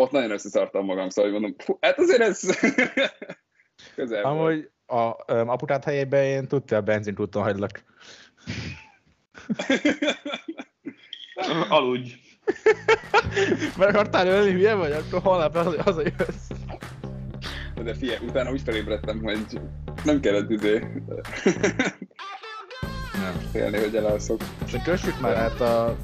ott 0.00 0.10
nagyon 0.10 0.30
összeszartam 0.30 0.84
magam, 0.84 1.08
szóval 1.08 1.30
mondom, 1.30 1.54
fú, 1.58 1.78
hát 1.80 1.98
azért 1.98 2.20
ez 2.20 2.40
közel 3.94 4.24
Amúgy 4.24 4.70
a 4.86 5.32
um, 5.32 5.48
aputát 5.48 5.84
helyében 5.84 6.24
én 6.24 6.48
tudta 6.48 6.76
a 6.76 6.80
benzint 6.80 7.16
tudtam 7.16 7.42
hagylak. 7.42 7.84
Aludj. 11.68 12.12
Mert 13.76 13.90
akartál 13.90 14.26
ölni, 14.26 14.52
hülye 14.52 14.74
vagy? 14.74 14.92
Akkor 14.92 15.20
holnap 15.22 15.56
hazajössz. 15.76 16.48
De 17.84 17.94
figyelj, 17.94 18.26
utána 18.26 18.50
úgy 18.50 18.62
felébredtem, 18.62 19.22
hogy 19.22 19.60
nem 20.04 20.20
kellett 20.20 20.50
izé 20.50 20.78
Nem. 23.22 23.40
félni, 23.52 23.78
hogy 23.78 23.96
elalszok. 23.96 24.40
És 24.66 24.76
kössük 24.84 25.20
már 25.20 25.36
át 25.36 25.60
a 25.60 25.96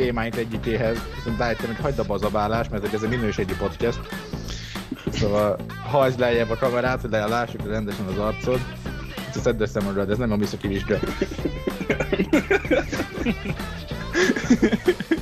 témáink 0.00 0.36
egyikéhez, 0.36 0.98
viszont 1.14 1.38
rájöttem, 1.38 1.66
hogy 1.66 1.76
hagyd 1.76 2.10
a 2.10 2.18
zabálást, 2.18 2.70
mert 2.70 2.94
ez 2.94 3.02
egy 3.02 3.08
minőségi 3.08 3.54
podcast. 3.58 4.00
Szóval 5.12 5.56
hajtsd 5.84 6.18
lejjebb 6.18 6.50
a 6.50 6.56
kamerát, 6.56 7.00
hogy 7.00 7.10
lássuk 7.10 7.66
rendesen 7.66 8.06
az 8.06 8.18
arcod. 8.18 8.60
Szedd 9.32 9.60
össze 9.60 9.80
magad, 9.80 10.10
ez 10.10 10.18
nem 10.18 10.32
a 10.32 10.36
műszaki 10.36 10.68
vizsga. 10.68 10.98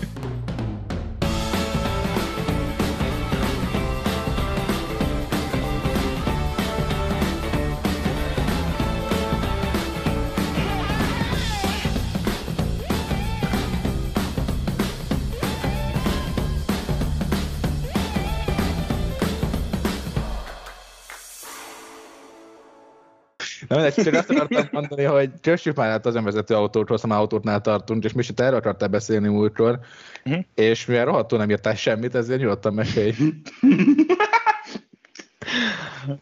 Nem, 23.69 23.81
mindegy, 23.81 24.05
csak 24.05 24.15
azt 24.15 24.31
akartam 24.31 24.69
mondani, 24.71 25.03
hogy 25.03 25.31
kössük 25.41 25.77
már 25.77 25.91
át 25.91 26.07
az 26.07 26.15
önvezető 26.15 26.55
autót, 26.55 27.07
már 27.07 27.19
autótnál 27.19 27.61
tartunk, 27.61 28.05
és 28.05 28.13
Misi, 28.13 28.35
te 28.35 28.45
erről 28.45 28.59
akartál 28.59 28.89
beszélni 28.89 29.29
múltkor, 29.29 29.79
Mhm. 30.25 30.39
és 30.55 30.87
mivel 30.87 31.05
rohadtul 31.05 31.39
nem 31.39 31.51
írtál 31.51 31.75
semmit, 31.75 32.15
ezért 32.15 32.41
nyugodtan 32.41 32.75
mesélj. 32.75 33.13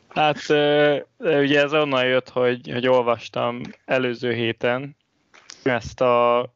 Hát 0.08 0.38
ugye 1.18 1.60
ez 1.62 1.72
onnan 1.72 2.04
jött, 2.06 2.28
hogy, 2.28 2.70
hogy 2.72 2.86
olvastam 2.86 3.60
előző 3.84 4.32
héten 4.32 4.96
ezt 5.62 6.00
a 6.00 6.48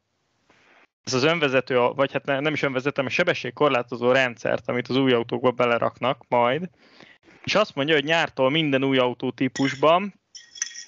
ez 1.03 1.13
az 1.13 1.23
önvezető, 1.23 1.77
vagy 1.95 2.11
hát 2.11 2.25
ne- 2.25 2.39
nem 2.39 2.53
is 2.53 2.61
önvezető, 2.61 2.93
hanem 2.95 3.11
sebességkorlátozó 3.11 4.11
rendszert, 4.11 4.69
amit 4.69 4.87
az 4.87 4.95
új 4.95 5.11
autókba 5.11 5.51
beleraknak 5.51 6.25
majd, 6.29 6.69
és 7.43 7.55
azt 7.55 7.75
mondja, 7.75 7.95
hogy 7.95 8.03
nyártól 8.03 8.49
minden 8.49 8.83
új 8.83 8.97
autótípusban, 8.97 10.20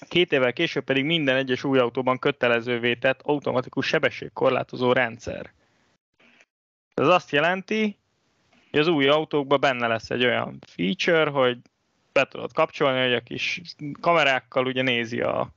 két 0.08 0.32
évvel 0.32 0.52
később 0.52 0.84
pedig 0.84 1.04
minden 1.04 1.36
egyes 1.36 1.64
új 1.64 1.78
autóban 1.78 2.18
kötelezővé 2.18 2.94
tett 2.94 3.20
automatikus 3.22 3.86
sebességkorlátozó 3.86 4.92
rendszer. 4.92 5.52
Ez 6.94 7.08
azt 7.08 7.30
jelenti, 7.30 7.96
hogy 8.70 8.80
az 8.80 8.86
új 8.88 9.08
autókban 9.08 9.60
benne 9.60 9.86
lesz 9.86 10.10
egy 10.10 10.24
olyan 10.24 10.58
feature, 10.66 11.30
hogy 11.30 11.58
be 12.12 12.28
tudod 12.28 12.52
kapcsolni, 12.52 13.02
hogy 13.02 13.14
a 13.14 13.20
kis 13.20 13.60
kamerákkal 14.00 14.66
ugye 14.66 14.82
nézi 14.82 15.20
a 15.20 15.48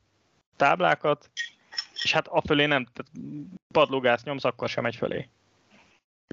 táblákat, 0.55 1.29
és 2.03 2.13
hát 2.13 2.27
afölé 2.27 2.65
nem, 2.65 2.87
tehát 2.93 3.11
padlógász 3.73 4.23
nyomsz, 4.23 4.43
akkor 4.43 4.69
sem 4.69 4.83
megy 4.83 4.95
fölé. 4.95 5.29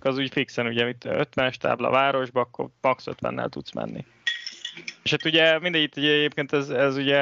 Az 0.03 0.19
úgy 0.19 0.33
fixen, 0.33 0.67
ugye 0.67 0.89
itt 0.89 1.03
50-es 1.05 1.55
tábla 1.55 1.91
városba, 1.91 2.41
akkor 2.41 2.69
max 2.81 3.05
50-nel 3.07 3.49
tudsz 3.49 3.73
menni. 3.73 4.05
És 5.03 5.11
hát 5.11 5.25
ugye 5.25 5.59
mindegy, 5.59 5.83
itt 5.83 5.97
ugye 5.97 6.13
egyébként 6.13 6.53
ez, 6.53 6.69
ez 6.69 6.97
ugye 6.97 7.19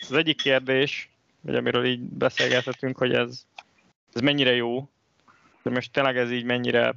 az 0.00 0.12
egyik 0.12 0.36
kérdés, 0.36 1.10
vagy 1.40 1.54
amiről 1.54 1.84
így 1.84 2.00
beszélgethetünk, 2.00 2.98
hogy 2.98 3.14
ez, 3.14 3.42
ez 4.12 4.20
mennyire 4.20 4.54
jó, 4.54 4.88
de 5.62 5.70
most 5.70 5.92
tényleg 5.92 6.16
ez 6.16 6.30
így 6.30 6.44
mennyire 6.44 6.94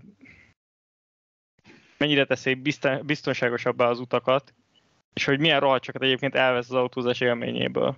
mennyire 1.98 2.26
teszi 2.26 2.54
bizton- 2.54 3.06
biztonságosabbá 3.06 3.88
az 3.88 4.00
utakat, 4.00 4.54
és 5.14 5.26
hogy 5.26 5.40
milyen 5.40 5.60
rohadcsokat 5.60 6.02
egyébként 6.02 6.36
elvesz 6.36 6.70
az 6.70 6.76
autózás 6.76 7.20
élményéből. 7.20 7.98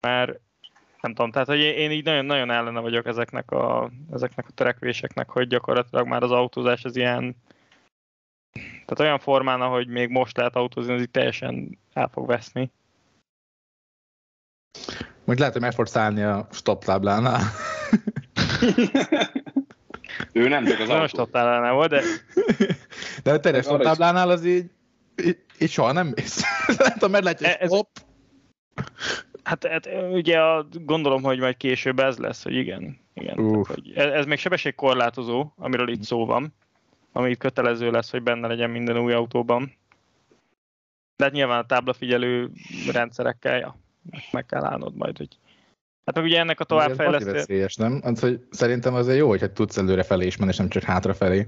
Mert 0.00 0.40
nem 1.00 1.14
tudom, 1.14 1.30
tehát 1.30 1.48
hogy 1.48 1.58
én 1.58 1.90
így 1.90 2.04
nagyon-nagyon 2.04 2.50
ellene 2.50 2.80
vagyok 2.80 3.06
ezeknek 3.06 3.50
a, 3.50 3.90
ezeknek 4.12 4.46
a 4.48 4.52
törekvéseknek, 4.52 5.28
hogy 5.28 5.46
gyakorlatilag 5.46 6.06
már 6.06 6.22
az 6.22 6.30
autózás 6.30 6.84
az 6.84 6.96
ilyen, 6.96 7.36
tehát 8.52 9.00
olyan 9.00 9.18
formán, 9.18 9.60
ahogy 9.60 9.86
még 9.88 10.08
most 10.08 10.36
lehet 10.36 10.56
autózni, 10.56 10.92
az 10.92 11.00
így 11.00 11.10
teljesen 11.10 11.78
el 11.92 12.08
fog 12.12 12.26
veszni. 12.26 12.70
Most 15.24 15.38
lehet, 15.38 15.52
hogy 15.54 15.62
meg 15.62 15.72
fogsz 15.72 15.96
állni 15.96 16.22
a 16.22 16.46
stop 16.52 16.84
táblánál. 16.84 17.40
Ő 20.32 20.48
nem 20.48 20.64
csak 20.64 20.78
az 20.80 20.88
autó. 20.88 21.22
ott 21.22 21.34
ellene 21.34 21.70
volt, 21.70 21.90
de 21.90 22.02
De 23.22 23.32
a 23.32 23.34
Arra 23.48 23.62
stop 23.62 23.82
táblánál 23.82 24.30
az 24.30 24.44
így, 24.44 24.70
így, 25.24 25.38
így 25.58 25.70
soha 25.70 25.92
nem 25.92 26.06
mész. 26.06 26.42
nem 26.78 26.92
tudom, 26.92 27.10
mert 27.10 27.24
látja, 27.24 27.48
E- 27.48 27.56
ez- 27.60 27.70
hopp, 27.70 27.96
hát, 29.42 29.66
hát 29.66 29.88
ugye 30.10 30.40
a, 30.40 30.66
gondolom, 30.72 31.22
hogy 31.22 31.38
majd 31.38 31.56
később 31.56 31.98
ez 31.98 32.16
lesz, 32.18 32.42
hogy 32.42 32.54
igen. 32.54 32.98
igen 33.14 33.36
tehát, 33.36 33.66
hogy 33.66 33.92
ez, 33.94 34.12
ez 34.12 34.26
még 34.26 34.38
sebességkorlátozó, 34.38 35.52
amiről 35.56 35.88
itt 35.88 36.02
szó 36.02 36.26
van, 36.26 36.54
ami 37.18 37.30
itt 37.30 37.38
kötelező 37.38 37.90
lesz, 37.90 38.10
hogy 38.10 38.22
benne 38.22 38.46
legyen 38.46 38.70
minden 38.70 38.98
új 38.98 39.12
autóban. 39.12 39.72
De 41.16 41.24
hát 41.24 41.32
nyilván 41.32 41.58
a 41.58 41.66
táblafigyelő 41.66 42.50
rendszerekkel, 42.92 43.58
ja, 43.58 43.76
meg 44.32 44.46
kell 44.46 44.64
állnod 44.64 44.94
majd, 44.96 45.16
hogy 45.16 45.38
Hát 46.04 46.16
meg 46.16 46.24
ugye 46.24 46.38
ennek 46.38 46.60
a 46.60 46.64
továbbfejlesztés... 46.64 47.32
veszélyes, 47.32 47.76
nem? 47.76 48.00
Hát, 48.02 48.18
hogy 48.18 48.40
szerintem 48.50 48.94
azért 48.94 49.18
jó, 49.18 49.28
hogyha 49.28 49.52
tudsz 49.52 49.76
előre 49.76 50.02
felé 50.02 50.26
is 50.26 50.36
menni, 50.36 50.50
és 50.50 50.56
nem 50.56 50.68
csak 50.68 50.82
hátrafelé 50.82 51.46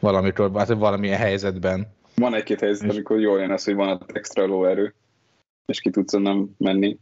valamikor, 0.00 0.50
hát 0.54 0.68
valamilyen 0.68 1.18
helyzetben. 1.18 1.86
Van 2.14 2.34
egy-két 2.34 2.60
helyzet, 2.60 2.86
És- 2.88 2.92
amikor 2.94 3.20
jól 3.20 3.40
jön 3.40 3.50
az, 3.50 3.64
hogy 3.64 3.74
van 3.74 4.04
extra 4.12 4.46
lóerő, 4.46 4.94
és 5.66 5.80
ki 5.80 5.90
tudsz 5.90 6.14
onnan 6.14 6.54
menni. 6.58 6.98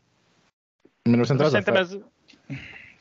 Mert 1.11 1.25
szerintem, 1.25 1.47
az 1.47 1.55
a 1.55 1.61
Szerintem 1.61 1.75
fel... 1.75 1.83
ez... 1.83 1.99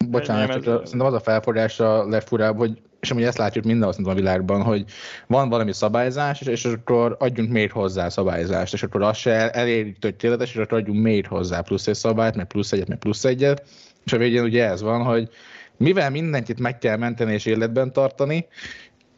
Bocsánat, 0.09 0.47
nem, 0.47 0.57
ez- 0.57 0.67
a, 0.67 0.85
szerintem 0.85 1.07
az 1.07 1.13
a 1.13 1.19
felfogás 1.19 1.79
a 1.79 2.07
legfurább, 2.07 2.57
hogy 2.57 2.81
és 3.07 3.13
amúgy 3.13 3.25
ezt 3.25 3.37
látjuk 3.37 3.65
mindenhol 3.65 4.09
a 4.09 4.13
világban, 4.13 4.61
hogy 4.61 4.85
van 5.27 5.49
valami 5.49 5.73
szabályzás, 5.73 6.41
és, 6.41 6.47
és 6.47 6.65
akkor 6.65 7.15
adjunk 7.19 7.51
még 7.51 7.71
hozzá 7.71 8.09
szabályzást, 8.09 8.73
és 8.73 8.83
akkor 8.83 9.01
azt 9.01 9.19
se 9.19 9.31
el, 9.31 9.49
elérjük 9.49 9.99
tökéletes, 9.99 10.49
és 10.49 10.55
akkor 10.55 10.77
adjunk 10.77 11.03
még 11.03 11.27
hozzá 11.27 11.61
plusz 11.61 11.87
egy 11.87 11.95
szabályt, 11.95 12.35
meg 12.35 12.47
plusz 12.47 12.71
egyet, 12.71 12.87
meg 12.87 12.97
plusz 12.97 13.25
egyet, 13.25 13.63
és 14.05 14.13
a 14.13 14.17
végén 14.17 14.43
ugye 14.43 14.65
ez 14.69 14.81
van, 14.81 15.03
hogy 15.03 15.29
mivel 15.77 16.09
mindenkit 16.09 16.59
meg 16.59 16.77
kell 16.77 16.97
menteni 16.97 17.33
és 17.33 17.45
életben 17.45 17.93
tartani, 17.93 18.47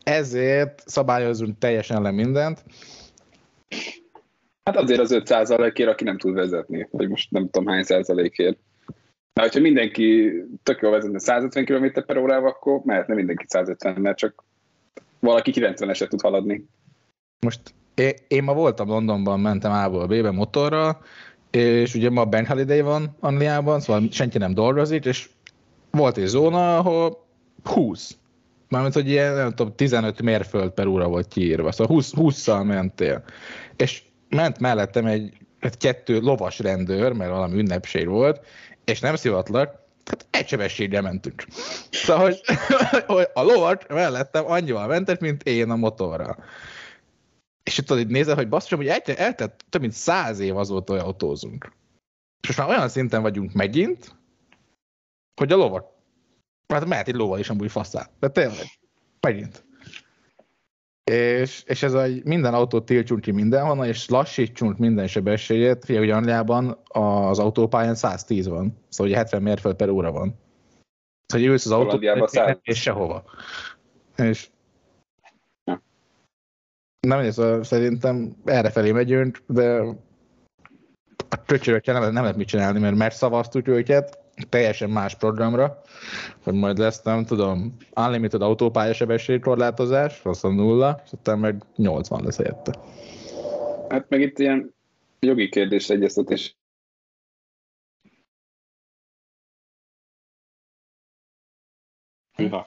ezért 0.03 0.83
szabályozunk 0.85 1.57
teljesen 1.57 2.01
le 2.01 2.11
mindent, 2.11 2.63
Hát 4.63 4.77
azért 4.77 4.99
az 4.99 5.11
5 5.11 5.27
százalékért, 5.27 5.89
aki 5.89 6.03
nem 6.03 6.17
tud 6.17 6.33
vezetni, 6.33 6.87
vagy 6.91 7.09
most 7.09 7.31
nem 7.31 7.49
tudom 7.49 7.67
hány 7.67 7.83
százalékért. 7.83 8.57
Na, 9.39 9.45
hogyha 9.45 9.61
mindenki 9.61 10.31
tök 10.63 10.81
jól 10.81 10.91
vezetne 10.91 11.19
150 11.19 11.65
km 11.65 11.99
per 12.05 12.17
órával, 12.17 12.49
akkor 12.49 12.81
mehetne 12.83 13.13
mindenki 13.13 13.45
150 13.47 13.93
mert 13.93 14.17
csak 14.17 14.43
valaki 15.19 15.51
90-eset 15.55 16.07
tud 16.07 16.21
haladni. 16.21 16.65
Most 17.39 17.59
én, 17.95 18.13
én 18.27 18.43
ma 18.43 18.53
voltam 18.53 18.87
Londonban, 18.87 19.39
mentem 19.39 19.71
A-ból 19.71 20.05
B-be 20.05 20.31
motorral, 20.31 21.01
és 21.51 21.95
ugye 21.95 22.09
ma 22.09 22.25
Bank 22.25 22.47
Holiday 22.47 22.81
van 22.81 23.15
Angliában, 23.19 23.79
szóval 23.79 24.07
senki 24.11 24.37
nem 24.37 24.53
dolgozik, 24.53 25.05
és 25.05 25.29
volt 25.91 26.17
egy 26.17 26.25
zóna, 26.25 26.77
ahol 26.77 27.25
20. 27.63 28.17
Mármint, 28.69 28.93
hogy 28.93 29.09
ilyen, 29.09 29.35
nem 29.35 29.53
tudom, 29.53 29.75
15 29.75 30.21
mérföld 30.21 30.71
per 30.71 30.87
óra 30.87 31.07
volt 31.07 31.27
kiírva, 31.27 31.71
szóval 31.71 31.95
20, 31.95 32.13
20-szal 32.15 32.65
mentél. 32.65 33.23
És 33.75 34.03
ment 34.29 34.59
mellettem 34.59 35.05
egy, 35.05 35.33
egy 35.59 35.77
kettő 35.77 36.19
lovas 36.19 36.59
rendőr, 36.59 37.11
mert 37.11 37.31
valami 37.31 37.59
ünnepség 37.59 38.07
volt, 38.07 38.41
és 38.89 38.99
nem 38.99 39.15
szivatlak, 39.15 39.87
tehát 40.03 40.27
egy 40.29 40.47
sebességgel 40.47 41.01
mentünk. 41.01 41.45
Szóval, 41.91 42.23
hogy, 42.23 42.41
hogy 43.05 43.27
a 43.33 43.41
lovak 43.41 43.87
mellettem 43.87 44.45
annyival 44.51 44.87
mentek, 44.87 45.19
mint 45.19 45.43
én 45.43 45.69
a 45.69 45.75
motorral. 45.75 46.43
És 47.63 47.77
itt 47.77 47.85
tudod, 47.85 48.03
így 48.03 48.09
nézel, 48.09 48.35
hogy 48.35 48.49
basszus, 48.49 48.77
hogy 48.77 48.87
eltelt, 48.87 49.19
eltelt 49.19 49.65
több 49.69 49.81
mint 49.81 49.93
száz 49.93 50.39
év 50.39 50.57
azóta, 50.57 50.93
hogy 50.93 51.01
autózunk. 51.01 51.71
És 52.41 52.47
most 52.47 52.59
már 52.59 52.69
olyan 52.69 52.89
szinten 52.89 53.21
vagyunk 53.21 53.53
megint, 53.53 54.15
hogy 55.41 55.51
a 55.51 55.55
lovak, 55.55 55.87
hát 56.67 56.85
mehet 56.85 57.07
egy 57.07 57.15
lóval 57.15 57.39
is 57.39 57.49
amúgy 57.49 57.71
faszál. 57.71 58.11
De 58.19 58.29
tényleg, 58.29 58.65
megint. 59.19 59.65
És, 61.09 61.63
és 61.65 61.83
ez 61.83 61.93
a 61.93 62.05
minden 62.23 62.53
autót 62.53 62.85
tiltsunk 62.85 63.21
ki 63.21 63.31
mindenhonnan, 63.31 63.87
és 63.87 64.09
lassítsunk 64.09 64.77
minden 64.77 65.07
sebességet. 65.07 65.85
Figyelj, 65.85 66.05
hogy 66.05 66.15
Angliában 66.15 66.77
az 66.87 67.39
autópályán 67.39 67.95
110 67.95 68.47
van, 68.47 68.77
szóval 68.89 69.11
ugye 69.11 69.21
70 69.21 69.41
mérföld 69.41 69.75
per 69.75 69.89
óra 69.89 70.11
van. 70.11 70.39
Szóval 71.25 71.47
ülsz 71.47 71.65
az 71.65 72.31
100. 72.31 72.57
és 72.61 72.81
sehova. 72.81 73.23
És 74.17 74.49
Nem, 77.07 77.31
szóval 77.31 77.63
szerintem 77.63 78.35
erre 78.45 78.69
felé 78.69 78.91
megyünk, 78.91 79.43
de 79.47 79.79
a 81.29 81.43
csöcsörökkel 81.45 81.99
nem, 81.99 82.13
nem 82.13 82.21
lehet 82.21 82.37
mit 82.37 82.47
csinálni, 82.47 82.79
mert 82.79 82.95
megszavaztuk 82.95 83.67
őket 83.67 84.18
teljesen 84.49 84.89
más 84.89 85.15
programra, 85.15 85.81
hogy 86.43 86.53
majd 86.53 86.77
lesz, 86.77 87.01
nem 87.01 87.25
tudom, 87.25 87.75
unlimited 87.95 88.41
autópályasebesség 88.41 89.41
korlátozás, 89.41 90.19
az 90.23 90.43
a 90.43 90.49
nulla, 90.49 91.01
és 91.05 91.11
aztán 91.11 91.39
meg 91.39 91.63
80 91.75 92.23
lesz 92.23 92.37
helyette. 92.37 92.73
Hát 93.89 94.09
meg 94.09 94.21
itt 94.21 94.39
ilyen 94.39 94.73
jogi 95.19 95.49
kérdés 95.49 95.89
egyeztetés. 95.89 96.57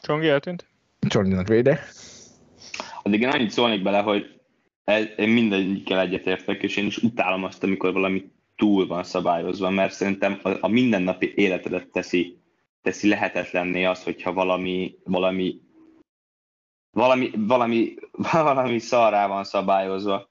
Csongi 0.01 0.29
eltűnt? 0.29 0.67
Csonginak 1.09 1.49
véde. 1.49 1.81
Addig 3.03 3.21
én 3.21 3.29
annyit 3.29 3.51
szólnék 3.51 3.83
bele, 3.83 3.99
hogy 3.99 4.41
én 5.17 5.29
mindegyikkel 5.29 6.01
egyetértek, 6.01 6.63
és 6.63 6.77
én 6.77 6.87
is 6.87 6.97
utálom 6.97 7.45
azt, 7.45 7.63
amikor 7.63 7.93
valami 7.93 8.31
túl 8.63 8.87
van 8.87 9.05
szabályozva, 9.05 9.71
mert 9.71 9.93
szerintem 9.93 10.41
a, 10.43 10.49
a 10.61 10.69
mindennapi 10.69 11.33
életedet 11.37 11.89
teszi, 11.89 12.39
teszi 12.83 13.09
lehetetlenné 13.09 13.85
az, 13.85 14.03
hogyha 14.03 14.33
valami, 14.33 14.99
valami, 15.05 15.61
valami, 16.91 17.31
valami, 17.37 17.95
valami 18.33 18.79
szarrá 18.79 19.27
van 19.27 19.45
szabályozva. 19.45 20.31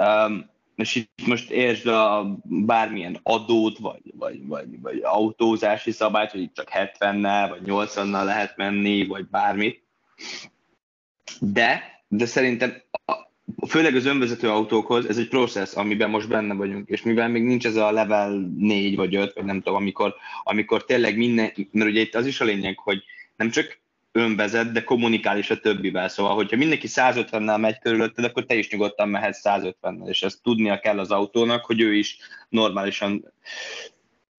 Um, 0.00 0.50
és 0.76 0.94
itt 0.94 1.26
most 1.26 1.50
értsd 1.50 1.86
a 1.86 2.36
bármilyen 2.44 3.20
adót, 3.22 3.78
vagy, 3.78 4.02
vagy, 4.14 4.46
vagy, 4.46 4.80
vagy 4.80 5.00
autózási 5.02 5.90
szabályt, 5.90 6.30
hogy 6.30 6.40
itt 6.40 6.54
csak 6.54 6.68
70-nel, 6.72 7.46
vagy 7.48 7.62
80-nal 7.64 8.24
lehet 8.24 8.56
menni, 8.56 9.06
vagy 9.06 9.28
bármit. 9.28 9.86
De, 11.40 11.82
de 12.08 12.26
szerintem 12.26 12.82
főleg 13.68 13.94
az 13.94 14.06
önvezető 14.06 14.48
autókhoz 14.48 15.08
ez 15.08 15.18
egy 15.18 15.28
process, 15.28 15.74
amiben 15.74 16.10
most 16.10 16.28
benne 16.28 16.54
vagyunk, 16.54 16.88
és 16.88 17.02
mivel 17.02 17.28
még 17.28 17.42
nincs 17.42 17.66
ez 17.66 17.76
a 17.76 17.92
level 17.92 18.52
4 18.58 18.96
vagy 18.96 19.14
5, 19.14 19.34
vagy 19.34 19.44
nem 19.44 19.60
tudom, 19.60 19.74
amikor, 19.74 20.14
amikor 20.42 20.84
tényleg 20.84 21.16
minden, 21.16 21.52
mert 21.70 21.90
ugye 21.90 22.00
itt 22.00 22.14
az 22.14 22.26
is 22.26 22.40
a 22.40 22.44
lényeg, 22.44 22.78
hogy 22.78 23.02
nem 23.36 23.50
csak 23.50 23.82
önvezet, 24.12 24.72
de 24.72 24.84
kommunikál 24.84 25.38
is 25.38 25.50
a 25.50 25.60
többivel. 25.60 26.08
Szóval, 26.08 26.34
hogyha 26.34 26.56
mindenki 26.56 26.86
150-nel 26.90 27.60
megy 27.60 27.78
körülötted, 27.78 28.24
akkor 28.24 28.44
te 28.44 28.54
is 28.54 28.70
nyugodtan 28.70 29.08
mehetsz 29.08 29.40
150-nel, 29.44 30.08
és 30.08 30.22
ezt 30.22 30.42
tudnia 30.42 30.80
kell 30.80 30.98
az 30.98 31.10
autónak, 31.10 31.64
hogy 31.64 31.80
ő 31.80 31.94
is 31.94 32.18
normálisan 32.48 33.32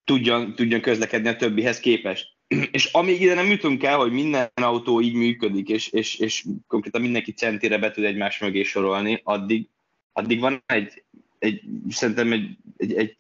tudjon, 0.04 0.56
tudjon 0.56 0.82
közlekedni 0.82 1.28
a 1.28 1.36
többihez 1.36 1.80
képest. 1.80 2.35
És 2.48 2.86
amíg 2.86 3.22
ide 3.22 3.34
nem 3.34 3.50
jutunk 3.50 3.84
el, 3.84 3.98
hogy 3.98 4.12
minden 4.12 4.50
autó 4.54 5.02
így 5.02 5.14
működik, 5.14 5.70
és, 5.70 5.88
és, 5.88 6.16
és 6.16 6.46
konkrétan 6.68 7.02
mindenki 7.02 7.32
centire 7.32 7.78
be 7.78 7.92
tud 7.92 8.04
egymás 8.04 8.40
mögé 8.40 8.64
sorolni, 8.64 9.22
addig, 9.24 9.68
addig 10.14 10.40
van 10.40 10.64
egy, 10.66 11.04
egy 11.40 11.62
szerintem 11.90 12.32
egy, 12.32 12.58
egy, 12.78 12.94
egy 12.94 13.18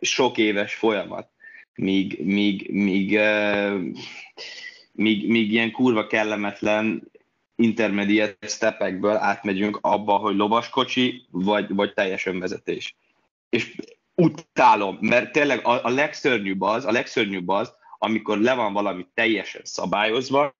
sok 0.00 0.38
éves 0.38 0.74
folyamat, 0.74 1.28
míg, 1.74 2.24
míg, 2.24 2.70
míg, 2.72 3.12
uh, 3.12 3.80
míg, 4.92 5.28
míg 5.28 5.52
ilyen 5.52 5.70
kurva 5.70 6.06
kellemetlen 6.06 7.10
intermediate 7.54 8.46
stepekből 8.46 9.16
átmegyünk 9.16 9.78
abba, 9.80 10.16
hogy 10.16 10.36
lovaskocsi, 10.36 11.26
vagy, 11.30 11.74
vagy 11.74 11.92
teljes 11.92 12.26
önvezetés. 12.26 12.96
És 13.48 13.76
utálom, 14.14 14.98
mert 15.00 15.32
tényleg 15.32 15.66
a, 15.66 15.84
a 15.84 15.88
legszörnyűbb 15.88 16.60
az, 16.60 16.84
a 16.84 16.92
legszörnyűbb 16.92 17.48
az, 17.48 17.78
amikor 18.02 18.38
le 18.38 18.54
van 18.54 18.72
valami 18.72 19.06
teljesen 19.14 19.62
szabályozva, 19.64 20.54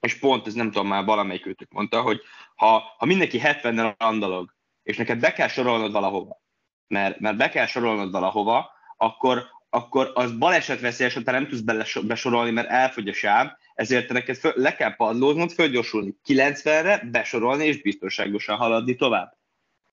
és 0.00 0.18
pont 0.18 0.46
ez 0.46 0.54
nem 0.54 0.70
tudom 0.70 0.86
már 0.86 1.04
valamelyik 1.04 1.46
őtök 1.46 1.72
mondta, 1.72 2.02
hogy 2.02 2.20
ha, 2.54 2.94
ha 2.98 3.06
mindenki 3.06 3.40
70-nel 3.42 3.94
randalog, 3.98 4.54
és 4.82 4.96
neked 4.96 5.20
be 5.20 5.32
kell 5.32 5.48
sorolnod 5.48 5.92
valahova, 5.92 6.40
mert, 6.86 7.20
mert 7.20 7.36
be 7.36 7.48
kell 7.48 7.66
sorolnod 7.66 8.10
valahova, 8.10 8.70
akkor, 8.96 9.46
akkor 9.70 10.10
az 10.14 10.32
balesetveszélyes, 10.32 11.14
hogy 11.14 11.24
te 11.24 11.30
nem 11.30 11.48
tudsz 11.48 12.00
besorolni, 12.02 12.50
mert 12.50 12.68
elfogy 12.68 13.08
a 13.08 13.12
sáv, 13.12 13.50
ezért 13.74 14.06
te 14.06 14.12
neked 14.12 14.36
föl, 14.36 14.52
le 14.56 14.74
kell 14.74 14.96
padlóznod, 14.96 15.50
fölgyorsulni 15.50 16.16
90-re, 16.26 17.08
besorolni 17.10 17.64
és 17.64 17.82
biztonságosan 17.82 18.56
haladni 18.56 18.94
tovább. 18.94 19.38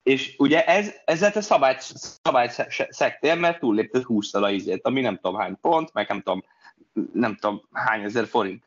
És 0.04 0.36
ugye 0.38 0.66
ez, 0.66 0.94
ezzel 1.06 1.32
te 1.32 1.42
szabályt, 1.42 1.82
szabályt 2.22 2.68
szektél, 2.90 3.36
mert 3.36 3.60
túllépted 3.60 4.04
20 4.04 4.34
a 4.34 4.52
izét, 4.52 4.86
ami 4.86 5.02
nem 5.02 5.16
tudom 5.16 5.40
hány 5.40 5.58
pont, 5.62 5.94
meg 5.94 6.08
nem 6.08 6.22
tudom 6.22 6.44
nem 7.14 7.36
tudom 7.36 7.62
hány 7.72 8.04
ezer 8.04 8.26
forint. 8.26 8.66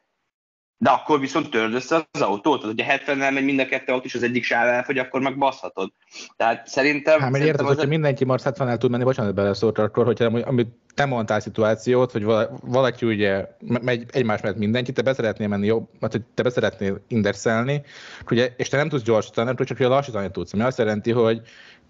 De 0.82 0.90
akkor 0.90 1.20
viszont 1.20 1.50
törd 1.50 1.74
össze 1.74 2.08
az 2.10 2.20
autót, 2.20 2.62
hogyha 2.62 2.94
70-nel 2.96 3.32
megy 3.32 3.44
mind 3.44 3.58
a 3.58 3.66
kettő 3.66 3.92
autó, 3.92 4.04
és 4.04 4.14
az 4.14 4.22
egyik 4.22 4.44
sáv 4.44 4.68
elfogy, 4.68 4.98
akkor 4.98 5.20
meg 5.20 5.38
baszhatod. 5.38 5.92
Tehát 6.36 6.66
szerintem... 6.66 7.20
Hát, 7.20 7.30
mert 7.30 7.44
érted, 7.44 7.66
hogyha 7.66 7.86
mindenki 7.86 8.24
Mars 8.24 8.42
70-nel 8.44 8.78
tud 8.78 8.90
menni, 8.90 9.04
bocsánat, 9.04 9.34
beleszólt, 9.34 9.78
akkor, 9.78 10.04
hogyha 10.04 10.24
amit 10.24 10.68
te 10.94 11.04
mondtál 11.04 11.40
szituációt, 11.40 12.12
hogy 12.12 12.24
valaki 12.62 13.06
ugye 13.06 13.46
megy 13.60 14.04
egymás 14.12 14.40
mellett 14.40 14.58
mindenki, 14.58 14.92
te 14.92 15.02
beszeretnél 15.02 15.48
menni 15.48 15.66
jobb, 15.66 15.88
mert 15.98 16.12
hogy 16.12 16.22
te 16.34 16.42
beszeretnél 16.42 17.00
indexelni, 17.08 17.82
ugye, 18.30 18.54
és 18.56 18.68
te 18.68 18.76
nem 18.76 18.88
tudsz 18.88 19.02
gyorsítani, 19.02 19.46
nem 19.46 19.56
tudsz, 19.56 19.68
csak 19.68 19.78
hogy 19.78 19.86
lassítani 19.86 20.30
tudsz. 20.30 20.52
Ami 20.52 20.62
azt 20.62 20.78
jelenti, 20.78 21.10
hogy 21.10 21.40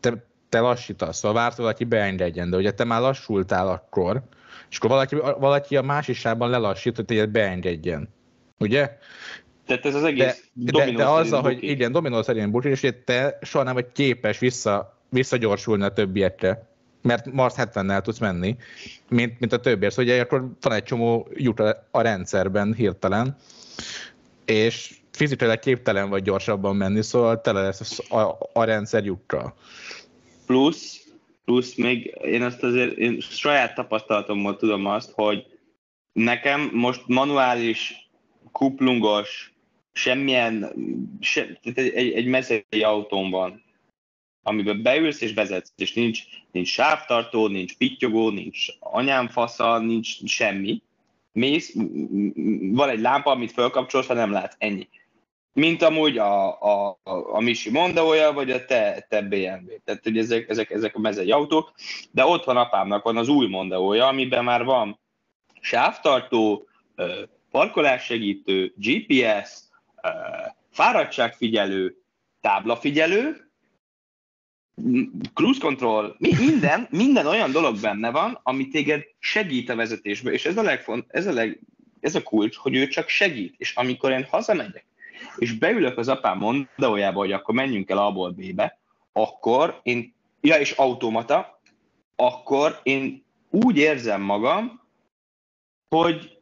te, 0.00 0.24
te 0.48 0.60
lassítasz, 0.60 1.16
szóval 1.16 1.42
vársz, 1.42 1.56
valaki 1.56 1.84
beengedjen, 1.84 2.50
de 2.50 2.56
ugye 2.56 2.72
te 2.72 2.84
már 2.84 3.00
lassultál 3.00 3.68
akkor, 3.68 4.22
és 4.70 4.76
akkor 4.76 4.90
valaki, 4.90 5.14
valaki 5.38 5.76
a 5.76 5.82
másik 5.82 6.16
sávban 6.16 6.50
lelassít, 6.50 6.96
hogy 6.96 7.04
téged 7.04 7.30
beengedjen. 7.30 8.08
Ugye? 8.58 8.98
Tehát 9.66 9.86
ez 9.86 9.94
az 9.94 10.04
egész 10.04 10.50
de, 10.52 10.84
de, 10.84 10.90
de 10.90 11.06
azzal, 11.06 11.42
hogy 11.42 11.62
igen, 11.62 11.92
dominó 11.92 12.22
szerint 12.22 12.50
buki, 12.50 12.68
és 12.68 12.92
te 13.04 13.38
soha 13.42 13.64
nem 13.64 13.74
vagy 13.74 13.92
képes 13.92 14.38
vissza, 14.38 14.98
visszagyorsulni 15.08 15.82
a 15.82 15.92
többiekre, 15.92 16.68
mert 17.02 17.32
Mars 17.32 17.54
70-nel 17.56 18.00
tudsz 18.00 18.18
menni, 18.18 18.56
mint, 19.08 19.40
mint 19.40 19.52
a 19.52 19.60
többiek. 19.60 19.90
Szóval 19.90 20.04
ugye 20.04 20.22
akkor 20.22 20.50
van 20.60 20.72
egy 20.72 20.82
csomó 20.82 21.28
jut 21.34 21.60
a, 21.90 22.00
rendszerben 22.00 22.74
hirtelen, 22.74 23.36
és 24.44 24.94
fizikailag 25.10 25.58
képtelen 25.58 26.08
vagy 26.08 26.22
gyorsabban 26.22 26.76
menni, 26.76 27.02
szóval 27.02 27.40
tele 27.40 27.62
lesz 27.62 27.98
a, 28.10 28.38
a 28.52 28.64
rendszer 28.64 29.04
juttal. 29.04 29.54
Plusz 30.46 31.09
Plusz 31.44 31.74
még 31.74 32.16
én 32.24 32.42
azt 32.42 32.62
azért 32.62 32.96
én 32.96 33.20
saját 33.20 33.74
tapasztalatommal 33.74 34.56
tudom 34.56 34.86
azt, 34.86 35.10
hogy 35.10 35.46
nekem 36.12 36.70
most 36.72 37.02
manuális, 37.06 38.10
kuplungos, 38.52 39.52
semmilyen, 39.92 40.72
se, 41.20 41.58
tehát 41.62 41.78
egy, 41.78 42.12
egy 42.12 42.26
mezei 42.26 42.82
autón 42.82 43.30
van, 43.30 43.62
amiben 44.42 44.82
beülsz 44.82 45.20
és 45.20 45.32
vezetsz, 45.32 45.72
és 45.76 45.92
nincs, 45.92 46.22
nincs 46.50 46.68
sávtartó, 46.68 47.46
nincs 47.46 47.76
pittyogó, 47.76 48.30
nincs 48.30 48.66
anyámfasza, 48.78 49.78
nincs 49.78 50.24
semmi. 50.24 50.82
Mész, 51.32 51.74
van 52.60 52.88
egy 52.88 53.00
lámpa, 53.00 53.30
amit 53.30 53.52
felkapcsolsz, 53.52 54.06
ha 54.06 54.14
nem 54.14 54.30
látsz, 54.30 54.54
ennyi 54.58 54.88
mint 55.52 55.82
amúgy 55.82 56.18
a, 56.18 56.60
a, 56.62 56.98
a, 57.02 57.34
a 57.34 57.40
Misi 57.40 57.70
Mondeója, 57.70 58.32
vagy 58.32 58.50
a 58.50 58.64
te, 58.64 59.06
te 59.08 59.22
BMW. 59.22 59.68
Tehát, 59.84 60.02
hogy 60.02 60.18
ezek, 60.18 60.48
ezek, 60.48 60.70
ezek 60.70 60.96
a 60.96 61.00
mezei 61.00 61.30
autók, 61.30 61.72
de 62.10 62.24
ott 62.24 62.44
van 62.44 62.56
apámnak 62.56 63.04
van 63.04 63.16
az 63.16 63.28
új 63.28 63.46
Mondeója, 63.46 64.06
amiben 64.06 64.44
már 64.44 64.64
van 64.64 65.00
sávtartó, 65.60 66.68
parkolássegítő, 67.50 68.74
GPS, 68.76 69.60
fáradtságfigyelő, 70.70 71.96
táblafigyelő, 72.40 73.50
cruise 75.34 75.60
control, 75.60 76.16
minden, 76.18 76.86
minden 76.90 77.26
olyan 77.26 77.52
dolog 77.52 77.80
benne 77.80 78.10
van, 78.10 78.40
ami 78.42 78.68
téged 78.68 79.04
segít 79.18 79.68
a 79.68 79.76
vezetésbe, 79.76 80.30
és 80.32 80.44
ez 80.44 80.56
a, 80.56 80.62
legfont, 80.62 81.04
ez 81.08 81.26
a, 81.26 81.32
leg, 81.32 81.60
ez 82.00 82.14
a 82.14 82.22
kulcs, 82.22 82.56
hogy 82.56 82.74
ő 82.74 82.86
csak 82.88 83.08
segít, 83.08 83.54
és 83.58 83.74
amikor 83.74 84.10
én 84.10 84.26
hazamegyek, 84.30 84.84
és 85.36 85.52
beülök 85.52 85.98
az 85.98 86.08
apám 86.08 86.38
mondaójába, 86.38 87.18
hogy 87.18 87.32
akkor 87.32 87.54
menjünk 87.54 87.90
el 87.90 87.98
A-ból 87.98 88.30
B-be, 88.30 88.78
akkor 89.12 89.80
én, 89.82 90.14
ja 90.40 90.58
és 90.58 90.70
automata, 90.70 91.60
akkor 92.16 92.80
én 92.82 93.24
úgy 93.50 93.76
érzem 93.76 94.20
magam, 94.20 94.80
hogy 95.88 96.38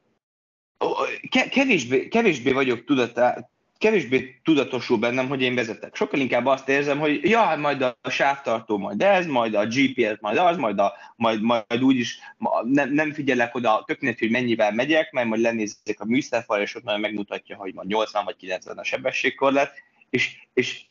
kevésbé, 1.51 2.09
kevésbé 2.09 2.53
vagyok 2.53 2.85
tudatá, 2.85 3.51
kevésbé 3.79 4.41
tudatosul 4.45 4.99
bennem, 4.99 5.29
hogy 5.29 5.43
én 5.43 5.55
vezetek. 5.55 5.95
Sokkal 5.95 6.21
inkább 6.21 6.47
azt 6.47 6.69
érzem, 6.69 6.99
hogy 6.99 7.21
ja, 7.23 7.41
hát 7.41 7.59
majd 7.59 7.83
a 7.83 8.11
sávtartó, 8.11 8.79
majd 8.79 9.03
ez, 9.03 9.27
majd 9.27 9.55
a 9.55 9.67
GPS, 9.67 10.17
majd 10.21 10.37
az, 10.37 10.57
majd, 10.57 10.79
a, 10.79 10.93
majd, 11.17 11.43
majd 11.43 11.83
úgyis 11.83 12.19
nem, 12.63 12.93
nem 12.93 13.13
figyelek 13.13 13.55
oda, 13.55 13.83
tök 13.87 14.01
mindegy, 14.01 14.19
hogy 14.19 14.31
mennyivel 14.31 14.73
megyek, 14.73 15.13
mert 15.13 15.29
majd 15.29 15.41
lenézzek 15.41 15.97
a 16.01 16.05
műszerfal, 16.05 16.61
és 16.61 16.75
ott 16.75 16.85
majd 16.85 17.01
megmutatja, 17.01 17.57
hogy 17.57 17.75
majd 17.75 17.89
80 17.89 18.25
vagy 18.25 18.37
90 18.37 18.79
a 18.79 18.85
sebességkorlát, 18.85 19.73
és, 20.11 20.49
és 20.55 20.87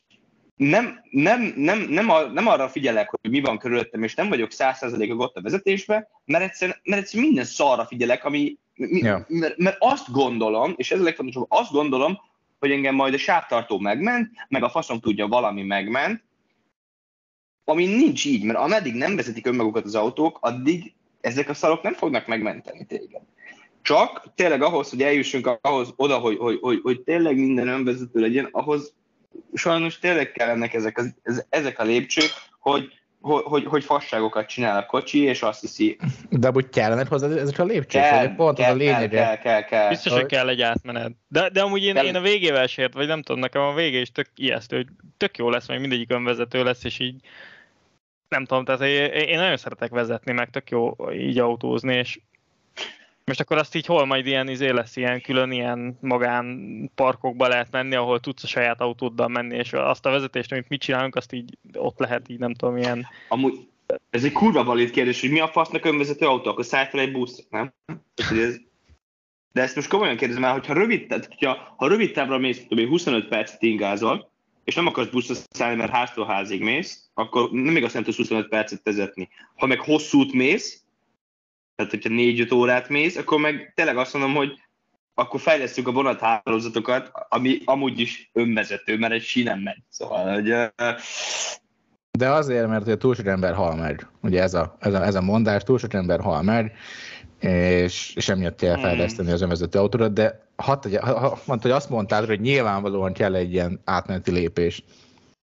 nem, 0.56 1.00
nem, 1.10 1.52
nem, 1.56 1.78
nem, 1.78 2.10
a, 2.10 2.20
nem 2.20 2.46
arra 2.46 2.68
figyelek, 2.68 3.10
hogy 3.10 3.30
mi 3.30 3.40
van 3.40 3.58
körülöttem, 3.58 4.02
és 4.02 4.14
nem 4.14 4.28
vagyok 4.28 4.52
százszerzalékig 4.52 5.18
ott 5.18 5.36
a 5.36 5.42
vezetésbe, 5.42 6.10
mert 6.24 6.44
egyszerűen, 6.44 6.80
mert 6.82 7.00
egyszerűen 7.02 7.28
minden 7.28 7.44
szarra 7.44 7.86
figyelek, 7.86 8.24
ami, 8.24 8.56
mi, 8.74 8.98
ja. 8.98 9.24
mert, 9.28 9.56
mert 9.56 9.76
azt 9.78 10.12
gondolom, 10.12 10.74
és 10.76 10.90
ez 10.90 11.00
a 11.00 11.02
legfontosabb, 11.02 11.46
azt 11.48 11.72
gondolom, 11.72 12.18
hogy 12.58 12.70
engem 12.70 12.94
majd 12.94 13.14
a 13.14 13.18
sávtartó 13.18 13.78
megment, 13.78 14.30
meg 14.48 14.62
a 14.62 14.68
faszom 14.70 15.00
tudja 15.00 15.26
valami 15.26 15.62
megment, 15.62 16.24
ami 17.64 17.86
nincs 17.86 18.24
így, 18.24 18.44
mert 18.44 18.58
ameddig 18.58 18.94
nem 18.94 19.16
vezetik 19.16 19.46
önmagukat 19.46 19.84
az 19.84 19.94
autók, 19.94 20.38
addig 20.40 20.94
ezek 21.20 21.48
a 21.48 21.54
szarok 21.54 21.82
nem 21.82 21.94
fognak 21.94 22.26
megmenteni 22.26 22.86
téged. 22.86 23.22
Csak 23.82 24.32
tényleg 24.34 24.62
ahhoz, 24.62 24.90
hogy 24.90 25.02
eljussunk 25.02 25.58
ahhoz 25.60 25.92
oda, 25.96 26.18
hogy, 26.18 26.36
hogy, 26.36 26.58
hogy, 26.60 26.80
hogy 26.82 27.00
tényleg 27.00 27.36
minden 27.36 27.68
önvezető 27.68 28.20
legyen, 28.20 28.48
ahhoz 28.50 28.94
sajnos 29.54 29.98
tényleg 29.98 30.32
kellenek 30.32 30.74
ezek, 30.74 30.98
az, 31.22 31.46
ezek 31.48 31.78
a 31.78 31.84
lépcsők, 31.84 32.30
hogy, 32.60 32.92
hogy, 33.20 33.64
hogy 33.64 33.84
fasságokat 33.84 34.46
csinál 34.46 34.78
a 34.78 34.86
kocsi, 34.86 35.22
és 35.22 35.42
azt 35.42 35.60
hiszi... 35.60 35.98
De 36.30 36.50
úgy 36.54 36.68
kellene 36.68 37.04
hozzá 37.08 37.28
ezek 37.28 37.58
a 37.58 37.64
lépcsők, 37.64 38.02
kell, 38.02 38.26
vagy 38.26 38.34
pont 38.34 38.56
kell, 38.56 38.68
az 38.68 38.74
a 38.74 38.76
lényege. 38.76 39.08
Kell, 39.08 39.26
kell, 39.26 39.36
kell, 39.36 39.62
kell. 39.62 39.88
Biztos, 39.88 40.12
hogy 40.12 40.26
kell 40.26 40.48
egy 40.48 40.60
átmenet. 40.60 41.12
De, 41.28 41.48
de 41.48 41.62
amúgy 41.62 41.82
én, 41.82 41.94
Kell. 41.94 42.04
én 42.04 42.16
a 42.16 42.20
végével 42.20 42.66
sért, 42.66 42.94
vagy 42.94 43.06
nem 43.06 43.22
tudom, 43.22 43.40
nekem 43.40 43.62
a 43.62 43.74
vége 43.74 43.98
is 43.98 44.12
tök 44.12 44.28
ijesztő, 44.34 44.76
hogy 44.76 44.86
tök 45.16 45.38
jó 45.38 45.50
lesz, 45.50 45.68
majd 45.68 45.80
mindegyik 45.80 46.12
önvezető 46.12 46.64
lesz, 46.64 46.84
és 46.84 46.98
így 46.98 47.20
nem 48.28 48.44
tudom, 48.44 48.64
tehát 48.64 48.80
én, 48.80 49.04
én 49.28 49.38
nagyon 49.38 49.56
szeretek 49.56 49.90
vezetni, 49.90 50.32
meg 50.32 50.50
tök 50.50 50.70
jó 50.70 50.96
így 51.12 51.38
autózni, 51.38 51.94
és 51.94 52.20
most 53.28 53.40
akkor 53.40 53.56
azt 53.56 53.74
így 53.74 53.86
hol 53.86 54.04
majd 54.04 54.26
ilyen 54.26 54.48
izé 54.48 54.68
lesz, 54.68 54.96
ilyen 54.96 55.20
külön 55.20 55.52
ilyen 55.52 55.98
magánparkokba 56.00 57.48
lehet 57.48 57.70
menni, 57.70 57.94
ahol 57.94 58.20
tudsz 58.20 58.42
a 58.42 58.46
saját 58.46 58.80
autóddal 58.80 59.28
menni, 59.28 59.56
és 59.56 59.72
azt 59.72 60.06
a 60.06 60.10
vezetést, 60.10 60.52
amit 60.52 60.68
mit 60.68 60.80
csinálunk, 60.80 61.16
azt 61.16 61.32
így 61.32 61.58
ott 61.72 61.98
lehet 61.98 62.28
így, 62.28 62.38
nem 62.38 62.54
tudom, 62.54 62.76
ilyen 62.76 63.06
Amúgy 63.28 63.68
ez 64.10 64.24
egy 64.24 64.32
kurva 64.32 64.64
valid 64.64 64.90
kérdés, 64.90 65.20
hogy 65.20 65.30
mi 65.30 65.40
a 65.40 65.48
fasznak 65.48 65.84
önvezető 65.84 66.26
autó, 66.26 66.50
akkor 66.50 66.64
szállj 66.64 66.88
fel 66.88 67.00
egy 67.00 67.12
buszra, 67.12 67.44
nem? 67.50 67.72
De 69.52 69.62
ezt 69.62 69.74
most 69.74 69.88
komolyan 69.88 70.16
kérdezem 70.16 70.44
el, 70.44 70.52
hogyha 70.52 70.72
rövid, 70.72 71.06
tehát, 71.06 71.26
hogyha, 71.26 71.74
ha 71.76 71.88
rövid 71.88 72.12
távra 72.12 72.38
mész, 72.38 72.62
én, 72.68 72.88
25 72.88 73.28
percet 73.28 73.62
ingázol, 73.62 74.30
és 74.64 74.74
nem 74.74 74.86
akarsz 74.86 75.10
buszra 75.10 75.34
szállni, 75.50 75.76
mert 75.76 75.92
háztól 75.92 76.26
házig 76.26 76.62
mész, 76.62 77.10
akkor 77.14 77.50
nem 77.50 77.76
igazán 77.76 78.02
tudsz 78.02 78.16
25 78.16 78.48
percet 78.48 78.80
vezetni. 78.84 79.28
Ha 79.56 79.66
meg 79.66 79.80
hosszút 79.80 80.32
mész, 80.32 80.82
tehát 81.78 81.92
hogyha 81.92 82.10
4-5 82.12 82.54
órát 82.54 82.88
mész, 82.88 83.16
akkor 83.16 83.38
meg 83.40 83.72
tényleg 83.74 83.96
azt 83.96 84.12
mondom, 84.12 84.34
hogy 84.34 84.60
akkor 85.14 85.40
fejlesztjük 85.40 85.88
a 85.88 85.92
vonathálózatokat, 85.92 87.10
ami 87.28 87.58
amúgy 87.64 88.00
is 88.00 88.30
önvezető, 88.32 88.98
mert 88.98 89.12
egy 89.12 89.22
sínen 89.22 89.58
megy. 89.58 89.82
Szóval, 89.88 90.32
hogy, 90.32 90.54
De 92.18 92.30
azért, 92.30 92.68
mert 92.68 92.82
ugye 92.82 92.96
túl 92.96 93.14
sok 93.14 93.26
ember 93.26 93.54
hal 93.54 93.76
meg. 93.76 94.06
Ugye 94.22 94.42
ez 94.42 94.54
a, 94.54 94.76
ez 94.78 94.94
a, 94.94 95.04
ez 95.04 95.14
a 95.14 95.20
mondás, 95.20 95.62
túl 95.62 95.78
sok 95.78 95.92
ember 95.92 96.20
hal 96.20 96.42
meg, 96.42 96.72
és, 97.40 98.12
és 98.14 98.28
emiatt 98.28 98.58
kell 98.58 98.74
Hmm. 98.74 98.82
fejleszteni 98.82 99.30
az 99.30 99.42
önvezető 99.42 99.78
autóra, 99.78 100.08
de 100.08 100.48
hat, 100.56 100.96
ha, 100.96 101.18
ha, 101.18 101.38
mondta, 101.44 101.68
hogy 101.68 101.76
azt 101.76 101.90
mondtad, 101.90 102.26
hogy 102.26 102.40
nyilvánvalóan 102.40 103.12
kell 103.12 103.34
egy 103.34 103.52
ilyen 103.52 103.80
átmeneti 103.84 104.30
lépés. 104.30 104.84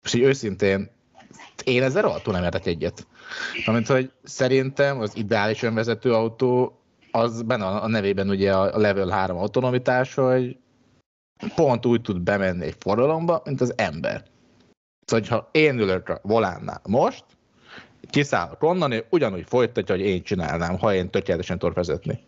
És 0.03 0.13
így 0.13 0.23
őszintén, 0.23 0.89
én 1.63 1.83
ezzel 1.83 2.01
rohadtul 2.01 2.33
nem 2.33 2.43
értek 2.43 2.65
egyet. 2.65 3.07
Amit, 3.65 3.87
hogy 3.87 4.11
szerintem 4.23 4.99
az 4.99 5.15
ideális 5.15 5.63
önvezető 5.63 6.13
autó, 6.13 6.79
az 7.11 7.41
benne 7.41 7.65
a 7.65 7.87
nevében 7.87 8.29
ugye 8.29 8.53
a 8.53 8.77
level 8.77 9.07
3 9.07 9.37
autonomitás, 9.37 10.13
hogy 10.13 10.57
pont 11.55 11.85
úgy 11.85 12.01
tud 12.01 12.21
bemenni 12.21 12.65
egy 12.65 12.75
forgalomba, 12.79 13.41
mint 13.45 13.61
az 13.61 13.73
ember. 13.77 14.23
Szóval, 15.05 15.27
ha 15.29 15.49
én 15.51 15.79
ülök 15.79 16.09
a 16.09 16.19
volánnál 16.23 16.81
most, 16.87 17.23
kiszállok 18.09 18.63
onnan, 18.63 18.91
és 18.91 19.03
ugyanúgy 19.09 19.45
folytatja, 19.47 19.95
hogy 19.95 20.03
én 20.03 20.23
csinálnám, 20.23 20.77
ha 20.77 20.93
én 20.93 21.09
tökéletesen 21.09 21.59
tudok 21.59 21.75
vezetni. 21.75 22.19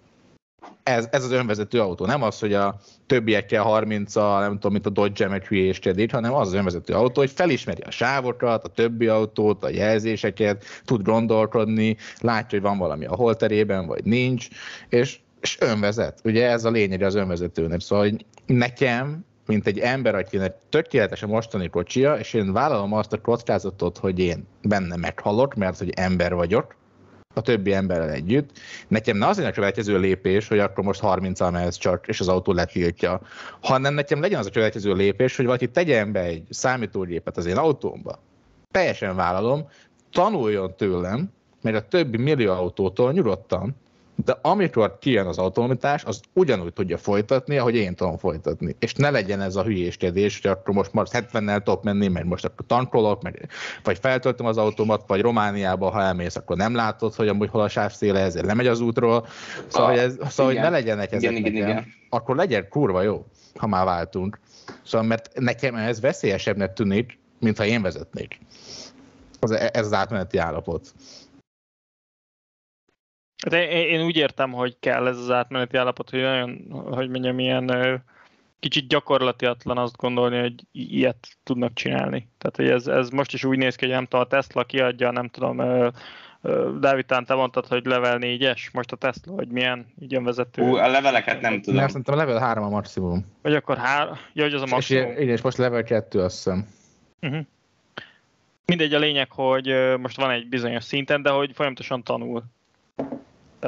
Ez, 0.87 1.07
ez 1.11 1.23
az 1.23 1.31
önvezető 1.31 1.81
autó. 1.81 2.05
Nem 2.05 2.23
az, 2.23 2.39
hogy 2.39 2.53
a 2.53 2.79
többiekkel 3.05 3.63
30 3.63 4.15
a 4.15 4.39
nem 4.39 4.53
tudom, 4.53 4.71
mint 4.71 4.85
a 4.85 4.89
Dodge 4.89 5.27
meg 5.27 5.45
hülyéskedik, 5.45 6.11
hanem 6.11 6.33
az 6.33 6.47
az 6.47 6.53
önvezető 6.53 6.93
autó, 6.93 7.21
hogy 7.21 7.31
felismeri 7.31 7.81
a 7.81 7.91
sávokat, 7.91 8.63
a 8.63 8.67
többi 8.67 9.07
autót, 9.07 9.63
a 9.63 9.69
jelzéseket, 9.69 10.63
tud 10.85 11.01
gondolkodni, 11.01 11.97
látja, 12.19 12.59
hogy 12.59 12.67
van 12.67 12.77
valami 12.77 13.05
a 13.05 13.15
holterében, 13.15 13.87
vagy 13.87 14.03
nincs, 14.03 14.47
és, 14.89 15.19
és 15.41 15.57
önvezet. 15.59 16.19
Ugye 16.23 16.49
ez 16.49 16.65
a 16.65 16.69
lényege 16.69 17.05
az 17.05 17.15
önvezetőnek. 17.15 17.79
Szóval 17.79 18.09
hogy 18.09 18.25
nekem 18.45 19.25
mint 19.45 19.67
egy 19.67 19.79
ember, 19.79 20.15
akinek 20.15 20.55
tökéletes 20.69 21.23
a 21.23 21.27
mostani 21.27 21.69
kocsia, 21.69 22.13
és 22.13 22.33
én 22.33 22.53
vállalom 22.53 22.93
azt 22.93 23.13
a 23.13 23.21
kockázatot, 23.21 23.97
hogy 23.97 24.19
én 24.19 24.47
benne 24.61 24.95
meghalok, 24.95 25.55
mert 25.55 25.77
hogy 25.77 25.89
ember 25.95 26.33
vagyok, 26.33 26.75
a 27.37 27.41
többi 27.41 27.73
emberrel 27.73 28.09
együtt. 28.09 28.49
Nekem 28.87 29.17
ne 29.17 29.27
az 29.27 29.37
a 29.37 29.51
következő 29.51 29.99
lépés, 29.99 30.47
hogy 30.47 30.59
akkor 30.59 30.83
most 30.83 30.99
30 30.99 31.39
mehetsz 31.39 31.77
csak, 31.77 32.07
és 32.07 32.19
az 32.19 32.27
autó 32.27 32.51
letiltja, 32.51 33.21
hanem 33.61 33.93
nekem 33.93 34.21
legyen 34.21 34.39
az 34.39 34.45
a 34.45 34.49
következő 34.49 34.93
lépés, 34.93 35.35
hogy 35.35 35.45
valaki 35.45 35.67
tegyen 35.67 36.11
be 36.11 36.19
egy 36.19 36.43
számítógépet 36.49 37.37
az 37.37 37.45
én 37.45 37.57
autómba. 37.57 38.19
Teljesen 38.71 39.15
vállalom, 39.15 39.67
tanuljon 40.11 40.75
tőlem, 40.75 41.31
mert 41.61 41.75
a 41.75 41.87
többi 41.87 42.17
millió 42.17 42.51
autótól 42.51 43.11
nyugodtan, 43.11 43.75
de 44.25 44.37
amikor 44.41 44.97
kijön 44.99 45.25
az 45.25 45.37
autonomitás, 45.37 46.03
az 46.03 46.21
ugyanúgy 46.33 46.73
tudja 46.73 46.97
folytatni, 46.97 47.57
ahogy 47.57 47.75
én 47.75 47.95
tudom 47.95 48.17
folytatni. 48.17 48.75
És 48.79 48.93
ne 48.93 49.09
legyen 49.09 49.41
ez 49.41 49.55
a 49.55 49.63
hülyéskedés, 49.63 50.39
hogy 50.41 50.51
akkor 50.51 50.73
most 50.73 50.93
már 50.93 51.05
70-nel 51.11 51.63
top 51.63 51.83
menni, 51.83 52.07
mert 52.07 52.25
most 52.25 52.45
akkor 52.45 52.65
tankolok, 52.65 53.21
meg, 53.21 53.49
vagy 53.83 53.97
feltöltöm 53.99 54.45
az 54.45 54.57
automat, 54.57 55.03
vagy 55.07 55.21
Romániába, 55.21 55.89
ha 55.89 56.01
elmész, 56.01 56.35
akkor 56.35 56.57
nem 56.57 56.75
látod, 56.75 57.15
hogy 57.15 57.27
amúgy 57.27 57.49
hol 57.49 57.61
a 57.61 57.69
sávszéle, 57.69 58.19
ezért 58.19 58.45
lemegy 58.45 58.67
az 58.67 58.79
útról. 58.79 59.27
Szóval, 59.67 59.89
hogy, 59.89 59.99
ez, 59.99 60.15
szóval 60.29 60.53
hogy 60.53 60.61
ne 60.61 60.69
legyenek 60.69 61.11
ezek 61.11 61.31
Igen, 61.31 61.45
igen, 61.45 61.69
igen. 61.69 61.85
Akkor 62.09 62.35
legyen 62.35 62.67
kurva 62.69 63.01
jó, 63.01 63.25
ha 63.55 63.67
már 63.67 63.85
váltunk. 63.85 64.39
Szóval, 64.83 65.07
mert 65.07 65.39
nekem 65.39 65.75
ez 65.75 66.01
veszélyesebbnek 66.01 66.73
tűnik, 66.73 67.19
mint 67.39 67.57
ha 67.57 67.65
én 67.65 67.81
vezetnék. 67.81 68.39
Az, 69.39 69.51
ez 69.51 69.85
az 69.85 69.93
átmeneti 69.93 70.37
állapot. 70.37 70.93
De 73.47 73.69
én, 73.69 74.01
úgy 74.01 74.15
értem, 74.15 74.51
hogy 74.51 74.77
kell 74.79 75.07
ez 75.07 75.17
az 75.17 75.31
átmeneti 75.31 75.77
állapot, 75.77 76.09
hogy 76.09 76.21
nagyon, 76.21 76.65
hogy 76.91 77.09
mondjam, 77.09 77.39
ilyen 77.39 77.71
kicsit 78.59 78.87
gyakorlatiatlan 78.87 79.77
azt 79.77 79.95
gondolni, 79.97 80.39
hogy 80.39 80.53
ilyet 80.71 81.27
tudnak 81.43 81.73
csinálni. 81.73 82.29
Tehát, 82.37 82.55
hogy 82.55 82.69
ez, 82.69 82.87
ez 82.87 83.09
most 83.09 83.33
is 83.33 83.43
úgy 83.43 83.57
néz 83.57 83.75
ki, 83.75 83.85
hogy 83.85 83.93
nem 83.93 84.03
tudom, 84.03 84.21
a 84.21 84.27
Tesla 84.27 84.63
kiadja, 84.63 85.11
nem 85.11 85.27
tudom, 85.27 85.59
ö, 85.59 85.87
ö, 86.41 86.77
Dávid, 86.79 87.05
talán 87.05 87.25
te 87.25 87.33
mondtad, 87.33 87.67
hogy 87.67 87.85
level 87.85 88.17
4-es, 88.21 88.71
most 88.73 88.91
a 88.91 88.95
Tesla, 88.95 89.33
hogy 89.33 89.47
milyen 89.47 89.85
így 90.01 90.15
önvezető. 90.15 90.61
Ú, 90.61 90.75
a 90.75 90.87
leveleket 90.87 91.41
nem 91.41 91.61
tudom. 91.61 91.75
Mert 91.75 91.87
szerintem 91.87 92.13
a 92.13 92.17
level 92.17 92.39
3 92.39 92.63
a 92.63 92.69
maximum. 92.69 93.25
Vagy 93.41 93.55
akkor 93.55 93.77
hár, 93.77 94.09
ja, 94.33 94.43
hogy 94.43 94.53
az 94.53 94.61
a 94.61 94.65
És 94.65 94.71
maximum. 94.71 95.11
igen, 95.11 95.29
és 95.29 95.41
most 95.41 95.57
level 95.57 95.83
2 95.83 96.19
azt 96.19 96.35
hiszem. 96.35 96.67
Uh-huh. 97.21 97.45
Mindegy, 98.65 98.93
a 98.93 98.99
lényeg, 98.99 99.31
hogy 99.31 99.95
most 99.99 100.17
van 100.17 100.31
egy 100.31 100.49
bizonyos 100.49 100.83
szinten, 100.83 101.21
de 101.21 101.29
hogy 101.29 101.51
folyamatosan 101.53 102.03
tanul. 102.03 102.43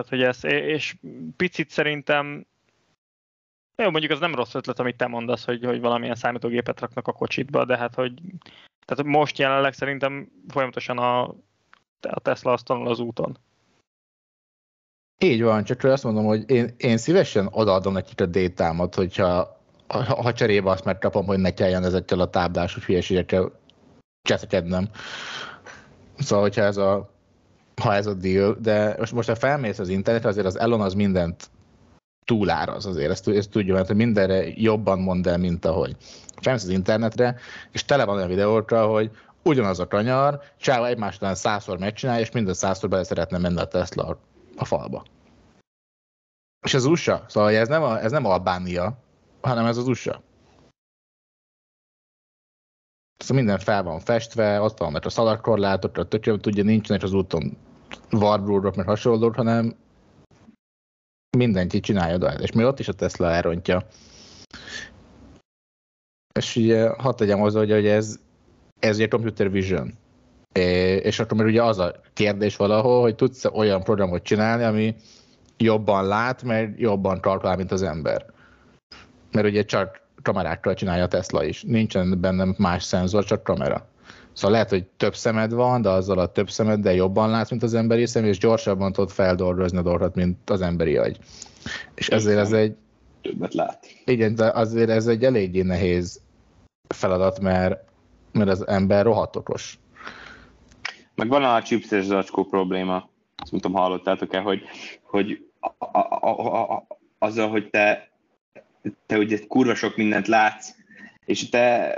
Tehát, 0.02 0.10
hogy 0.10 0.24
ez, 0.24 0.64
és 0.64 0.96
picit 1.38 1.70
szerintem, 1.70 2.46
jó, 3.76 3.90
mondjuk 3.90 4.12
az 4.12 4.20
nem 4.20 4.36
rossz 4.36 4.54
ötlet, 4.54 4.80
amit 4.80 4.98
te 4.98 5.08
mondasz, 5.08 5.46
hogy, 5.46 5.66
hogy 5.66 5.80
valamilyen 5.80 6.16
számítógépet 6.16 6.80
raknak 6.80 7.08
a 7.08 7.12
kocsitba, 7.12 7.66
de 7.66 7.78
hát, 7.78 7.96
hogy 7.96 8.22
tehát 8.86 9.04
most 9.04 9.38
jelenleg 9.38 9.74
szerintem 9.74 10.32
folyamatosan 10.48 10.98
a, 10.98 11.22
a 12.02 12.20
Tesla 12.22 12.52
azt 12.52 12.66
tanul 12.66 12.88
az 12.88 13.00
úton. 13.00 13.38
Így 15.18 15.42
van, 15.42 15.64
csak 15.64 15.84
azt 15.84 16.04
mondom, 16.04 16.26
hogy 16.26 16.50
én, 16.50 16.74
én 16.78 16.98
szívesen 16.98 17.48
odaadom 17.52 17.94
nekik 17.94 18.22
a 18.22 18.26
détámat, 18.26 18.96
hogyha 18.96 19.58
ha, 19.88 20.22
ha 20.22 20.34
cserébe 20.34 20.70
azt 20.70 20.86
megkapom, 20.86 21.26
hogy 21.26 21.40
ne 21.40 21.54
kelljen 21.54 21.84
ezekkel 21.84 22.20
a 22.20 22.30
táblású 22.30 22.80
hülyeségekkel 22.82 23.60
cseszekednem. 24.22 24.90
Szóval, 26.18 26.44
hogyha 26.44 26.62
ez 26.62 26.78
a, 26.78 27.10
ha 27.80 27.94
ez 27.94 28.06
a 28.06 28.14
deal, 28.14 28.58
de 28.62 28.96
most, 28.98 29.14
most 29.14 29.28
ha 29.28 29.36
felmész 29.36 29.80
az 29.80 29.90
internetre, 29.90 30.30
azért 30.30 30.46
az 30.46 30.60
Elon 30.60 30.82
az 30.82 30.94
mindent 30.94 31.50
túláraz 32.26 32.86
azért, 32.86 33.12
ezt, 33.12 33.28
ezt 33.28 33.50
tudja, 33.50 33.74
mert 33.74 33.94
mindenre 33.94 34.44
jobban 34.56 35.00
mond 35.00 35.28
el, 35.28 35.38
mint 35.38 35.66
ahogy. 35.66 35.96
Felmész 36.42 36.64
az 36.64 36.70
internetre, 36.70 37.36
és 37.72 37.86
tele 37.86 38.06
van 38.06 38.16
olyan 38.16 38.28
videókra, 38.28 38.88
hogy 38.88 39.12
ugyanaz 39.44 39.80
a 39.80 39.88
kanyar, 39.88 40.42
csáva 40.58 40.88
egymás 40.88 41.16
után 41.16 41.36
százszor 41.36 41.78
megcsinálja, 41.78 42.22
és 42.22 42.32
minden 42.32 42.54
százszor 42.54 42.90
bele 42.90 43.04
szeretne 43.04 43.38
menni 43.38 43.60
a 43.60 43.68
Tesla 43.68 44.18
a, 44.58 44.66
falba. 44.66 45.04
És 46.66 46.74
az 46.74 46.86
USA, 46.86 47.26
szóval 47.28 47.54
ez 47.54 47.68
nem, 47.68 47.84
a, 47.84 48.02
ez 48.02 48.12
nem 48.12 48.26
Albánia, 48.26 48.98
hanem 49.42 49.66
ez 49.66 49.78
az 49.78 49.88
USA. 49.88 50.22
Szóval 53.18 53.44
minden 53.44 53.60
fel 53.60 53.84
van 53.84 54.00
festve, 54.00 54.62
ott 54.62 54.78
van, 54.78 54.92
mert 54.92 55.06
a 55.06 55.10
szaladkorlátok, 55.10 55.98
a 55.98 56.04
tökélet 56.04 56.42
tudja, 56.42 56.64
nincsenek 56.64 57.04
az 57.04 57.14
úton 57.14 57.58
warbródok, 58.12 58.76
meg 58.76 58.86
hasonlók, 58.86 59.36
hanem 59.36 59.76
mindenki 61.38 61.80
csinálja 61.80 62.16
oda, 62.16 62.34
és 62.34 62.52
még 62.52 62.66
ott 62.66 62.80
is 62.80 62.88
a 62.88 62.94
Tesla 62.94 63.32
elrontja. 63.32 63.86
És 66.40 66.56
ugye 66.56 66.90
hadd 66.90 67.16
tegyem 67.16 67.40
hozzá, 67.40 67.60
hogy 67.60 67.88
ez, 67.88 68.20
ez 68.80 68.96
ugye 68.96 69.08
computer 69.08 69.52
vision. 69.52 69.98
És 71.02 71.20
akkor 71.20 71.38
mert 71.38 71.50
ugye 71.50 71.64
az 71.64 71.80
a 71.80 71.96
kérdés 72.14 72.56
valahol, 72.56 73.02
hogy 73.02 73.16
tudsz 73.16 73.46
olyan 73.46 73.84
programot 73.84 74.24
csinálni, 74.24 74.64
ami 74.64 74.96
jobban 75.58 76.08
lát, 76.08 76.44
mert 76.44 76.80
jobban 76.80 77.20
kalkulál, 77.20 77.56
mint 77.56 77.72
az 77.72 77.82
ember. 77.82 78.26
Mert 79.32 79.48
ugye 79.48 79.64
csak 79.64 80.02
kamerákkal 80.22 80.74
csinálja 80.74 81.04
a 81.04 81.08
Tesla 81.08 81.44
is. 81.44 81.64
Nincsen 81.64 82.22
benne 82.22 82.54
más 82.58 82.84
szenzor, 82.84 83.24
csak 83.24 83.44
kamera. 83.44 83.88
Szóval 84.34 84.52
lehet, 84.52 84.70
hogy 84.70 84.86
több 84.98 85.16
szemed 85.16 85.54
van, 85.54 85.82
de 85.82 85.90
azzal 85.90 86.20
a 86.20 86.32
több 86.32 86.50
szemed, 86.50 86.80
de 86.80 86.94
jobban 86.94 87.30
látsz, 87.30 87.50
mint 87.50 87.64
az 87.64 87.74
emberi 87.74 88.06
szem, 88.06 88.26
és 88.26 88.38
gyorsabban 88.38 88.92
tudod 88.92 89.10
feldolgozni 89.10 89.78
a 89.78 89.82
dolgokat, 89.82 90.16
mint 90.16 90.50
az 90.50 90.62
emberi 90.62 90.98
agy. 90.98 91.18
És 91.96 92.08
ezért 92.08 92.40
ez 92.40 92.52
egy... 92.52 92.76
Többet 93.22 93.54
lát. 93.54 93.88
Igen, 94.06 94.36
de 94.36 94.50
azért 94.50 94.90
ez 94.90 95.08
egy 95.08 95.24
eléggé 95.24 95.62
nehéz 95.62 96.22
feladat, 96.88 97.40
mert, 97.40 97.84
mert 98.32 98.50
az 98.50 98.68
ember 98.68 99.06
rohadt 99.06 99.36
okos. 99.36 99.80
Meg 101.16 101.28
van 101.28 101.44
a 101.44 101.62
chipses 101.62 102.06
zacskó 102.06 102.44
probléma, 102.44 103.10
azt 103.36 103.52
tudom, 103.52 103.74
hallottátok-e, 103.74 104.40
hogy, 104.40 104.62
hogy 105.04 105.46
a, 105.60 105.68
a, 105.78 106.18
a, 106.22 106.74
a, 106.74 106.88
azzal, 107.18 107.50
hogy 107.50 107.70
te, 107.70 108.10
te 109.06 109.18
ugye 109.18 109.40
kurva 109.48 109.76
sok 109.76 109.96
mindent 109.96 110.28
látsz, 110.28 110.79
és 111.30 111.50
te, 111.50 111.98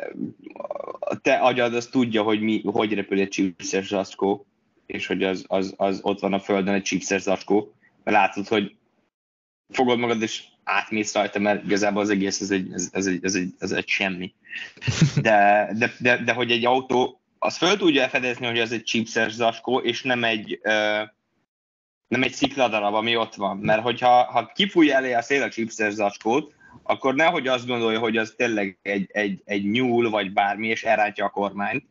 te 1.21 1.35
agyad 1.35 1.73
az 1.73 1.85
tudja, 1.85 2.23
hogy 2.23 2.41
mi, 2.41 2.61
hogy 2.65 2.93
repül 2.93 3.19
egy 3.19 3.29
chipses 3.29 3.87
zacskó, 3.87 4.45
és 4.85 5.07
hogy 5.07 5.23
az, 5.23 5.45
az, 5.47 5.73
az 5.77 5.99
ott 6.01 6.19
van 6.19 6.33
a 6.33 6.39
földön 6.39 6.73
egy 6.73 6.83
chipses 6.83 7.21
zacskó, 7.21 7.73
mert 8.03 8.17
látod, 8.17 8.47
hogy 8.47 8.75
fogod 9.69 9.99
magad, 9.99 10.21
és 10.21 10.43
átmész 10.63 11.13
rajta, 11.13 11.39
mert 11.39 11.63
igazából 11.63 12.01
az 12.01 12.09
egész 12.09 12.41
ez 12.41 12.51
egy, 12.51 12.73
ez, 12.73 12.89
ez 12.91 13.05
egy, 13.05 13.19
ez 13.23 13.35
egy, 13.35 13.53
ez 13.59 13.71
egy 13.71 13.87
semmi. 13.87 14.33
De, 15.21 15.69
de, 15.77 15.93
de, 15.99 16.23
de, 16.23 16.33
hogy 16.33 16.51
egy 16.51 16.65
autó, 16.65 17.21
az 17.39 17.57
föl 17.57 17.77
tudja 17.77 18.09
fedezni, 18.09 18.45
hogy 18.45 18.59
az 18.59 18.71
egy 18.71 18.83
chipses 18.83 19.31
zacskó, 19.31 19.79
és 19.79 20.01
nem 20.01 20.23
egy, 20.23 20.59
uh, 20.63 21.09
nem 22.07 22.23
egy 22.23 22.33
szikladarab, 22.33 22.93
ami 22.93 23.15
ott 23.15 23.35
van. 23.35 23.57
Mert 23.57 23.81
hogyha 23.81 24.23
ha 24.23 24.51
kifújja 24.55 24.95
elé 24.95 25.13
a 25.13 25.21
szél 25.21 25.41
a 25.41 25.49
chipses 25.49 25.93
zacskót, 25.93 26.53
akkor 26.83 27.15
nehogy 27.15 27.47
azt 27.47 27.67
gondolja, 27.67 27.99
hogy 27.99 28.17
az 28.17 28.33
tényleg 28.37 28.77
egy, 28.81 29.09
egy, 29.11 29.41
egy 29.45 29.69
nyúl, 29.69 30.09
vagy 30.09 30.33
bármi, 30.33 30.67
és 30.67 30.83
elrántja 30.83 31.25
a 31.25 31.29
kormányt. 31.29 31.85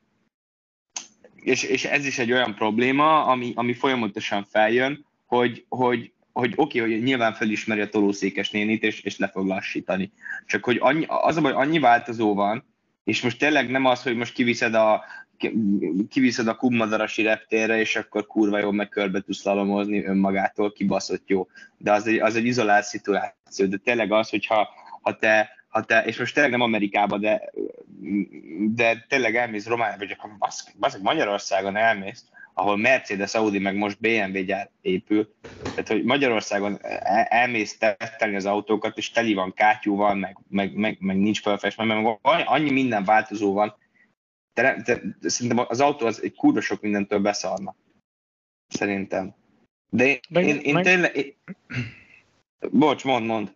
És, 1.34 1.62
és 1.62 1.84
ez 1.84 2.06
is 2.06 2.18
egy 2.18 2.32
olyan 2.32 2.54
probléma, 2.54 3.25
ami, 3.25 3.52
ami 3.54 3.72
folyamatosan 3.72 4.44
feljön, 4.44 5.06
hogy, 5.26 5.64
hogy, 5.68 6.12
hogy 6.32 6.52
oké, 6.56 6.80
okay, 6.80 6.92
hogy 6.92 7.02
nyilván 7.02 7.34
felismeri 7.34 7.80
a 7.80 7.88
tolószékes 7.88 8.50
nénit, 8.50 8.82
és, 8.82 9.00
és 9.00 9.18
le 9.18 9.28
fog 9.28 9.46
lassítani. 9.46 10.12
Csak 10.46 10.64
hogy 10.64 10.76
annyi, 10.80 11.04
az 11.08 11.37
a 11.37 11.40
baj, 11.40 11.52
annyi 11.52 11.78
változó 11.78 12.34
van, 12.34 12.64
és 13.04 13.22
most 13.22 13.38
tényleg 13.38 13.70
nem 13.70 13.84
az, 13.84 14.02
hogy 14.02 14.16
most 14.16 14.32
kiviszed 14.32 14.75
a, 14.75 15.04
kiviszed 16.09 16.47
a 16.47 16.56
kummadarasi 16.56 17.23
reptérre, 17.23 17.78
és 17.78 17.97
akkor 17.97 18.26
kurva 18.26 18.59
jó, 18.59 18.70
meg 18.70 18.88
körbe 18.88 19.20
tudsz 19.20 19.44
lalomozni 19.44 20.04
önmagától, 20.04 20.73
kibaszott 20.73 21.28
jó. 21.28 21.49
De 21.78 21.92
az 21.92 22.06
egy, 22.06 22.18
az 22.18 22.37
egy 22.37 22.47
izolált 22.47 22.85
szituáció. 22.85 23.66
De 23.66 23.76
tényleg 23.76 24.12
az, 24.12 24.30
hogyha 24.30 24.68
ha 25.02 25.16
te, 25.16 25.50
ha 25.68 25.85
te, 25.85 26.04
és 26.04 26.18
most 26.18 26.35
tényleg 26.35 26.52
nem 26.52 26.61
Amerikába, 26.61 27.18
de, 27.18 27.50
de 28.75 29.04
tényleg 29.09 29.37
elmész 29.37 29.66
Romániába, 29.66 29.99
vagy 29.99 30.16
akkor 30.18 30.30
baszk, 30.78 31.02
Magyarországon 31.02 31.76
elmész, 31.76 32.25
ahol 32.54 32.76
Mercedes, 32.76 33.35
Audi, 33.35 33.59
meg 33.59 33.76
most 33.76 34.00
BMW 34.00 34.44
gyár 34.44 34.70
épül. 34.80 35.35
Tehát, 35.75 35.88
hogy 35.90 36.04
Magyarországon 36.04 36.78
elmész 37.28 37.78
tettelni 37.78 38.37
az 38.37 38.47
autókat, 38.47 38.97
és 38.97 39.11
teli 39.11 39.35
van 39.35 39.54
kátyúval, 39.54 40.14
meg, 40.14 40.38
meg, 40.49 40.75
meg, 40.75 40.97
meg 41.00 41.16
nincs 41.16 41.40
felfestve, 41.40 41.85
meg 41.85 42.18
annyi 42.44 42.70
minden 42.70 43.04
változó 43.04 43.52
van. 43.52 43.75
De, 44.54 44.83
de, 44.85 45.00
de, 45.21 45.28
szerintem 45.28 45.64
az 45.69 45.80
autó 45.80 46.07
az 46.07 46.23
egy 46.23 46.35
kurva 46.35 46.61
sok 46.61 46.80
mindentől 46.80 47.19
beszarna. 47.19 47.75
Szerintem. 48.69 49.35
De 49.90 50.07
én, 50.07 50.21
meg, 50.28 50.47
én, 50.47 50.57
én 50.57 50.75
meg... 50.75 50.85
tényleg... 50.85 51.16
Én... 51.16 51.35
Bocs, 52.71 53.04
mond, 53.04 53.26
mond. 53.26 53.54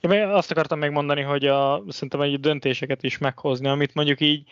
Ja, 0.00 0.34
azt 0.34 0.50
akartam 0.50 0.78
megmondani, 0.78 1.22
hogy 1.22 1.46
a, 1.46 1.82
szerintem 1.88 2.20
egy 2.20 2.40
döntéseket 2.40 3.02
is 3.02 3.18
meghozni, 3.18 3.68
amit 3.68 3.94
mondjuk 3.94 4.20
így 4.20 4.50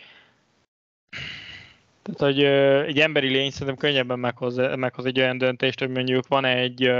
tehát, 2.01 2.33
hogy 2.33 2.43
egy 2.89 2.99
emberi 2.99 3.27
lény 3.27 3.49
szerintem 3.49 3.75
könnyebben 3.75 4.19
meghoz, 4.19 4.55
meghoz 4.75 5.05
egy 5.05 5.19
olyan 5.19 5.37
döntést, 5.37 5.79
hogy 5.79 5.89
mondjuk 5.89 6.27
van 6.27 6.45
egy 6.45 6.91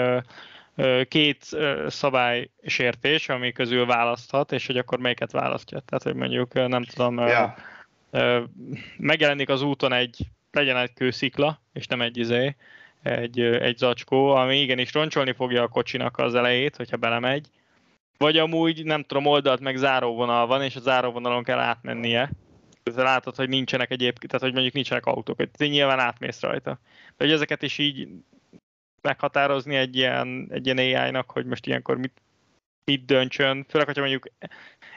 két 1.07 1.57
szabálysértés, 1.87 3.29
ami 3.29 3.51
közül 3.51 3.85
választhat, 3.85 4.51
és 4.51 4.65
hogy 4.65 4.77
akkor 4.77 4.99
melyiket 4.99 5.31
választja. 5.31 5.79
Tehát, 5.79 6.03
hogy 6.03 6.15
mondjuk 6.15 6.53
nem 6.53 6.83
tudom, 6.83 7.17
ja. 7.17 7.55
Megjelenik 8.97 9.49
az 9.49 9.61
úton 9.61 9.93
egy, 9.93 10.17
legyen 10.51 10.77
egy 10.77 10.93
kőszikla, 10.93 11.61
és 11.73 11.87
nem 11.87 12.01
egy 12.01 12.17
izé, 12.17 12.55
egy, 13.03 13.39
egy 13.39 13.77
zacskó, 13.77 14.29
ami 14.29 14.61
igenis 14.61 14.93
roncsolni 14.93 15.31
fogja 15.31 15.63
a 15.63 15.67
kocsinak 15.67 16.17
az 16.17 16.35
elejét, 16.35 16.75
hogyha 16.75 16.97
belemegy, 16.97 17.47
vagy 18.17 18.37
amúgy, 18.37 18.83
nem 18.83 19.03
tudom, 19.03 19.25
oldalt 19.25 19.59
meg 19.59 19.75
záróvonal 19.75 20.47
van, 20.47 20.63
és 20.63 20.75
a 20.75 20.79
záróvonalon 20.79 21.43
kell 21.43 21.59
átmennie, 21.59 22.31
látod, 22.95 23.35
hogy 23.35 23.49
nincsenek 23.49 23.91
egyébként, 23.91 24.27
tehát 24.27 24.41
hogy 24.41 24.53
mondjuk 24.53 24.73
nincsenek 24.73 25.05
autók, 25.05 25.37
hogy 25.37 25.69
nyilván 25.69 25.99
átmész 25.99 26.41
rajta. 26.41 26.79
De 27.17 27.25
hogy 27.25 27.31
ezeket 27.31 27.61
is 27.61 27.77
így 27.77 28.07
meghatározni 29.01 29.75
egy 29.75 29.95
ilyen, 29.95 30.47
egy 30.51 30.65
ilyen 30.65 30.77
AI-nak, 30.77 31.31
hogy 31.31 31.45
most 31.45 31.65
ilyenkor 31.65 31.97
mit, 31.97 32.21
mit 32.85 33.05
döntsön, 33.05 33.65
főleg, 33.69 33.87
hogyha 33.87 34.01
mondjuk 34.01 34.27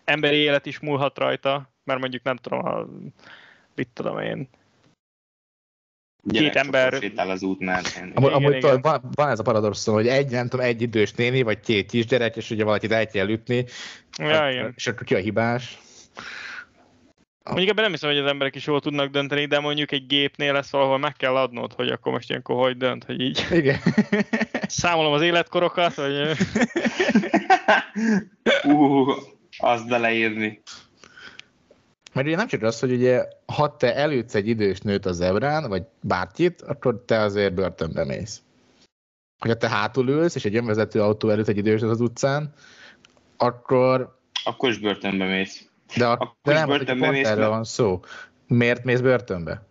emberi 0.05 0.37
élet 0.37 0.67
is 0.67 0.79
múlhat 0.79 1.19
rajta, 1.19 1.71
mert 1.91 2.01
mondjuk 2.01 2.23
nem 2.23 2.37
tudom, 2.37 2.67
a, 2.67 2.87
mit 3.75 3.89
tudom 3.93 4.19
én, 4.19 4.49
Gyerek 6.23 6.53
két 6.53 6.63
ember... 6.63 6.93
sétál 7.01 7.31
az 7.31 7.43
út 7.43 7.61
mentén. 7.61 8.13
Amúgy, 8.15 8.33
amúgy 8.33 8.57
igen. 8.57 8.81
Van, 8.81 9.01
van, 9.15 9.29
ez 9.29 9.39
a 9.39 9.43
paradoxon, 9.43 9.95
hogy 9.95 10.09
egy, 10.09 10.31
nem 10.31 10.49
tudom, 10.49 10.67
egy 10.67 10.83
idős 10.83 11.13
néni, 11.13 11.43
vagy 11.43 11.61
két 11.61 11.91
kisgyerek, 11.91 12.37
és 12.37 12.51
ugye 12.51 12.65
valakit 12.65 12.93
el 12.93 13.07
kell 13.07 13.29
ütni, 13.29 13.65
ja, 14.19 14.51
igen. 14.51 14.73
és 14.77 14.87
akkor 14.87 15.07
ki 15.07 15.15
a 15.15 15.19
hibás. 15.19 15.79
Mondjuk 17.45 17.71
ebben 17.71 17.83
nem 17.83 17.93
hiszem, 17.93 18.11
hogy 18.11 18.19
az 18.19 18.27
emberek 18.27 18.55
is 18.55 18.67
jól 18.67 18.81
tudnak 18.81 19.11
dönteni, 19.11 19.47
de 19.47 19.61
mondjuk 19.61 19.93
egy 19.93 20.07
gépnél 20.07 20.53
lesz 20.53 20.71
valahol 20.71 20.99
meg 20.99 21.13
kell 21.13 21.37
adnod, 21.37 21.73
hogy 21.73 21.89
akkor 21.89 22.13
most 22.13 22.29
ilyenkor 22.31 22.57
hogy 22.57 22.77
dönt, 22.77 23.05
hogy 23.05 23.21
így. 23.21 23.47
Igen. 23.51 23.79
Számolom 24.67 25.13
az 25.13 25.23
életkorokat, 25.23 25.95
vagy... 25.95 26.13
uh, 28.65 29.17
azt 29.59 29.89
beleírni. 29.89 30.63
Mert 32.13 32.27
ugye 32.27 32.37
nem 32.37 32.47
csak 32.47 32.63
az, 32.63 32.81
hogy 32.81 32.93
ugye, 32.93 33.29
ha 33.47 33.77
te 33.77 33.95
elütsz 33.95 34.35
egy 34.35 34.49
idős 34.49 34.81
nőt 34.81 35.07
az 35.07 35.17
zebrán, 35.17 35.69
vagy 35.69 35.83
bárkit, 36.01 36.63
akkor 36.63 37.03
te 37.07 37.19
azért 37.19 37.55
börtönbe 37.55 38.05
mész. 38.05 38.43
Hogyha 39.39 39.57
te 39.57 39.69
hátul 39.69 40.09
ülsz, 40.09 40.35
és 40.35 40.45
egy 40.45 40.57
önvezető 40.57 41.03
autó 41.03 41.29
előtt 41.29 41.49
egy 41.49 41.57
idős 41.57 41.83
az 41.83 42.01
utcán, 42.01 42.53
akkor... 43.37 44.19
Akkor 44.45 44.71
is 44.71 44.79
börtönbe 44.79 45.27
mész. 45.27 45.69
De, 45.97 46.07
a, 46.07 46.37
de 46.43 46.53
nem, 46.53 46.69
hogy 46.69 46.85
pont 46.85 47.11
mész, 47.11 47.29
erről 47.29 47.49
van 47.49 47.65
szó. 47.65 48.01
Miért 48.47 48.85
mész 48.85 49.01
börtönbe? 49.01 49.63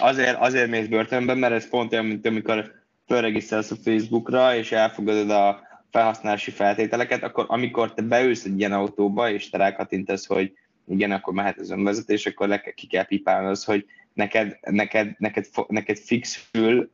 Azért, 0.00 0.40
azért 0.40 0.70
mész 0.70 0.86
börtönbe, 0.86 1.34
mert 1.34 1.54
ez 1.54 1.68
pont 1.68 1.92
olyan, 1.92 2.04
mint 2.04 2.26
amikor 2.26 2.72
felregisztrálsz 3.06 3.70
a 3.70 3.76
Facebookra, 3.84 4.54
és 4.54 4.72
elfogadod 4.72 5.30
a 5.30 5.60
felhasználási 5.90 6.50
feltételeket, 6.50 7.22
akkor 7.22 7.44
amikor 7.48 7.94
te 7.94 8.02
beülsz 8.02 8.44
egy 8.44 8.58
ilyen 8.58 8.72
autóba, 8.72 9.30
és 9.30 9.50
te 9.50 9.58
rákatintesz, 9.58 10.26
hogy 10.26 10.52
igen, 10.90 11.10
akkor 11.10 11.32
mehet 11.34 11.58
az 11.58 11.70
önvezetés, 11.70 12.26
akkor 12.26 12.48
le, 12.48 12.60
ki 12.60 12.86
kell 12.86 13.06
pipálnod, 13.06 13.62
hogy 13.62 13.86
neked, 14.12 14.58
neked, 14.60 15.14
neked, 15.18 15.46
neked 15.68 15.96
fixül 15.96 16.90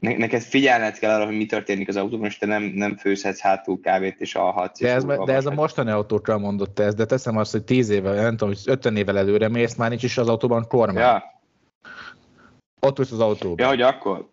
ne, 0.00 0.16
neked 0.16 0.42
figyelned 0.42 0.98
kell 0.98 1.14
arra, 1.14 1.24
hogy 1.26 1.36
mi 1.36 1.46
történik 1.46 1.88
az 1.88 1.96
autóban, 1.96 2.26
és 2.26 2.38
te 2.38 2.46
nem, 2.46 2.62
nem 2.62 2.96
főzhetsz 2.96 3.40
hátul 3.40 3.80
kávét 3.80 4.20
és 4.20 4.34
alhatsz. 4.34 4.80
De 4.80 4.92
ez, 4.92 5.04
de 5.04 5.32
ez 5.32 5.46
a 5.46 5.50
mostani 5.50 5.90
autókra 5.90 6.38
mondott 6.38 6.78
ez, 6.78 6.94
de 6.94 7.04
teszem 7.04 7.36
azt, 7.36 7.52
hogy 7.52 7.64
10 7.64 7.88
évvel, 7.88 8.14
nem 8.14 8.36
tudom, 8.36 8.48
hogy 8.48 8.62
50 8.64 8.96
évvel 8.96 9.18
előre 9.18 9.48
mész, 9.48 9.74
már 9.74 9.88
nincs 9.88 10.02
is 10.02 10.18
az 10.18 10.28
autóban 10.28 10.66
kormány. 10.68 10.96
Ja. 10.96 11.40
Ott 12.80 12.98
ülsz 12.98 13.12
az 13.12 13.20
autóban. 13.20 13.58
Ja, 13.58 13.68
hogy 13.68 13.80
akkor. 13.80 14.29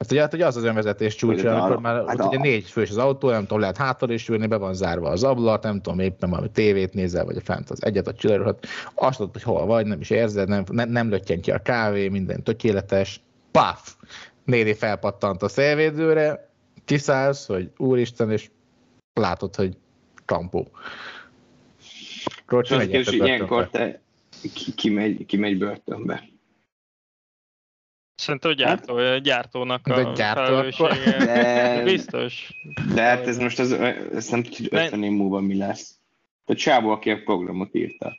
Ezt 0.00 0.10
ugye, 0.10 0.20
hát, 0.20 0.30
hogy 0.30 0.42
az 0.42 0.56
az 0.56 0.64
önvezetés 0.64 1.14
csúcsa, 1.14 1.56
amikor 1.56 1.80
már 1.80 2.04
hát 2.06 2.24
ugye 2.24 2.38
négy 2.38 2.70
fős 2.70 2.90
az 2.90 2.96
autó, 2.96 3.30
nem 3.30 3.40
tudom, 3.40 3.60
lehet 3.60 3.76
hátra 3.76 4.12
is 4.12 4.28
ülni, 4.28 4.46
be 4.46 4.56
van 4.56 4.74
zárva 4.74 5.08
az 5.08 5.24
ablak, 5.24 5.62
nem 5.62 5.80
tudom, 5.80 5.98
éppen 5.98 6.30
valami 6.30 6.50
tévét 6.50 6.94
nézel, 6.94 7.24
vagy 7.24 7.36
a 7.36 7.40
fent 7.40 7.70
az 7.70 7.84
egyet 7.84 8.06
a 8.06 8.14
csillagokat, 8.14 8.66
azt 8.94 9.16
tudod, 9.16 9.32
hogy 9.32 9.42
hol 9.42 9.66
vagy, 9.66 9.86
nem 9.86 10.00
is 10.00 10.10
érzed, 10.10 10.48
nem, 10.48 10.64
nem, 10.70 10.90
nem 10.90 11.10
löttyen 11.10 11.40
ki 11.40 11.50
a 11.50 11.58
kávé, 11.58 12.08
minden 12.08 12.42
tökéletes, 12.42 13.20
paf! 13.50 13.94
néni 14.44 14.74
felpattant 14.74 15.42
a 15.42 15.48
szélvédőre, 15.48 16.50
kiszállsz, 16.84 17.46
hogy 17.46 17.70
úristen, 17.76 18.30
és 18.30 18.50
látod, 19.12 19.56
hogy 19.56 19.76
kampó. 20.24 20.68
Rocsi, 22.46 22.74
ilyenkor 23.10 23.68
te 23.68 24.00
ki, 24.54 24.74
ki, 24.74 24.90
megy, 24.90 25.26
ki 25.26 25.36
megy 25.36 25.58
börtönbe. 25.58 26.29
Szerintem 28.20 28.50
a 28.50 28.54
gyártó, 28.54 28.96
hát, 28.96 29.22
gyártónak 29.22 29.86
a 29.86 29.94
de 29.94 30.12
gyártó 30.12 30.86
De, 31.18 31.82
biztos. 31.84 32.52
De 32.94 33.02
hát 33.02 33.26
ez 33.26 33.38
most 33.38 33.58
az, 33.58 33.72
ezt 34.14 34.30
nem 34.30 34.42
tudjuk, 34.42 34.72
hogy 34.72 34.84
50 34.84 35.02
év 35.02 35.10
múlva 35.10 35.40
mi 35.40 35.56
lesz. 35.56 35.94
A 36.44 36.54
csábó, 36.54 36.90
aki 36.90 37.10
a 37.10 37.20
programot 37.24 37.74
írta. 37.74 38.18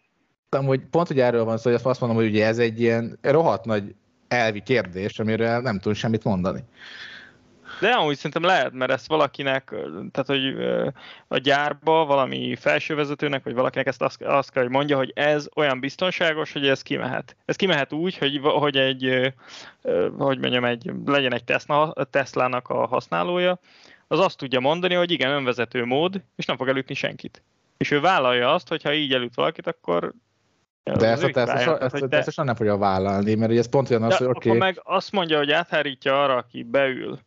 Amúgy 0.50 0.82
pont, 0.92 1.08
hogy 1.08 1.20
erről 1.20 1.44
van 1.44 1.58
szó, 1.58 1.72
hogy 1.72 1.80
azt 1.84 2.00
mondom, 2.00 2.20
hogy 2.20 2.28
ugye 2.28 2.46
ez 2.46 2.58
egy 2.58 2.82
ilyen 2.82 3.18
rohadt 3.22 3.66
nagy 3.66 3.96
elvi 4.28 4.62
kérdés, 4.62 5.20
amire 5.20 5.60
nem 5.60 5.78
tudunk 5.78 5.96
semmit 5.96 6.24
mondani. 6.24 6.64
De 7.82 7.90
amúgy 7.90 8.16
szerintem 8.16 8.44
lehet, 8.44 8.72
mert 8.72 8.92
ezt 8.92 9.08
valakinek, 9.08 9.70
tehát 10.12 10.26
hogy 10.26 10.56
a 11.28 11.38
gyárba 11.38 12.06
valami 12.06 12.56
felsővezetőnek, 12.56 13.44
vagy 13.44 13.54
valakinek 13.54 13.88
ezt 13.88 14.02
azt, 14.02 14.22
azt 14.22 14.52
kell, 14.52 14.64
hogy 14.64 14.72
mondja, 14.72 14.98
hogy 14.98 15.12
ez 15.16 15.48
olyan 15.56 15.80
biztonságos, 15.80 16.54
hogy 16.54 16.68
ez 16.68 16.82
kimehet. 16.82 17.36
Ez 17.46 17.56
kimehet 17.56 17.94
úgy, 17.94 18.18
hogy, 18.18 18.40
hogy 18.44 18.78
egy, 18.78 19.34
hogy 20.18 20.40
mondjam, 20.40 20.66
egy, 20.66 20.92
legyen 21.06 21.34
egy 21.34 21.44
Tesla, 21.44 21.94
Tesla-nak 22.10 22.70
a 22.70 22.86
használója, 22.88 23.60
az 24.08 24.20
azt 24.20 24.38
tudja 24.38 24.60
mondani, 24.60 24.94
hogy 24.94 25.12
igen, 25.12 25.32
önvezető 25.32 25.86
mód, 25.86 26.22
és 26.36 26.46
nem 26.46 26.58
fog 26.58 26.68
elütni 26.68 26.94
senkit. 26.94 27.44
És 27.78 27.92
ő 27.92 28.00
vállalja 28.00 28.54
azt, 28.54 28.68
hogy 28.68 28.84
ha 28.84 28.94
így 28.94 29.14
elüt 29.14 29.36
valakit, 29.36 29.68
akkor 29.68 30.14
de 30.84 31.08
ezt 31.08 31.24
a 31.24 31.30
Tesla, 31.30 31.78
ezt 31.78 32.36
nem 32.44 32.56
fogja 32.56 32.78
vállalni, 32.78 33.36
mert 33.36 33.52
ez 33.52 33.70
pont 33.70 33.90
olyan 33.90 34.04
az, 34.04 34.18
hogy 34.18 34.28
oké. 34.28 34.48
Okay. 34.48 34.60
meg 34.60 34.82
azt 34.84 35.12
mondja, 35.12 35.38
hogy 35.38 35.52
áthárítja 35.52 36.24
arra, 36.24 36.36
aki 36.36 36.64
beül, 36.64 37.20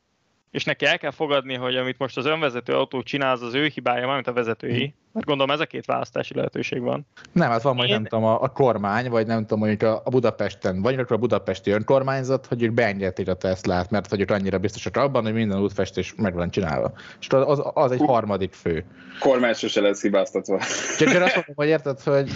és 0.55 0.65
neki 0.65 0.85
el 0.85 0.99
kell 0.99 1.11
fogadni, 1.11 1.55
hogy 1.55 1.77
amit 1.77 1.99
most 1.99 2.17
az 2.17 2.27
önvezető 2.27 2.73
autó 2.73 3.03
csinál, 3.03 3.33
az 3.33 3.43
az 3.43 3.55
ő 3.55 3.67
hibája, 3.67 4.07
mármint 4.07 4.27
a 4.27 4.33
vezetői. 4.33 4.95
Mert 5.13 5.27
gondolom 5.27 5.55
ez 5.55 5.61
a 5.61 5.67
két 5.67 5.85
választási 5.85 6.35
lehetőség 6.35 6.81
van. 6.81 7.07
Nem, 7.33 7.51
hát 7.51 7.63
van 7.63 7.75
majd 7.75 7.89
Én... 7.89 7.95
nem 7.95 8.05
tudom, 8.05 8.25
a, 8.25 8.43
a 8.43 8.49
kormány, 8.49 9.11
vagy 9.11 9.27
nem 9.27 9.41
tudom, 9.41 9.59
mondjuk 9.59 9.83
a, 9.83 10.03
a 10.05 10.11
Budapesten, 10.11 10.83
vagy 10.83 10.99
akkor 10.99 11.17
a 11.17 11.19
budapesti 11.19 11.71
önkormányzat, 11.71 12.47
hogy 12.47 12.63
ők 12.63 12.73
beengedték 12.73 13.29
a 13.29 13.35
Teslát, 13.35 13.91
mert 13.91 14.09
hogy 14.11 14.21
ők 14.21 14.31
annyira 14.31 14.59
biztosak 14.59 14.97
abban, 14.97 15.23
hogy 15.23 15.33
minden 15.33 15.61
útfestés 15.61 16.15
meg 16.17 16.35
van 16.35 16.51
csinálva. 16.51 16.93
És 17.21 17.29
az, 17.29 17.63
az 17.75 17.91
egy 17.91 18.01
harmadik 18.07 18.53
fő. 18.53 18.85
Kormány 19.21 19.55
sose 19.55 19.81
lesz 19.81 20.03
hibáztatva. 20.03 20.59
Csak 20.99 21.09
azt 21.09 21.35
mondom, 21.35 21.55
hogy 21.55 21.69
érted, 21.69 22.01
hogy 22.01 22.31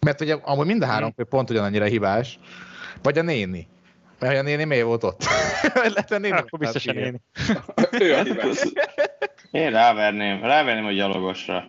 mert 0.00 0.20
ugye 0.20 0.34
amúgy 0.42 0.66
mind 0.66 0.82
a 0.82 0.86
három 0.86 1.12
fő 1.16 1.24
pont 1.24 1.50
ugyanannyira 1.50 1.84
hibás, 1.84 2.38
vagy 3.02 3.18
a 3.18 3.22
néni. 3.22 3.68
Mert 4.18 4.38
a 4.38 4.42
néni 4.42 4.64
miért 4.64 4.84
volt 4.84 5.02
ott? 5.02 5.24
Lehet 5.74 6.10
a 6.10 6.18
néni? 6.18 6.36
Akkor 6.36 6.58
biztos 6.58 6.86
a 6.86 6.92
néni. 6.92 7.20
ő 8.00 8.14
a 8.14 8.22
hibás. 8.22 8.62
Én 9.50 9.70
ráverném, 9.70 10.40
ráverném 10.40 10.84
a 10.84 10.90
gyalogosra. 10.90 11.68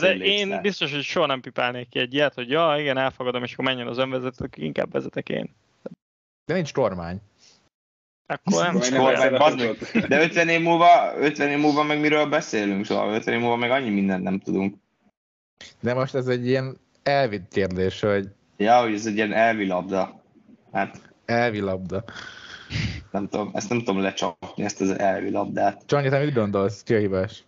de 0.00 0.14
én 0.14 0.60
biztos, 0.60 0.92
hogy 0.92 1.02
soha 1.02 1.26
nem 1.26 1.40
pipálnék 1.40 1.88
ki 1.88 1.98
egy 1.98 2.14
ilyet, 2.14 2.34
hogy 2.34 2.50
ja, 2.50 2.76
igen, 2.78 2.98
elfogadom, 2.98 3.42
és 3.42 3.52
akkor 3.52 3.64
menjen 3.64 3.86
az 3.86 3.98
önvezető, 3.98 4.48
inkább 4.54 4.92
vezetek 4.92 5.28
én. 5.28 5.54
De 6.44 6.54
nincs 6.54 6.72
kormány. 6.72 7.20
Akkor 8.26 8.62
nem 8.62 8.72
nincs 8.72 8.92
kormány, 8.92 9.76
de 10.08 10.22
50 10.22 10.48
év 10.48 10.60
múlva, 10.60 11.14
50 11.18 11.48
év 11.48 11.58
múlva 11.58 11.82
meg 11.82 12.00
miről 12.00 12.26
beszélünk, 12.26 12.84
szóval 12.84 13.14
50 13.14 13.34
év 13.34 13.40
múlva 13.40 13.56
meg 13.56 13.70
annyi 13.70 13.90
mindent 13.90 14.22
nem 14.22 14.38
tudunk. 14.38 14.76
De 15.80 15.94
most 15.94 16.14
ez 16.14 16.26
egy 16.26 16.46
ilyen 16.46 16.76
elvi 17.02 17.40
kérdés, 17.50 18.00
hogy... 18.00 18.28
Ja, 18.56 18.80
hogy 18.80 18.94
ez 18.94 19.06
egy 19.06 19.16
ilyen 19.16 19.32
elvi 19.32 19.66
labda. 19.66 20.22
Hát... 20.72 21.06
Elvi 21.26 21.60
labda. 21.60 22.04
Nem 23.10 23.28
tudom, 23.28 23.50
ezt 23.54 23.68
nem 23.68 23.78
tudom 23.78 24.00
lecsapni, 24.00 24.64
ezt 24.64 24.80
az 24.80 24.98
elvi 24.98 25.30
labdát. 25.30 25.82
Csanyi, 25.86 26.08
te 26.08 26.18
mit 26.18 26.34
gondolsz? 26.34 26.82
Ki 26.82 26.94
a 26.94 26.98
hibás? 26.98 27.44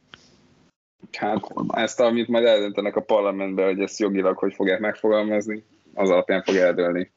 Hát 1.13 1.47
ezt, 1.69 2.01
amit 2.01 2.29
majd 2.29 2.45
eldöntenek 2.45 2.97
a 2.97 3.01
parlamentben, 3.01 3.67
hogy 3.67 3.81
ezt 3.81 3.99
jogilag 3.99 4.37
hogy 4.37 4.55
fogják 4.55 4.81
megfogalmazni, 4.81 5.65
az 5.95 6.11
alapján 6.11 6.43
fog 6.43 6.57
eldőlni. 6.57 7.11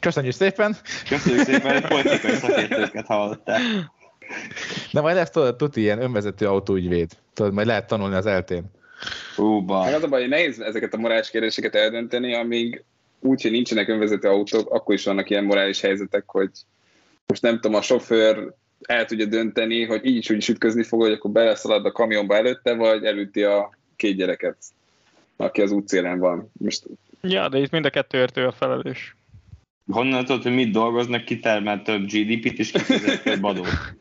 Köszönjük 0.00 0.34
szépen! 0.34 0.76
Köszönjük 1.08 1.44
szépen, 1.44 1.72
hogy 1.72 1.88
politikai 1.88 2.34
szakértőket 2.34 3.06
hallottál. 3.06 3.60
De 4.92 5.00
majd 5.00 5.16
lesz 5.16 5.30
tudod, 5.30 5.56
tuti 5.56 5.80
ilyen 5.80 6.02
önvezető 6.02 6.46
autóügyvéd. 6.46 7.10
Tudod, 7.34 7.52
majd 7.52 7.66
lehet 7.66 7.86
tanulni 7.86 8.14
az 8.14 8.26
eltén. 8.26 8.64
Húba. 9.36 9.82
Hát 9.82 9.94
az 9.94 10.02
a 10.02 10.08
baj, 10.08 10.20
hogy 10.20 10.30
nehéz 10.30 10.60
ezeket 10.60 10.94
a 10.94 10.96
morális 10.96 11.30
kérdéseket 11.30 11.74
eldönteni, 11.74 12.34
amíg 12.34 12.84
úgy, 13.20 13.42
hogy 13.42 13.50
nincsenek 13.50 13.88
önvezető 13.88 14.28
autók, 14.28 14.70
akkor 14.70 14.94
is 14.94 15.04
vannak 15.04 15.30
ilyen 15.30 15.44
morális 15.44 15.80
helyzetek, 15.80 16.24
hogy 16.26 16.50
most 17.26 17.42
nem 17.42 17.54
tudom, 17.54 17.74
a 17.74 17.82
sofőr 17.82 18.54
el 18.80 19.04
tudja 19.04 19.26
dönteni, 19.26 19.84
hogy 19.84 20.04
így 20.04 20.16
is 20.16 20.30
úgy 20.30 20.36
is 20.36 20.48
ütközni 20.48 20.82
fog, 20.82 21.00
hogy 21.00 21.12
akkor 21.12 21.30
beleszalad 21.30 21.86
a 21.86 21.92
kamionba 21.92 22.36
előtte, 22.36 22.74
vagy 22.74 23.04
elüti 23.04 23.42
a 23.42 23.70
két 23.96 24.16
gyereket, 24.16 24.56
aki 25.36 25.62
az 25.62 25.70
útszélen 25.70 26.18
van. 26.18 26.50
Most... 26.52 26.84
Ja, 27.20 27.48
de 27.48 27.58
itt 27.58 27.70
mind 27.70 27.84
a 27.84 27.90
kettőért 27.90 28.36
ő 28.36 28.46
a 28.46 28.52
felelős. 28.52 29.16
Honnan 29.90 30.24
tudod, 30.24 30.42
hogy 30.42 30.54
mit 30.54 30.72
dolgoznak, 30.72 31.24
kitermelt 31.24 31.84
több 31.84 32.04
GDP-t 32.04 32.58
és 32.58 32.70
kifizet 32.70 33.22
több 33.22 33.44
adót? 33.44 33.94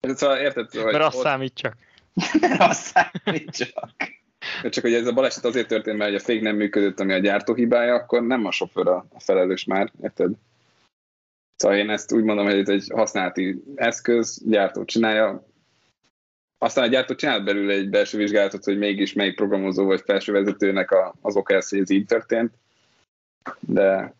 Szóval 0.00 0.36
érted, 0.38 0.70
hogy 0.70 0.84
Mert 0.84 1.04
azt 1.04 1.16
ott... 1.16 1.22
számít 1.22 1.54
csak. 1.54 1.76
azt 2.58 2.82
számít 2.82 3.56
csak. 3.56 4.19
Csak 4.70 4.84
hogy 4.84 4.94
ez 4.94 5.06
a 5.06 5.12
baleset 5.12 5.44
azért 5.44 5.68
történt, 5.68 5.96
mert 5.96 6.14
a 6.14 6.18
fék 6.18 6.40
nem 6.40 6.56
működött, 6.56 7.00
ami 7.00 7.12
a 7.12 7.18
gyártó 7.18 7.54
hibája, 7.54 7.94
akkor 7.94 8.22
nem 8.22 8.44
a 8.44 8.50
sofőr 8.50 8.88
a 8.88 9.06
felelős 9.18 9.64
már, 9.64 9.92
érted? 10.02 10.32
Szóval 11.56 11.76
én 11.76 11.90
ezt 11.90 12.12
úgy 12.12 12.22
mondom, 12.22 12.44
hogy 12.44 12.58
ez 12.58 12.68
egy 12.68 12.90
használati 12.94 13.62
eszköz, 13.74 14.42
gyártó 14.46 14.84
csinálja, 14.84 15.48
aztán 16.58 16.84
a 16.84 16.88
gyártó 16.88 17.14
csinál 17.14 17.40
belül 17.40 17.70
egy 17.70 17.90
belső 17.90 18.18
vizsgálatot, 18.18 18.64
hogy 18.64 18.78
mégis 18.78 19.12
melyik 19.12 19.34
programozó 19.34 19.84
vagy 19.84 20.02
felső 20.04 20.32
vezetőnek 20.32 20.90
a, 20.90 21.14
az 21.20 21.36
oka 21.36 21.54
ez, 21.54 21.68
hogy 21.68 21.78
ez 21.78 21.90
így 21.90 22.06
történt. 22.06 22.52
De... 23.60 24.14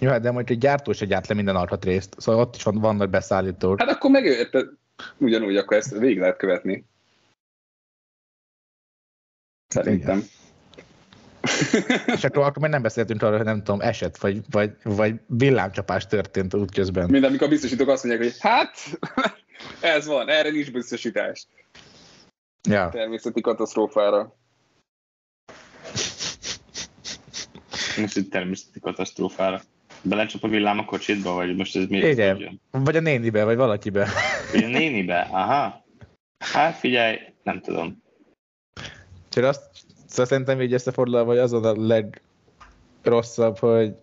Jó, 0.00 0.08
hát 0.08 0.20
de 0.20 0.30
majd 0.30 0.50
egy 0.50 0.58
gyártó 0.58 0.92
se 0.92 1.04
gyárt 1.04 1.28
le 1.28 1.34
minden 1.34 1.56
alkatrészt, 1.56 2.14
szóval 2.18 2.40
ott 2.40 2.56
is 2.56 2.62
van, 2.62 2.80
vannak 2.80 3.10
beszállítók. 3.10 3.80
Hát 3.80 3.90
akkor 3.90 4.10
meg 4.10 4.50
ugyanúgy, 5.18 5.56
akkor 5.56 5.76
ezt 5.76 5.98
végig 5.98 6.18
lehet 6.18 6.36
követni. 6.36 6.84
Szerintem. 9.74 10.24
És 12.06 12.24
akkor, 12.24 12.42
akkor 12.42 12.62
még 12.62 12.70
nem 12.70 12.82
beszéltünk 12.82 13.22
arról, 13.22 13.36
hogy 13.36 13.46
nem 13.46 13.62
tudom, 13.62 13.80
eset, 13.80 14.18
vagy, 14.18 14.40
vagy, 14.50 14.70
vagy 14.82 15.14
villámcsapás 15.26 16.06
történt 16.06 16.54
útközben. 16.54 17.10
Mind 17.10 17.24
amikor 17.24 17.46
a 17.46 17.50
biztosítók 17.50 17.88
azt 17.88 18.04
mondják, 18.04 18.30
hogy 18.30 18.40
hát, 18.40 18.76
ez 19.80 20.06
van, 20.06 20.28
erre 20.28 20.50
nincs 20.50 20.72
biztosítás. 20.72 21.46
Ja. 22.68 22.88
Természeti 22.92 23.40
katasztrófára. 23.40 24.36
Most 27.98 28.16
egy 28.16 28.28
természeti 28.28 28.80
katasztrófára. 28.80 29.62
Belecsap 30.02 30.42
a 30.42 30.48
villám 30.48 30.78
a 30.78 30.84
kocsitba, 30.84 31.32
vagy 31.32 31.56
most 31.56 31.76
ez 31.76 31.86
miért? 31.86 32.06
Igen, 32.06 32.60
vagy 32.70 32.96
a 32.96 33.00
nénibe, 33.00 33.44
vagy 33.44 33.56
valakibe. 33.56 34.08
Vagy 34.52 34.64
a 34.64 34.68
nénibe, 34.68 35.28
aha. 35.30 35.84
Hát 36.38 36.78
figyelj, 36.78 37.18
nem 37.42 37.60
tudom. 37.60 38.02
Csak 39.34 39.44
azt 39.44 39.62
szóval 40.06 40.26
szerintem 40.26 40.60
így 40.60 40.72
összefordulva, 40.72 41.24
hogy 41.24 41.38
az 41.38 41.52
a 41.52 41.74
legrosszabb, 43.02 43.58
hogy 43.58 43.94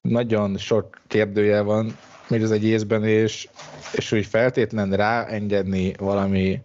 nagyon 0.00 0.58
sok 0.58 1.00
kérdője 1.06 1.60
van 1.60 1.96
még 2.28 2.42
az 2.42 2.50
egészben, 2.50 3.04
és, 3.04 3.48
és 3.92 4.12
úgy 4.12 4.26
feltétlen 4.26 4.92
ráengedni 4.92 5.94
valami, 5.98 6.62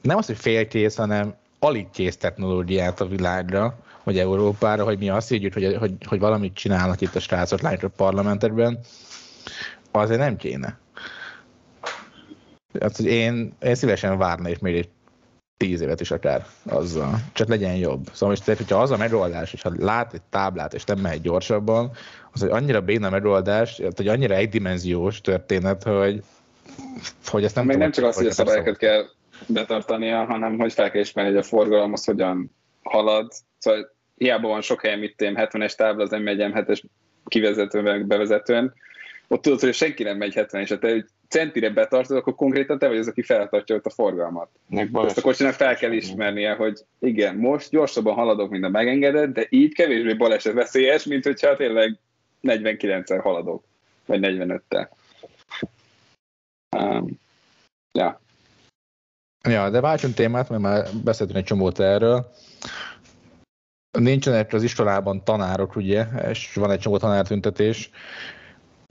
nem 0.00 0.16
az, 0.16 0.26
hogy 0.26 0.36
félkész, 0.36 0.96
hanem 0.96 1.34
alig 1.58 1.90
kész 1.90 2.16
technológiát 2.16 3.00
a 3.00 3.06
világra, 3.06 3.78
vagy 4.04 4.18
Európára, 4.18 4.84
hogy 4.84 4.98
mi 4.98 5.10
azt 5.10 5.28
higgyük, 5.28 5.52
hogy, 5.52 5.76
hogy, 5.76 5.92
hogy 6.06 6.18
valamit 6.18 6.54
csinálnak 6.54 7.00
itt 7.00 7.14
a 7.14 7.20
srácok, 7.20 7.60
lányok 7.60 7.82
a 7.82 7.88
parlamentekben, 7.88 8.78
azért 9.90 10.20
nem 10.20 10.36
kéne. 10.36 10.78
Hát, 12.80 12.96
hogy 12.96 13.06
én, 13.06 13.52
én 13.60 13.74
szívesen 13.74 14.18
várna 14.18 14.48
és 14.48 14.58
még 14.58 14.76
egy 14.76 14.88
tíz 15.58 15.80
évet 15.80 16.00
is 16.00 16.10
akár 16.10 16.46
azzal. 16.64 17.18
Csak 17.32 17.48
legyen 17.48 17.74
jobb. 17.74 18.08
Szóval 18.12 18.28
most 18.28 18.44
tehát, 18.44 18.60
hogyha 18.60 18.80
az 18.80 18.90
a 18.90 18.96
megoldás, 18.96 19.50
hogyha 19.50 19.72
lát 19.78 20.14
egy 20.14 20.22
táblát 20.30 20.74
és 20.74 20.84
nem 20.84 20.98
megy 20.98 21.20
gyorsabban, 21.20 21.90
az 22.32 22.42
egy 22.42 22.50
annyira 22.50 22.80
béna 22.80 23.10
megoldás, 23.10 23.82
hogy 23.96 24.08
annyira 24.08 24.34
egydimenziós 24.34 25.20
történet, 25.20 25.82
hogy, 25.82 26.22
hogy 27.24 27.44
ezt 27.44 27.54
nem 27.54 27.64
Még 27.64 27.76
nem 27.76 27.90
csak 27.90 28.04
azt, 28.04 28.18
hogy 28.18 28.26
a 28.26 28.32
szabályokat 28.32 28.76
kell 28.76 29.04
betartania, 29.46 30.24
hanem 30.24 30.58
hogy 30.58 30.72
fel 30.72 30.90
kell 30.90 31.00
ismerni, 31.00 31.30
hogy 31.30 31.40
a 31.40 31.42
forgalom 31.42 31.92
az 31.92 32.04
hogyan 32.04 32.50
halad. 32.82 33.32
Szóval 33.58 33.94
hiába 34.16 34.48
van 34.48 34.60
sok 34.60 34.82
helyen, 34.82 34.98
mit 34.98 35.16
tém, 35.16 35.34
70-es 35.36 35.74
tábla 35.74 36.02
az 36.02 36.10
M1 36.12 36.52
M7-es 36.54 36.82
kivezetőn, 37.24 38.06
bevezetőn, 38.06 38.74
ott 39.28 39.42
tudod, 39.42 39.60
hogy 39.60 39.74
senki 39.74 40.02
nem 40.02 40.16
megy 40.16 40.34
70 40.34 40.60
és 40.60 40.74
te 40.80 41.04
centire 41.28 41.70
betartod, 41.70 42.16
akkor 42.16 42.34
konkrétan 42.34 42.78
te 42.78 42.88
vagy 42.88 42.98
az, 42.98 43.08
aki 43.08 43.22
feltartja 43.22 43.76
ott 43.76 43.86
a 43.86 43.90
forgalmat. 43.90 44.48
Ezt 44.92 45.18
a 45.18 45.22
kocsinak 45.22 45.52
fel 45.52 45.76
kell 45.76 45.92
ismernie, 45.92 46.54
hogy 46.54 46.84
igen, 46.98 47.36
most 47.36 47.70
gyorsabban 47.70 48.14
haladok, 48.14 48.50
mint 48.50 48.64
a 48.64 48.68
megengedett, 48.68 49.32
de 49.32 49.46
így 49.48 49.74
kevésbé 49.74 50.14
baleset 50.14 50.52
veszélyes, 50.52 51.04
mint 51.04 51.24
hogyha 51.24 51.56
tényleg 51.56 51.98
49-el 52.42 53.20
haladok, 53.22 53.64
vagy 54.06 54.20
45-tel. 54.22 54.88
Um, 56.76 57.20
ja. 57.92 58.20
Ja, 59.48 59.70
de 59.70 59.80
váltsunk 59.80 60.14
témát, 60.14 60.48
mert 60.48 60.62
már 60.62 60.86
beszéltünk 61.04 61.38
egy 61.38 61.44
csomót 61.44 61.80
erről. 61.80 62.32
Nincsenek 63.98 64.52
az 64.52 64.62
iskolában 64.62 65.24
tanárok, 65.24 65.76
ugye, 65.76 66.06
és 66.30 66.54
van 66.54 66.70
egy 66.70 66.78
csomó 66.78 66.96
tanártüntetés, 66.96 67.90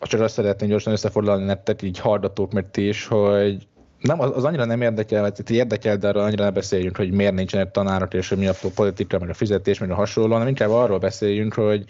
csak 0.02 0.22
azt 0.22 0.34
szeretném 0.34 0.70
gyorsan 0.70 0.94
összefoglalni 0.94 1.44
nektek 1.44 1.82
így 1.82 2.00
hardatók, 2.00 2.52
mert 2.54 2.68
ti 2.68 2.88
is, 2.88 3.06
hogy 3.06 3.68
nem, 4.00 4.20
az, 4.20 4.32
az 4.36 4.44
annyira 4.44 4.66
nem 4.66 4.82
érdekel, 4.82 5.22
vagy 5.22 5.52
érdekel, 5.52 5.98
de 5.98 6.08
arról 6.08 6.24
annyira 6.24 6.44
ne 6.44 6.52
beszéljünk, 6.52 6.98
hogy 6.98 7.12
miért 7.12 7.34
nincsenek 7.34 7.72
tanárok, 7.72 8.14
és 8.14 8.30
hogy 8.30 8.38
mi 8.38 8.48
a 8.48 8.54
politika, 8.76 9.20
meg 9.20 9.30
a 9.30 9.34
fizetés, 9.34 9.80
meg 9.80 9.92
a 9.92 9.96
hasonló, 9.96 10.34
hanem 10.34 10.48
inkább 10.48 10.70
arról 10.70 11.00
beszéljünk, 11.00 11.54
hogy 11.54 11.86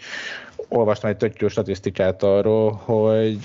olvastam 0.68 1.10
egy 1.10 1.16
tök 1.16 1.40
jó 1.40 1.48
statisztikát 1.48 2.22
arról, 2.22 2.72
hogy 2.72 3.38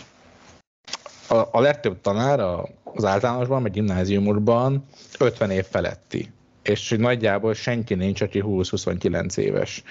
a, 1.28 1.36
a 1.52 1.60
legtöbb 1.60 2.02
tanár 2.02 2.40
az 2.84 3.06
általánosban, 3.06 3.62
meg 3.62 3.72
gimnáziumokban 3.72 4.86
50 5.20 5.50
év 5.50 5.66
feletti 5.66 6.32
és 6.62 6.96
nagyjából 6.98 7.54
senki 7.54 7.94
nincs, 7.94 8.22
aki 8.22 8.44
20-29 8.46 9.38
éves. 9.38 9.84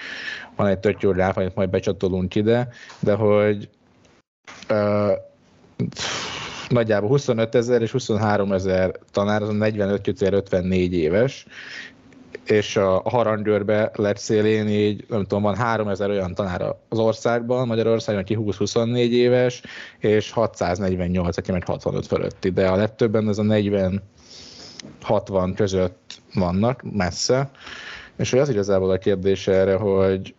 Van 0.55 0.67
egy 0.67 0.79
tök 0.79 1.01
jó 1.01 1.11
ráf, 1.11 1.37
amit 1.37 1.55
majd 1.55 1.69
becsatolunk 1.69 2.35
ide, 2.35 2.69
de 2.99 3.13
hogy 3.13 3.69
uh, 4.69 5.11
nagyjából 6.69 7.09
25 7.09 7.55
ezer 7.55 7.81
és 7.81 7.91
23 7.91 8.51
ezer 8.51 8.91
tanár, 9.11 9.41
az 9.41 9.49
45-54 9.51 10.89
éves, 10.89 11.45
és 12.45 12.75
a 12.75 13.01
Harangyőrbe 13.05 13.91
lett 13.95 14.17
szélén 14.17 14.67
így, 14.67 15.05
nem 15.09 15.21
tudom, 15.21 15.43
van 15.43 15.55
3000 15.55 16.09
olyan 16.09 16.33
tanár 16.33 16.75
az 16.89 16.99
országban, 16.99 17.67
Magyarországon, 17.67 18.21
aki 18.21 18.37
20-24 18.39 18.95
éves, 19.09 19.61
és 19.99 20.31
648, 20.31 21.37
aki 21.37 21.51
meg 21.51 21.65
65 21.65 22.07
fölötti, 22.07 22.49
de 22.49 22.67
a 22.67 22.75
legtöbben 22.75 23.27
ez 23.27 23.37
a 23.37 23.43
40 23.43 24.01
60 25.01 25.53
között 25.53 26.21
vannak, 26.33 26.83
messze, 26.91 27.51
és 28.17 28.29
hogy 28.29 28.39
az 28.39 28.49
igazából 28.49 28.91
a 28.91 28.97
kérdés 28.97 29.47
erre, 29.47 29.75
hogy 29.75 30.35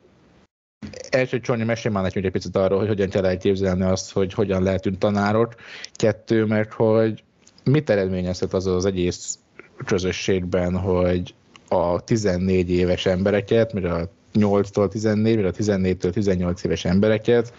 első 1.11 1.41
Csonyi 1.41 1.65
mesél 1.65 1.91
már 1.91 2.03
nekünk 2.03 2.25
egy 2.25 2.33
picit 2.33 2.57
arról, 2.57 2.79
hogy 2.79 2.89
hogyan 2.89 3.09
kell 3.09 3.25
elképzelni 3.25 3.83
azt, 3.83 4.13
hogy 4.13 4.35
hogyan 4.35 4.63
lehetünk 4.63 4.99
tanárok. 4.99 5.55
Kettő, 5.93 6.45
mert 6.45 6.73
hogy 6.73 7.23
mit 7.65 7.91
eredményezhet 7.91 8.55
az 8.55 8.67
az 8.67 8.85
egész 8.85 9.39
közösségben, 9.85 10.77
hogy 10.77 11.35
a 11.69 12.01
14 12.01 12.71
éves 12.71 13.07
embereket, 13.07 13.73
mert 13.73 13.87
a 13.87 14.09
8-tól 14.35 14.89
14, 14.89 15.35
vagy 15.35 15.45
a 15.45 15.51
14-től 15.51 16.13
18 16.13 16.65
éves 16.65 16.85
embereket 16.85 17.53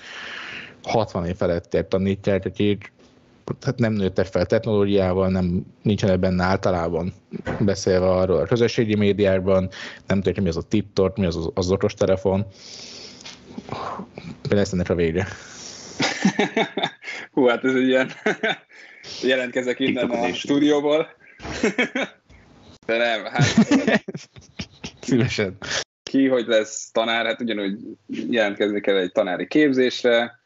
60 0.84 1.26
év 1.26 1.36
felett 1.36 1.86
tanítják, 1.90 2.46
akik 2.46 2.94
hát 3.62 3.80
nem 3.80 3.94
nőttek 3.94 4.26
fel 4.26 4.46
technológiával, 4.46 5.30
nem 5.30 5.66
nincsenek 5.82 6.20
benne 6.20 6.44
általában 6.44 7.14
beszélve 7.60 8.10
arról 8.10 8.38
a 8.38 8.46
közösségi 8.46 8.96
médiában, 8.96 9.70
nem 10.08 10.18
tudják, 10.18 10.42
mi 10.42 10.50
az 10.50 10.58
a 10.58 10.62
TikTok, 10.62 11.18
mi 11.18 11.26
az, 11.26 11.50
az 11.54 11.72
okos 11.72 11.94
telefon. 11.94 12.46
Mi 14.50 14.56
lesz 14.56 14.72
ennek 14.72 14.90
a 14.90 14.96
vége? 14.96 15.28
Hú, 17.34 17.46
hát 17.46 17.64
ez 17.64 17.76
egy 17.76 17.88
ilyen 17.88 18.12
jelentkezek 19.24 19.80
innen 19.80 20.10
a 20.10 20.34
stúdióból. 20.34 21.08
De 22.86 22.98
nem, 22.98 23.24
hát... 23.26 23.44
Szívesen. 25.02 25.58
Ki, 26.04 26.28
hogy 26.28 26.48
lesz 26.48 26.92
tanár, 26.92 27.26
hát 27.26 27.42
ugyanúgy 27.42 27.80
jelentkezni 28.08 28.82
kell 28.82 28.98
egy 28.98 29.12
tanári 29.12 29.48
képzésre, 29.48 30.44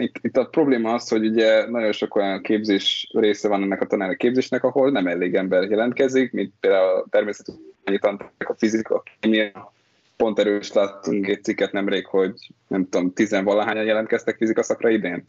itt, 0.00 0.36
a 0.36 0.44
probléma 0.44 0.94
az, 0.94 1.08
hogy 1.08 1.26
ugye 1.26 1.70
nagyon 1.70 1.92
sok 1.92 2.14
olyan 2.14 2.42
képzés 2.42 3.10
része 3.12 3.48
van 3.48 3.62
ennek 3.62 3.80
a 3.80 3.86
tanári 3.86 4.16
képzésnek, 4.16 4.64
ahol 4.64 4.90
nem 4.90 5.06
elég 5.06 5.34
ember 5.34 5.62
jelentkezik, 5.62 6.32
mint 6.32 6.52
például 6.60 6.96
a 6.96 7.06
természettudományi 7.10 7.98
tanárok, 8.00 8.48
a 8.48 8.54
fizika, 8.58 8.94
a 8.94 9.02
kémia. 9.20 9.72
Pont 10.18 10.38
erős 10.38 10.72
láttunk 10.72 11.28
egy 11.28 11.44
cikket 11.44 11.72
nemrég, 11.72 12.06
hogy 12.06 12.34
nem 12.68 12.88
tudom, 12.88 13.12
tizenvalahányan 13.12 13.84
jelentkeztek 13.84 14.36
fizika 14.36 14.62
szakra 14.62 14.88
idén. 14.88 15.26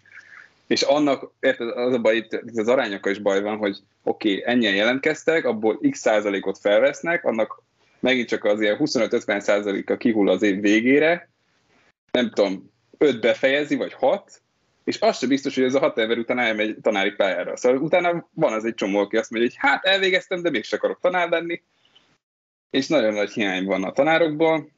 És 0.68 0.82
annak, 0.82 1.32
érted, 1.40 1.68
az 1.78 1.94
a 1.94 2.00
baj, 2.00 2.16
itt 2.16 2.42
az 2.56 2.68
arányokkal 2.68 3.12
is 3.12 3.20
baj 3.20 3.42
van, 3.42 3.58
hogy 3.58 3.78
oké, 4.04 4.32
okay, 4.32 4.54
ennyien 4.54 4.76
jelentkeztek, 4.76 5.46
abból 5.46 5.80
x 5.90 6.00
százalékot 6.00 6.58
felvesznek, 6.58 7.26
annak 7.26 7.62
megint 8.00 8.28
csak 8.28 8.44
az 8.44 8.62
ilyen 8.62 8.78
25-50 8.80 9.40
százaléka 9.40 9.98
kihull 9.98 10.30
az 10.30 10.42
év 10.42 10.62
végére, 10.62 11.30
nem 12.12 12.30
tudom, 12.30 12.72
5 12.98 13.20
befejezi, 13.20 13.76
vagy 13.76 13.94
6, 13.94 14.42
és 14.84 15.00
az 15.00 15.18
sem 15.18 15.30
biztos, 15.30 15.56
hogy 15.56 15.64
ez 15.64 15.76
a 15.76 15.80
hat 15.80 15.98
ember 15.98 16.18
után 16.18 16.40
elmegy 16.40 16.78
tanári 16.82 17.12
pályára. 17.12 17.58
Szóval 17.58 17.82
utána 17.82 18.28
van 18.34 18.54
az 18.54 18.66
egy 18.66 18.74
csomó, 18.74 19.00
aki 19.00 19.18
azt 19.18 19.32
mondja, 19.32 19.50
hogy 19.50 19.70
hát 19.70 19.86
elvégeztem, 19.86 20.42
de 20.42 20.50
mégse 20.50 20.76
akarok 20.76 21.00
tanár 21.02 21.30
lenni. 21.30 21.62
És 22.70 22.88
nagyon 22.88 23.14
nagy 23.14 23.32
hiány 23.32 23.66
van 23.66 23.84
a 23.84 23.92
tanárokból. 23.92 24.70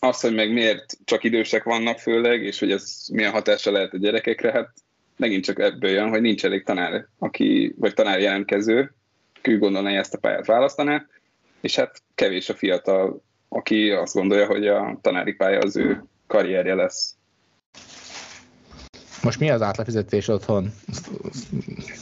Az, 0.00 0.20
hogy 0.20 0.34
meg 0.34 0.52
miért 0.52 0.98
csak 1.04 1.24
idősek 1.24 1.62
vannak 1.62 1.98
főleg, 1.98 2.42
és 2.42 2.58
hogy 2.58 2.70
ez 2.70 3.06
milyen 3.12 3.32
hatása 3.32 3.70
lehet 3.70 3.92
a 3.92 3.98
gyerekekre, 3.98 4.52
hát 4.52 4.70
megint 5.16 5.44
csak 5.44 5.58
ebből 5.58 5.90
jön, 5.90 6.08
hogy 6.08 6.20
nincs 6.20 6.44
elég 6.44 6.64
tanár, 6.64 7.06
aki, 7.18 7.74
vagy 7.78 7.94
tanár 7.94 8.20
jelentkező, 8.20 8.94
aki 9.38 9.56
gondolná, 9.56 9.88
hogy 9.88 9.98
ezt 9.98 10.14
a 10.14 10.18
pályát 10.18 10.46
választaná, 10.46 11.06
és 11.60 11.76
hát 11.76 12.02
kevés 12.14 12.48
a 12.48 12.54
fiatal, 12.54 13.22
aki 13.48 13.90
azt 13.90 14.14
gondolja, 14.14 14.46
hogy 14.46 14.66
a 14.66 14.98
tanári 15.02 15.32
pálya 15.32 15.58
az 15.58 15.76
ő 15.76 16.04
karrierje 16.26 16.74
lesz. 16.74 17.16
Most 19.22 19.40
mi 19.40 19.50
az 19.50 19.62
átlagfizetés 19.62 20.28
otthon? 20.28 20.72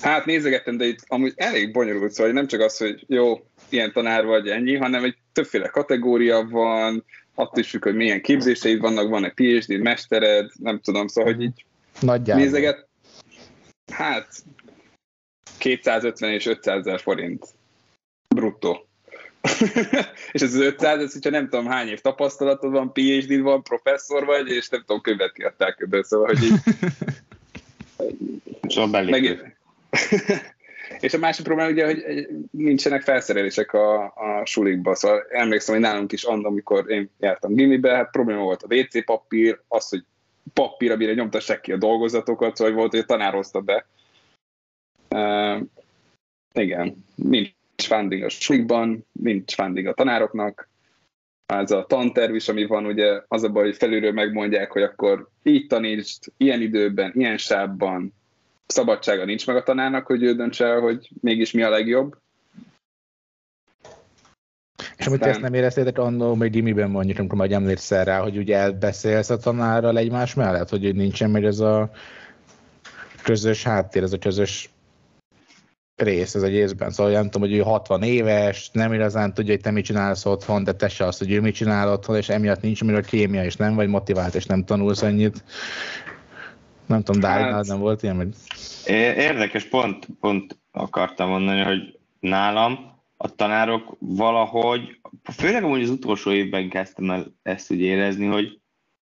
Hát 0.01 0.25
nézegettem, 0.25 0.77
de 0.77 0.85
itt 0.85 0.99
amúgy 1.07 1.33
elég 1.37 1.73
bonyolult, 1.73 2.13
szóval 2.13 2.33
nem 2.33 2.47
csak 2.47 2.61
az, 2.61 2.77
hogy 2.77 3.05
jó, 3.09 3.47
ilyen 3.69 3.93
tanár 3.93 4.25
vagy 4.25 4.49
ennyi, 4.49 4.77
hanem 4.77 5.05
egy 5.05 5.17
többféle 5.33 5.69
kategória 5.69 6.47
van, 6.51 7.05
attól 7.37 7.59
is 7.59 7.71
függ, 7.71 7.83
hogy 7.83 7.95
milyen 7.95 8.23
képzéseid 8.23 8.81
vannak, 8.81 9.09
van 9.09 9.25
egy 9.25 9.33
PhD, 9.33 9.81
mestered, 9.81 10.51
nem 10.59 10.81
tudom, 10.81 11.07
szóval, 11.07 11.33
hogy 11.33 11.43
így 11.43 11.65
Nagyjából. 12.01 12.45
nézeget. 12.45 12.89
Hát 13.93 14.29
250 15.59 16.33
és 16.33 16.47
500 16.47 16.79
ezer 16.79 17.01
forint 17.01 17.47
bruttó. 18.29 18.87
és 20.33 20.43
ez 20.43 20.55
az 20.55 20.61
500, 20.61 21.03
ez, 21.03 21.13
hogyha 21.13 21.31
nem 21.31 21.49
tudom 21.49 21.67
hány 21.67 21.89
év 21.89 22.01
tapasztalatod 22.01 22.71
van, 22.71 22.93
phd 22.93 23.41
van, 23.41 23.63
professzor 23.63 24.25
vagy, 24.25 24.49
és 24.49 24.69
nem 24.69 24.81
tudom, 24.81 25.01
könyvet 25.01 25.33
kiadtál 25.33 25.75
köbben, 25.75 26.03
szóval, 26.03 26.27
hogy 26.27 26.43
így... 26.43 26.55
Szóval 28.69 29.03
meg... 29.03 29.55
és 31.01 31.15
a 31.15 31.19
másik 31.19 31.45
probléma 31.45 31.71
ugye, 31.71 31.85
hogy 31.85 32.29
nincsenek 32.51 33.03
felszerelések 33.03 33.73
a, 33.73 34.05
a 34.05 34.43
sulikba, 34.45 34.95
szóval 34.95 35.27
emlékszem, 35.31 35.75
hogy 35.75 35.85
nálunk 35.85 36.13
is 36.13 36.25
annól, 36.25 36.47
amikor 36.47 36.91
én 36.91 37.11
jártam 37.21 37.55
gimibe, 37.55 37.95
hát 37.95 38.11
probléma 38.11 38.43
volt 38.43 38.63
a 38.63 38.75
WC 38.75 39.05
papír, 39.05 39.61
az, 39.69 39.89
hogy 39.89 40.05
papír, 40.53 40.91
amire 40.91 41.15
nyomtassák 41.15 41.61
ki 41.61 41.73
a 41.73 41.77
dolgozatokat, 41.77 42.57
szóval 42.57 42.75
volt, 42.75 42.91
hogy 42.91 43.01
a 43.01 43.05
tanár 43.05 43.33
hozta 43.33 43.61
be. 43.61 43.87
Uh, 45.11 45.61
igen, 46.53 47.05
nincs 47.15 47.53
funding 47.77 48.23
a 48.23 48.29
sulikban, 48.29 49.07
nincs 49.13 49.55
funding 49.55 49.87
a 49.87 49.95
tanároknak, 49.95 50.69
ez 51.47 51.71
a 51.71 51.87
tanterv 51.87 52.35
is, 52.35 52.49
ami 52.49 52.67
van, 52.67 52.87
ugye 52.87 53.21
az 53.29 53.43
a 53.43 53.49
baj, 53.49 53.65
hogy 53.65 53.77
felülről 53.77 54.13
megmondják, 54.13 54.71
hogy 54.71 54.83
akkor 54.83 55.29
így 55.43 55.67
tanítsd, 55.67 56.33
ilyen 56.37 56.61
időben, 56.61 57.13
ilyen 57.15 57.37
sávban, 57.37 58.15
szabadsága 58.67 59.25
nincs 59.25 59.47
meg 59.47 59.57
a 59.57 59.63
tanárnak, 59.63 60.07
hogy 60.07 60.23
ő 60.23 60.35
döntse 60.35 60.65
el, 60.65 60.81
hogy 60.81 61.11
mégis 61.21 61.51
mi 61.51 61.63
a 61.63 61.71
legjobb. 61.71 62.17
És 64.97 65.07
amit 65.07 65.23
ezt 65.23 65.41
nem 65.41 65.55
éreztétek 65.55 65.99
annól, 65.99 66.37
hogy 66.37 66.51
gimiben 66.51 66.91
mondjuk, 66.91 67.19
amikor 67.19 67.39
majd 67.39 67.53
emlékszel 67.53 68.05
rá, 68.05 68.21
hogy 68.21 68.37
ugye 68.37 68.57
elbeszélsz 68.57 69.31
a 69.31 69.37
tanárral 69.37 69.99
egymás 69.99 70.35
mellett, 70.35 70.69
hogy 70.69 70.95
nincsen 70.95 71.31
meg 71.31 71.45
ez 71.45 71.61
a 71.61 71.91
közös 73.23 73.63
háttér, 73.63 74.03
ez 74.03 74.13
a 74.13 74.19
közös 74.19 74.71
rész 75.97 76.35
ez 76.35 76.43
egészben. 76.43 76.91
Szóval 76.91 77.13
nem 77.13 77.31
tudom, 77.31 77.49
hogy 77.49 77.59
ő 77.59 77.61
60 77.61 78.03
éves, 78.03 78.71
nem 78.73 78.93
igazán 78.93 79.35
tudja, 79.35 79.53
hogy 79.53 79.63
te 79.63 79.71
mit 79.71 79.85
csinálsz 79.85 80.27
otthon, 80.27 80.65
de 80.65 80.73
te 80.73 80.89
se 80.89 81.05
azt, 81.05 81.19
hogy 81.19 81.33
ő 81.33 81.41
mit 81.41 81.55
csinál 81.55 81.93
otthon, 81.93 82.17
és 82.17 82.29
emiatt 82.29 82.61
nincs 82.61 82.85
miről 82.85 83.05
kémia, 83.05 83.45
és 83.45 83.57
nem 83.57 83.75
vagy 83.75 83.89
motivált, 83.89 84.35
és 84.35 84.47
nem 84.47 84.65
tanulsz 84.65 85.03
ennyit. 85.03 85.45
Nem 86.87 87.03
tudom, 87.03 87.31
hát, 87.31 87.67
nem 87.67 87.79
volt 87.79 88.03
ilyen? 88.03 88.17
Vagy... 88.17 88.35
Érdekes, 89.17 89.65
pont, 89.65 90.07
pont 90.21 90.59
akartam 90.71 91.29
mondani, 91.29 91.61
hogy 91.61 91.99
nálam 92.21 92.95
a 93.17 93.35
tanárok 93.35 93.97
valahogy, 93.99 95.01
főleg 95.33 95.65
amúgy 95.65 95.83
az 95.83 95.91
utolsó 95.91 96.31
évben 96.31 96.69
kezdtem 96.69 97.11
el 97.11 97.27
ezt 97.43 97.71
úgy 97.71 97.81
érezni, 97.81 98.27
hogy, 98.27 98.61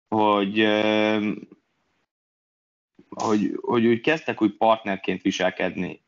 hogy, 0.07 0.67
hogy, 3.09 3.59
hogy 3.62 3.86
úgy 3.86 4.01
kezdtek 4.01 4.41
úgy 4.41 4.57
partnerként 4.57 5.21
viselkedni 5.21 6.03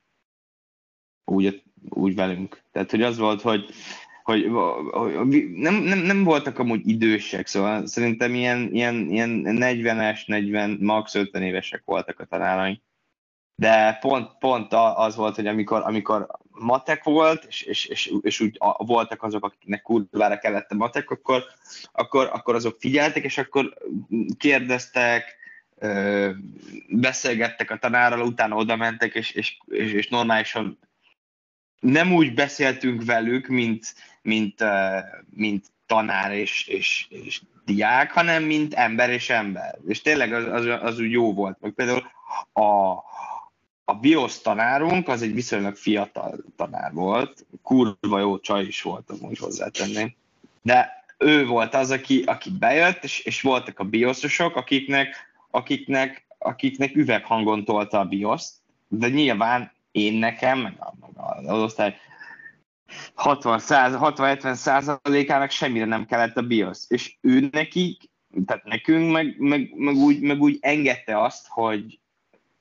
úgy, 1.25 1.63
úgy 1.89 2.15
velünk. 2.15 2.61
Tehát, 2.71 2.91
hogy 2.91 3.01
az 3.01 3.17
volt, 3.17 3.41
hogy, 3.41 3.69
hogy, 4.25 4.51
hogy 4.91 5.51
nem, 5.51 5.73
nem, 5.73 5.99
nem, 5.99 6.23
voltak 6.23 6.59
amúgy 6.59 6.89
idősek, 6.89 7.47
szóval 7.47 7.85
szerintem 7.85 8.33
ilyen, 8.35 8.69
ilyen, 8.73 8.95
ilyen 9.09 9.43
40-es, 9.45 10.27
40, 10.27 10.77
max 10.81 11.15
50 11.15 11.41
évesek 11.41 11.81
voltak 11.85 12.19
a 12.19 12.25
tanáraink. 12.25 12.81
De 13.55 13.97
pont, 14.01 14.37
pont 14.39 14.73
az 14.73 15.15
volt, 15.15 15.35
hogy 15.35 15.47
amikor, 15.47 15.81
amikor 15.85 16.27
matek 16.49 17.03
volt, 17.03 17.43
és, 17.43 17.61
és, 17.61 17.85
és, 17.85 18.13
és 18.21 18.39
úgy 18.39 18.57
voltak 18.77 19.23
azok, 19.23 19.45
akiknek 19.45 19.81
kurvára 19.81 20.37
kellett 20.37 20.71
a 20.71 20.75
matek, 20.75 21.09
akkor, 21.09 21.43
akkor, 21.91 22.29
akkor 22.33 22.55
azok 22.55 22.75
figyeltek, 22.79 23.23
és 23.23 23.37
akkor 23.37 23.73
kérdeztek, 24.37 25.37
beszélgettek 26.87 27.71
a 27.71 27.77
tanárral, 27.77 28.21
utána 28.21 28.55
oda 28.55 28.75
mentek, 28.75 29.15
és, 29.15 29.31
és, 29.31 29.57
és, 29.65 29.93
és 29.93 30.07
normálisan 30.07 30.79
nem 31.79 32.13
úgy 32.13 32.33
beszéltünk 32.33 33.03
velük, 33.03 33.47
mint, 33.47 33.93
mint, 34.25 34.63
mint 35.29 35.65
tanár 35.85 36.31
és, 36.31 36.67
és, 36.67 37.07
és 37.09 37.41
diák, 37.65 38.11
hanem 38.11 38.43
mint 38.43 38.73
ember 38.73 39.09
és 39.09 39.29
ember. 39.29 39.77
És 39.87 40.01
tényleg 40.01 40.33
az, 40.33 40.45
az, 40.45 40.79
az 40.81 40.99
úgy 40.99 41.11
jó 41.11 41.33
volt. 41.33 41.57
Meg 41.61 41.71
például 41.71 42.03
a, 42.53 42.91
a 43.85 43.93
BIOS 43.93 44.41
tanárunk 44.41 45.07
az 45.07 45.21
egy 45.21 45.33
viszonylag 45.33 45.75
fiatal 45.75 46.35
tanár 46.55 46.93
volt, 46.93 47.45
kurva 47.63 48.19
jó 48.19 48.39
csaj 48.39 48.63
is 48.63 48.81
volt, 48.81 49.09
amúgy 49.09 49.37
hozzátenném, 49.37 50.13
de 50.61 51.05
ő 51.17 51.45
volt 51.45 51.73
az, 51.73 51.91
aki, 51.91 52.23
aki 52.25 52.49
bejött, 52.59 53.03
és, 53.03 53.19
és 53.19 53.41
voltak 53.41 53.79
a 53.79 53.83
BIOS-osok, 53.83 54.55
akiknek, 54.55 55.15
akiknek, 55.51 56.25
akiknek 56.37 56.95
üveghangon 56.95 57.65
tolta 57.65 57.99
a 57.99 58.05
BIOS, 58.05 58.43
de 58.87 59.07
nyilván 59.07 59.71
én 59.91 60.13
nekem, 60.13 60.59
meg, 60.59 60.75
a, 60.79 60.93
meg 61.01 61.49
az 61.49 61.61
osztály 61.61 61.95
60-70 63.17 64.53
százalékának 64.53 65.49
semmire 65.49 65.85
nem 65.85 66.05
kellett 66.05 66.37
a 66.37 66.41
BIOS, 66.41 66.79
és 66.87 67.15
ő 67.21 67.47
neki, 67.51 67.97
tehát 68.45 68.63
nekünk 68.63 69.11
meg, 69.11 69.35
meg, 69.37 69.71
meg, 69.75 69.95
úgy, 69.95 70.19
meg 70.19 70.41
úgy 70.41 70.57
engedte 70.61 71.21
azt, 71.21 71.45
hogy, 71.47 71.99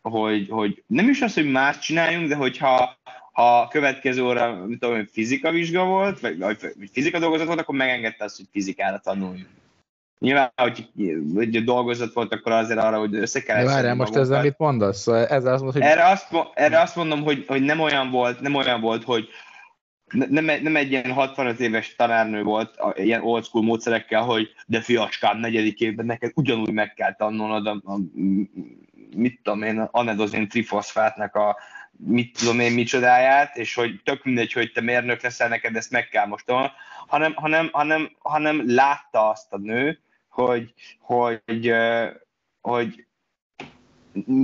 hogy, 0.02 0.48
hogy 0.48 0.82
nem 0.87 1.08
is 1.08 1.22
az, 1.22 1.34
hogy 1.34 1.50
más 1.50 1.78
csináljunk, 1.78 2.28
de 2.28 2.34
hogyha 2.34 2.98
ha 3.34 3.60
a 3.60 3.68
következő 3.68 4.24
óra, 4.24 4.54
mint 4.66 4.80
tudom, 4.80 5.06
fizika 5.06 5.50
vizsga 5.50 5.84
volt, 5.84 6.20
vagy, 6.20 6.38
vagy 6.38 6.56
fizika 6.92 7.18
dolgozat 7.18 7.46
volt, 7.46 7.60
akkor 7.60 7.74
megengedte 7.74 8.24
azt, 8.24 8.37
hogy 8.37 8.46
fizikára 8.52 8.98
tanuljunk. 8.98 9.48
Nyilván, 10.18 10.52
hogy, 10.56 10.90
hogy 11.34 11.64
dolgozat 11.64 12.12
volt, 12.12 12.32
akkor 12.32 12.52
azért 12.52 12.78
arra, 12.78 12.98
hogy 12.98 13.14
össze 13.14 13.42
kell 13.42 13.64
Várjál, 13.64 13.94
most 13.94 14.16
ezzel 14.16 14.42
mit 14.42 14.58
mondasz? 14.58 15.06
Ezzel 15.06 15.52
azt 15.52 15.62
mondod, 15.62 15.72
hogy... 15.72 15.82
erre, 15.82 16.08
azt, 16.08 16.26
erre 16.54 16.80
azt 16.80 16.96
mondom, 16.96 17.22
hogy, 17.22 17.44
hogy 17.46 17.62
nem 17.62 17.80
olyan 17.80 18.10
volt, 18.10 18.40
nem 18.40 18.54
olyan 18.54 18.80
volt, 18.80 19.04
hogy 19.04 19.28
nem, 20.14 20.44
nem 20.44 20.77
egy 20.77 20.90
ilyen 20.90 21.12
65 21.12 21.61
éves 21.61 21.94
tanárnő 21.94 22.42
volt, 22.42 22.79
ilyen 22.94 23.22
old 23.22 23.44
school 23.44 23.64
módszerekkel, 23.64 24.22
hogy 24.22 24.55
de 24.66 24.81
fiacskám, 24.81 25.38
negyedik 25.38 25.81
évben 25.81 26.07
neked 26.07 26.33
ugyanúgy 26.35 26.72
meg 26.72 26.94
kell 26.94 27.14
tanulnod 27.14 27.66
a, 27.66 27.70
a 27.85 27.98
mit 29.16 29.40
tudom 29.42 29.62
én, 29.62 29.79
anedozin 29.90 30.48
trifoszfátnak 30.48 31.35
a 31.35 31.57
mit 31.96 32.38
tudom 32.38 32.61
én 32.61 32.72
micsodáját, 32.72 33.57
és 33.57 33.74
hogy 33.74 34.00
tök 34.05 34.24
mindegy, 34.24 34.53
hogy 34.53 34.72
te 34.72 34.81
mérnök 34.81 35.22
leszel, 35.22 35.48
neked 35.48 35.77
ezt 35.77 35.90
meg 35.90 36.09
kell 36.09 36.27
most 36.27 36.50
hanem, 37.07 37.35
hanem, 37.35 37.68
hanem, 37.72 38.11
hanem 38.18 38.62
látta 38.66 39.29
azt 39.29 39.53
a 39.53 39.59
nő, 39.59 40.00
hogy, 40.29 40.74
hogy, 41.00 41.72
hogy 42.61 42.94
mi 42.96 43.13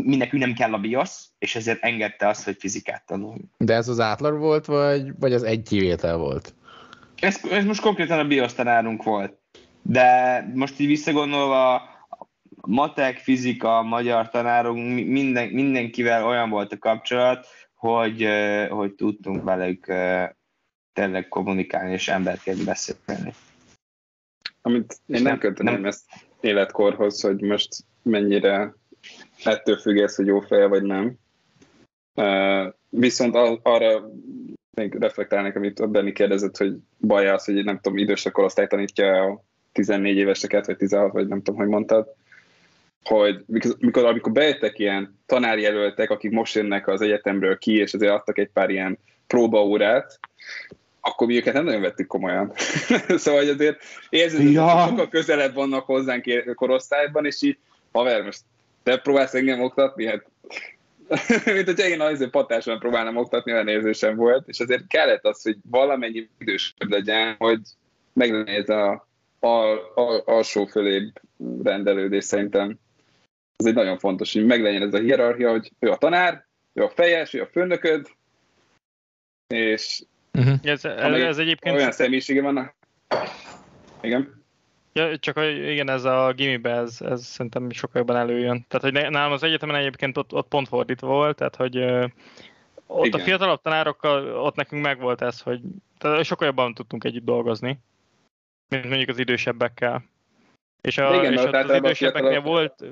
nekünk 0.04 0.42
nem 0.42 0.52
kell 0.52 0.72
a 0.72 0.78
BIOS, 0.78 1.24
és 1.38 1.56
ezért 1.56 1.82
engedte 1.82 2.28
azt, 2.28 2.44
hogy 2.44 2.56
fizikát 2.58 3.06
tanulj. 3.06 3.40
De 3.56 3.74
ez 3.74 3.88
az 3.88 4.00
átlag 4.00 4.38
volt, 4.38 4.66
vagy, 4.66 5.18
vagy 5.18 5.32
az 5.32 5.42
egy 5.42 5.62
kivétel 5.62 6.16
volt? 6.16 6.54
Ez, 7.20 7.40
ez 7.50 7.64
most 7.64 7.80
konkrétan 7.80 8.18
a 8.18 8.26
BIOS 8.26 8.52
tanárunk 8.52 9.02
volt. 9.02 9.38
De 9.82 10.40
most 10.54 10.80
így 10.80 10.86
visszagondolva, 10.86 11.82
matek, 12.60 13.18
fizika, 13.18 13.82
magyar 13.82 14.28
tanárunk, 14.28 15.06
minden, 15.06 15.48
mindenkivel 15.48 16.26
olyan 16.26 16.50
volt 16.50 16.72
a 16.72 16.78
kapcsolat, 16.78 17.46
hogy, 17.74 18.28
hogy 18.68 18.92
tudtunk 18.92 19.44
velük 19.44 19.86
tényleg 20.92 21.28
kommunikálni 21.28 21.92
és 21.92 22.08
emberként 22.08 22.64
beszélni. 22.64 23.34
Amit 24.62 24.96
én 25.06 25.22
nem 25.22 25.38
kötöném 25.38 25.84
ezt 25.84 26.04
életkorhoz, 26.40 27.20
hogy 27.20 27.40
most 27.40 27.68
mennyire 28.02 28.74
ettől 29.44 29.76
függ 29.76 29.96
ez, 29.96 30.14
hogy 30.14 30.26
jó 30.26 30.40
feje 30.40 30.66
vagy 30.66 30.82
nem. 30.82 31.14
Viszont 32.88 33.34
arra 33.62 34.10
még 34.74 34.94
reflektálnék, 34.94 35.56
amit 35.56 35.80
a 35.80 35.86
Benni 35.86 36.12
kérdezett, 36.12 36.56
hogy 36.56 36.76
baj 37.00 37.28
az, 37.28 37.44
hogy 37.44 37.64
nem 37.64 37.80
tudom, 37.80 37.98
idősek 37.98 38.32
korosztály 38.32 38.66
tanítja 38.66 39.22
a 39.22 39.42
14 39.72 40.16
éveseket, 40.16 40.66
vagy 40.66 40.76
16, 40.76 41.12
vagy 41.12 41.28
nem 41.28 41.42
tudom, 41.42 41.60
hogy 41.60 41.68
mondtad, 41.68 42.14
hogy 43.04 43.44
mikor, 43.78 44.04
amikor 44.04 44.32
bejöttek 44.32 44.78
ilyen 44.78 45.18
tanárjelöltek, 45.26 46.10
akik 46.10 46.30
most 46.30 46.54
jönnek 46.54 46.88
az 46.88 47.00
egyetemről 47.00 47.58
ki, 47.58 47.76
és 47.76 47.94
azért 47.94 48.12
adtak 48.12 48.38
egy 48.38 48.50
pár 48.52 48.70
ilyen 48.70 48.98
próbaórát, 49.26 50.18
akkor 51.00 51.26
mi 51.26 51.36
őket 51.36 51.54
nem 51.54 51.64
nagyon 51.64 51.80
vettük 51.80 52.06
komolyan. 52.06 52.52
szóval 53.16 53.40
hogy 53.40 53.48
azért 53.48 53.82
érzed, 54.08 54.50
ja. 54.50 54.70
hogy 54.70 54.88
sokkal 54.88 55.08
közelebb 55.08 55.54
vannak 55.54 55.84
hozzánk 55.84 56.54
korosztályban, 56.54 57.26
és 57.26 57.42
így, 57.42 57.58
haver, 57.92 58.22
most 58.22 58.40
te 58.82 58.98
próbálsz 58.98 59.34
engem 59.34 59.60
oktatni? 59.60 60.06
Hát 60.06 60.24
mint 61.54 61.64
hogyha 61.64 61.86
én 61.86 62.00
azért 62.00 62.30
patáson 62.30 62.78
próbálnám 62.78 63.16
oktatni, 63.16 63.52
olyan 63.52 63.68
érzésem 63.68 64.16
volt, 64.16 64.48
és 64.48 64.60
azért 64.60 64.86
kellett 64.86 65.24
az, 65.24 65.42
hogy 65.42 65.56
valamennyi 65.70 66.28
idősebb 66.38 66.90
legyen, 66.90 67.34
hogy 67.38 67.60
meglegyen 68.12 68.46
ez 68.46 68.68
a, 68.68 69.06
a, 69.38 69.46
a, 69.94 70.22
alsó 70.24 70.66
fölébb 70.66 71.20
rendelődés 71.62 72.24
szerintem 72.24 72.78
ez 73.56 73.66
egy 73.66 73.74
nagyon 73.74 73.98
fontos, 73.98 74.32
hogy 74.32 74.46
meglegyen 74.46 74.82
ez 74.82 74.94
a 74.94 74.98
hierarchia, 74.98 75.50
hogy 75.50 75.72
ő 75.78 75.90
a 75.90 75.96
tanár, 75.96 76.46
ő 76.72 76.82
a 76.82 76.88
fejes, 76.88 77.34
ő 77.34 77.40
a 77.40 77.46
főnököd, 77.46 78.08
és 79.54 80.02
uh-huh. 80.32 80.54
ez, 80.62 80.84
ez 80.84 81.38
egyébként... 81.38 81.76
olyan 81.76 81.92
személyisége 81.92 82.42
vannak. 82.42 82.74
Igen. 84.00 84.39
Ja, 84.92 85.18
csak 85.18 85.38
igen, 85.44 85.88
ez 85.88 86.04
a 86.04 86.32
gimibe, 86.36 86.70
ez, 86.70 87.00
ez 87.00 87.26
szerintem 87.26 87.70
sokkal 87.70 88.00
jobban 88.00 88.16
előjön. 88.16 88.64
Tehát, 88.68 88.98
hogy 88.98 89.10
nálam 89.10 89.32
az 89.32 89.42
egyetemen 89.42 89.76
egyébként 89.76 90.16
ott, 90.16 90.34
ott 90.34 90.48
pont 90.48 90.68
fordítva 90.68 91.06
volt, 91.06 91.36
tehát, 91.36 91.56
hogy 91.56 91.76
ott 92.86 93.06
igen. 93.06 93.20
a 93.20 93.22
fiatalabb 93.22 93.60
tanárokkal, 93.62 94.36
ott 94.36 94.54
nekünk 94.54 94.82
megvolt 94.82 95.22
ez, 95.22 95.40
hogy 95.40 95.60
tehát 95.98 96.24
sokkal 96.24 96.46
jobban 96.46 96.74
tudtunk 96.74 97.04
együtt 97.04 97.24
dolgozni, 97.24 97.78
mint 98.68 98.88
mondjuk 98.88 99.08
az 99.08 99.18
idősebbekkel. 99.18 100.04
És, 100.80 100.98
a, 100.98 101.14
igen, 101.14 101.32
és 101.32 101.44
ott 101.44 101.54
az 101.54 101.76
idősebbeknél 101.76 102.40
volt, 102.40 102.84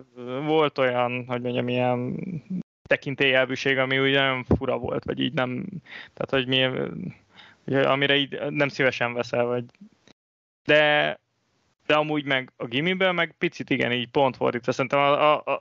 volt 0.44 0.78
olyan, 0.78 1.24
hogy 1.26 1.40
mondjam, 1.40 1.68
ilyen 1.68 2.16
tekintélyelvűség, 2.88 3.78
ami 3.78 3.98
úgy 3.98 4.12
nagyon 4.12 4.44
fura 4.44 4.78
volt, 4.78 5.04
vagy 5.04 5.20
így 5.20 5.32
nem, 5.32 5.66
tehát 6.14 6.30
hogy 6.30 6.46
mi, 6.46 6.64
amire 7.76 8.16
így 8.16 8.40
nem 8.50 8.68
szívesen 8.68 9.12
veszel, 9.12 9.44
vagy 9.44 9.64
de, 10.64 11.20
de 11.88 11.94
amúgy 11.94 12.24
meg 12.24 12.52
a 12.56 12.66
gimiben 12.66 13.14
meg 13.14 13.34
picit 13.38 13.70
igen, 13.70 13.92
így 13.92 14.08
pont 14.08 14.36
fordítva. 14.36 14.72
Szerintem 14.72 14.98
a, 14.98 15.32
a, 15.32 15.42
a, 15.44 15.60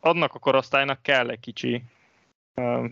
annak 0.00 0.34
a 0.34 0.38
korosztálynak 0.38 1.02
kell 1.02 1.30
egy 1.30 1.40
kicsi 1.40 1.82
uh, 2.54 2.84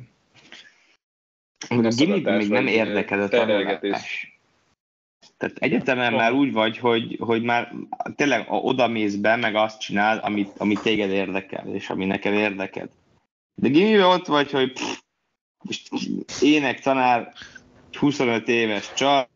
a 1.68 1.94
gimiben 1.96 2.36
még 2.36 2.48
nem 2.48 2.66
érdekel 2.66 3.20
a 3.20 3.28
tanulás. 3.28 4.38
Tehát 5.36 5.56
egyetemen 5.58 6.12
már 6.12 6.32
úgy 6.32 6.52
vagy, 6.52 6.78
hogy, 6.78 7.16
hogy 7.20 7.42
már 7.42 7.72
tényleg 8.16 8.46
oda 8.48 8.88
mész 8.88 9.14
be, 9.14 9.36
meg 9.36 9.54
azt 9.54 9.80
csinál, 9.80 10.18
amit, 10.18 10.50
amit 10.58 10.82
téged 10.82 11.10
érdekel, 11.10 11.66
és 11.66 11.90
ami 11.90 12.04
neked 12.04 12.34
érdeked. 12.34 12.90
De 13.54 13.68
gimiben 13.68 14.06
ott 14.06 14.26
vagy, 14.26 14.50
hogy 14.50 14.72
pff, 14.72 16.42
ének 16.42 16.80
tanár, 16.80 17.32
25 17.98 18.48
éves 18.48 18.92
csaj, 18.92 19.26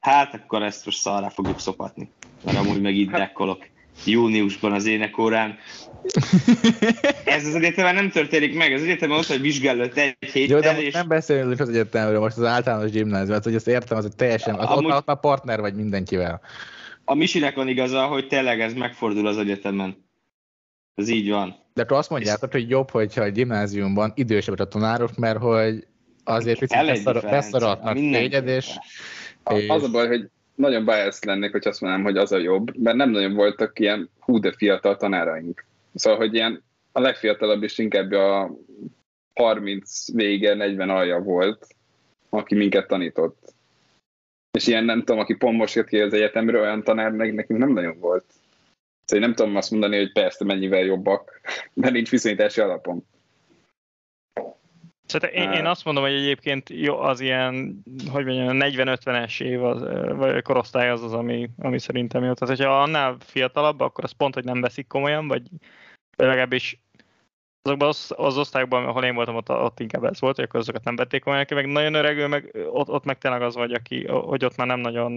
hát 0.00 0.34
akkor 0.34 0.62
ezt 0.62 0.84
most 0.84 0.98
szarra 0.98 1.30
fogjuk 1.30 1.58
szopatni. 1.58 2.10
Mert 2.46 2.58
amúgy 2.58 2.80
meg 2.80 2.94
itt 2.94 3.10
dekkolok 3.10 3.66
júniusban 4.04 4.72
az 4.72 4.86
énekórán. 4.86 5.58
Ez 7.24 7.46
az 7.46 7.54
egyetemen 7.54 7.94
nem 7.94 8.10
történik 8.10 8.56
meg, 8.56 8.72
az 8.72 8.82
egyetemen 8.82 9.18
ott, 9.18 9.26
hogy 9.26 9.40
vizsgálott 9.40 9.96
egy 9.96 10.16
héttel, 10.20 10.56
Jó, 10.56 10.60
de 10.60 10.80
és... 10.80 10.92
nem 10.92 11.08
beszélünk 11.08 11.60
az 11.60 11.68
egyetemről, 11.68 12.20
most 12.20 12.36
az 12.36 12.44
általános 12.44 12.90
gimnázium, 12.90 13.38
hogy 13.42 13.54
ezt 13.54 13.68
értem, 13.68 13.98
az 13.98 14.04
egy 14.04 14.16
teljesen, 14.16 14.54
az 14.54 14.68
Amúgy... 14.68 14.84
ott, 14.84 14.96
ott 14.96 15.06
már 15.06 15.20
partner 15.20 15.60
vagy 15.60 15.74
mindenkivel. 15.74 16.40
A 17.04 17.14
Misinek 17.14 17.54
van 17.54 17.68
igaza, 17.68 18.06
hogy 18.06 18.26
tényleg 18.26 18.60
ez 18.60 18.72
megfordul 18.72 19.26
az 19.26 19.38
egyetemen. 19.38 20.04
Ez 20.94 21.08
így 21.08 21.30
van. 21.30 21.56
De 21.74 21.82
akkor 21.82 21.96
azt 21.96 22.10
mondjátok, 22.10 22.52
hogy 22.52 22.70
jobb, 22.70 22.90
hogyha 22.90 23.22
a 23.22 23.30
gimnáziumban 23.30 24.12
idősebb 24.14 24.58
a 24.58 24.64
tanárok, 24.64 25.16
mert 25.16 25.38
hogy 25.38 25.86
azért 26.24 26.58
picit 26.58 27.04
beszaradnak 27.22 27.94
téged, 27.94 28.46
és, 28.46 28.70
és... 29.50 29.68
Az 29.68 29.82
a 29.82 29.88
baj, 29.88 30.06
hogy 30.06 30.30
nagyon 30.56 30.84
biased 30.84 31.24
lennék, 31.24 31.50
hogy 31.50 31.66
azt 31.66 31.80
mondanám, 31.80 32.04
hogy 32.04 32.16
az 32.16 32.32
a 32.32 32.38
jobb, 32.38 32.76
mert 32.76 32.96
nem 32.96 33.10
nagyon 33.10 33.34
voltak 33.34 33.78
ilyen 33.78 34.10
hú 34.18 34.38
de 34.38 34.52
fiatal 34.52 34.96
tanáraink. 34.96 35.64
Szóval, 35.94 36.18
hogy 36.18 36.34
ilyen 36.34 36.62
a 36.92 37.00
legfiatalabb 37.00 37.62
is 37.62 37.78
inkább 37.78 38.12
a 38.12 38.56
30 39.34 40.12
vége, 40.12 40.54
40 40.54 40.90
alja 40.90 41.18
volt, 41.18 41.66
aki 42.28 42.54
minket 42.54 42.86
tanított. 42.86 43.54
És 44.58 44.66
ilyen 44.66 44.84
nem 44.84 44.98
tudom, 44.98 45.18
aki 45.18 45.34
pont 45.34 45.56
most 45.56 45.74
jött 45.74 45.88
ki 45.88 46.00
az 46.00 46.12
egyetemről, 46.12 46.60
olyan 46.60 46.82
tanár 46.82 47.12
nekünk 47.12 47.58
nem 47.58 47.72
nagyon 47.72 47.98
volt. 47.98 48.24
Szóval 49.04 49.26
nem 49.26 49.34
tudom 49.34 49.56
azt 49.56 49.70
mondani, 49.70 49.96
hogy 49.96 50.12
persze 50.12 50.44
mennyivel 50.44 50.82
jobbak, 50.82 51.40
mert 51.74 51.92
nincs 51.92 52.10
viszonyítási 52.10 52.60
alapom. 52.60 53.06
Szerintem 55.06 55.42
én, 55.42 55.58
én 55.58 55.66
azt 55.66 55.84
mondom, 55.84 56.04
hogy 56.04 56.12
egyébként 56.12 56.70
jó, 56.70 56.98
az 56.98 57.20
ilyen, 57.20 57.82
hogy 58.10 58.24
mondjam, 58.24 58.58
40-50-es 58.60 59.42
év 59.42 59.64
az, 59.64 59.80
vagy 60.16 60.42
korosztály 60.42 60.90
az 60.90 61.02
az, 61.02 61.12
ami, 61.12 61.50
ami 61.58 61.78
szerintem 61.78 62.24
jó. 62.24 62.32
Tehát, 62.32 62.56
hogyha 62.56 62.82
annál 62.82 63.16
fiatalabb, 63.20 63.80
akkor 63.80 64.04
az 64.04 64.12
pont, 64.12 64.34
hogy 64.34 64.44
nem 64.44 64.60
veszik 64.60 64.86
komolyan, 64.86 65.28
vagy 65.28 65.42
legalábbis 66.16 66.80
azokban 67.62 67.88
az, 67.88 68.14
az 68.16 68.38
osztályokban, 68.38 68.84
ahol 68.84 69.04
én 69.04 69.14
voltam, 69.14 69.36
ott, 69.36 69.50
ott 69.50 69.80
inkább 69.80 70.04
ez 70.04 70.20
volt, 70.20 70.36
hogy 70.36 70.44
akkor 70.44 70.60
azokat 70.60 70.84
nem 70.84 70.96
vették 70.96 71.22
komolyan, 71.22 71.46
meg 71.50 71.66
nagyon 71.66 71.94
öregül, 71.94 72.26
meg 72.26 72.56
ott, 72.70 72.88
ott 72.88 73.04
meg 73.04 73.18
tényleg 73.18 73.42
az 73.42 73.54
vagy, 73.54 73.72
aki, 73.72 74.06
hogy 74.06 74.44
ott 74.44 74.56
már 74.56 74.66
nem 74.66 74.80
nagyon, 74.80 75.12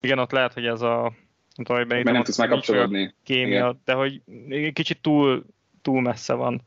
igen, 0.00 0.18
ott 0.18 0.30
lehet, 0.32 0.52
hogy 0.52 0.66
ez 0.66 0.82
a 0.82 1.12
nem 1.56 1.64
tudom, 1.64 1.88
hogy 1.88 2.04
nem 2.04 2.22
tudsz 2.22 2.38
megkapcsolódni. 2.38 3.14
Kémia, 3.22 3.56
igen. 3.56 3.80
de 3.84 3.92
hogy 3.92 4.22
kicsit 4.72 5.00
túl, 5.00 5.44
túl 5.82 6.00
messze 6.00 6.34
van 6.34 6.62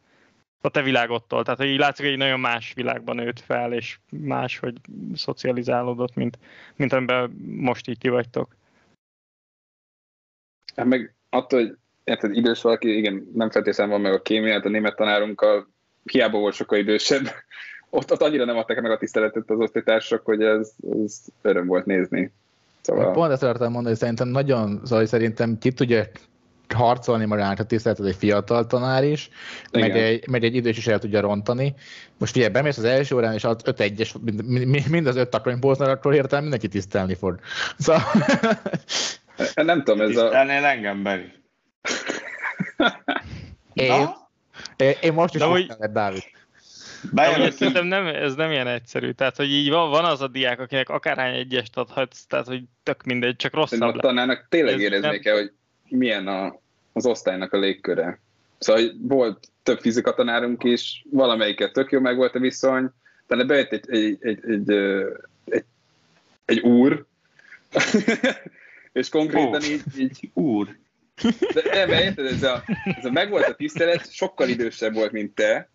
a 0.62 0.70
te 0.70 0.82
világodtól. 0.82 1.44
Tehát, 1.44 1.60
hogy 1.60 1.70
így 1.70 1.80
látszik, 1.80 2.04
hogy 2.06 2.14
egy 2.14 2.20
nagyon 2.20 2.40
más 2.40 2.74
világban 2.74 3.16
nőtt 3.16 3.40
fel, 3.40 3.74
és 3.74 4.00
más, 4.10 4.58
hogy 4.60 4.76
szocializálódott, 5.16 6.16
mint, 6.16 6.40
mint 6.76 6.94
amiben 6.94 7.30
most 7.46 7.88
így 7.88 7.98
ki 7.98 8.10
vagytok. 8.10 8.56
Hát 10.76 10.86
meg 10.86 11.14
attól, 11.30 11.60
hogy 11.60 11.78
érted, 12.04 12.36
idős 12.36 12.62
valaki, 12.62 12.98
igen, 12.98 13.30
nem 13.34 13.50
feltétlenül 13.50 13.94
van 13.94 14.02
meg 14.02 14.14
a 14.14 14.22
kémia, 14.22 14.54
hát 14.54 14.66
a 14.66 14.70
német 14.70 14.96
tanárunkkal 14.96 15.68
hiába 16.04 16.40
volt 16.40 16.54
sokkal 16.56 16.78
idősebb, 16.78 17.24
ott, 17.90 18.12
ott 18.12 18.22
annyira 18.22 18.46
nem 18.46 18.58
adták 18.58 18.82
meg 18.82 18.92
a 18.92 18.98
tiszteletet 18.98 19.50
az 19.50 19.60
osztálytársak, 19.60 20.26
hogy 20.26 20.44
ez, 20.44 20.74
ez 21.04 21.22
öröm 21.42 21.68
volt 21.68 21.86
nézni. 21.86 22.32
Szóval... 22.82 23.12
Pont 23.12 23.32
ezt 23.32 23.44
akartam 23.44 23.72
mondani, 23.72 23.88
hogy 23.88 23.98
szerintem 23.98 24.28
nagyon, 24.28 24.82
szóval 24.84 25.06
szerintem 25.06 25.58
ki 25.58 25.72
tudja 25.72 26.06
harcolni 26.74 27.26
magának 27.26 27.60
a 27.60 27.64
tiszteletet 27.64 28.06
egy 28.06 28.16
fiatal 28.16 28.68
tanár 28.68 29.04
is, 29.04 29.30
meg 29.72 29.98
egy, 29.98 30.28
meg 30.28 30.44
egy 30.44 30.56
idős 30.56 30.78
is 30.78 30.88
el 30.88 31.00
tudja 31.00 31.22
rontani. 31.22 31.74
Most 32.18 32.36
ugye 32.36 32.50
bemész 32.50 32.78
az 32.78 32.84
első 32.84 33.16
órán, 33.16 33.34
és 33.34 33.44
az 33.44 33.56
5 33.64 33.80
1 33.80 34.12
mind, 34.22 34.90
mind 34.90 35.08
az 35.08 35.16
öt 35.16 35.30
takaronypóznál, 35.30 35.90
akkor 35.90 36.14
értelem 36.14 36.42
mindenki 36.42 36.68
tisztelni 36.68 37.16
fog. 37.16 37.40
Szóval... 37.78 38.02
Nem 39.56 39.84
tudom, 39.84 40.02
ez 40.02 40.18
a... 40.18 40.36
Engem, 40.36 41.04
Beri? 41.04 41.32
én, 43.74 44.10
én, 44.76 44.94
én 45.02 45.14
most 45.14 45.36
is 45.36 45.42
hogy... 45.42 45.72
Dávid. 45.92 46.24
Bejön, 47.12 47.52
szerintem 47.52 47.86
nem, 47.86 48.06
ez 48.08 48.36
nem 48.36 48.52
ilyen 48.52 48.68
egyszerű. 48.68 49.12
Tehát, 49.12 49.36
hogy 49.36 49.52
így 49.52 49.70
van, 49.70 49.90
van 49.90 50.06
az 50.06 50.22
a 50.22 50.28
diák, 50.28 50.60
akinek 50.60 50.90
akárhány 50.90 51.36
egyest 51.36 51.78
adhatsz, 51.78 52.26
tehát, 52.26 52.48
hogy 52.48 52.64
tök 52.84 53.04
mindegy, 53.04 53.36
csak 53.36 53.54
rosszabb. 53.54 53.96
A 53.96 54.00
tanárnak 54.00 54.46
tényleg 54.50 54.80
érezni 54.80 55.20
kell, 55.20 55.36
hogy 55.36 55.52
milyen 55.90 56.28
a, 56.28 56.60
az 56.94 57.06
osztálynak 57.06 57.54
a 57.54 57.58
légköre. 57.58 58.20
Szóval 58.58 58.84
volt 59.02 59.48
több 59.64 59.80
fizikatanárunk 59.80 60.64
is, 60.64 61.06
valamelyiket 61.10 61.74
tök 61.74 61.92
jó 61.92 62.00
meg 62.00 62.16
volt 62.16 62.36
a 62.36 62.40
viszony, 62.40 62.90
de 63.28 63.44
bejött 63.44 63.72
egy, 63.72 63.86
egy, 63.90 64.18
egy, 64.20 64.40
egy, 64.48 64.72
egy, 65.46 65.64
egy 66.46 66.60
úr, 66.60 67.06
és 69.00 69.10
konkrétan 69.10 69.62
oh, 69.62 69.70
így, 69.70 69.84
így 69.98 70.30
úr. 70.34 70.78
De 71.54 71.62
nem, 71.72 71.90
érted, 71.90 72.26
ez 72.26 72.44
a, 72.44 72.64
ez 72.84 73.06
a 73.06 73.12
megvolt 73.12 73.48
a 73.48 73.56
tisztelet, 73.56 74.12
sokkal 74.12 74.50
idősebb 74.50 74.94
volt, 74.94 75.12
mint 75.12 75.36
te, 75.36 75.70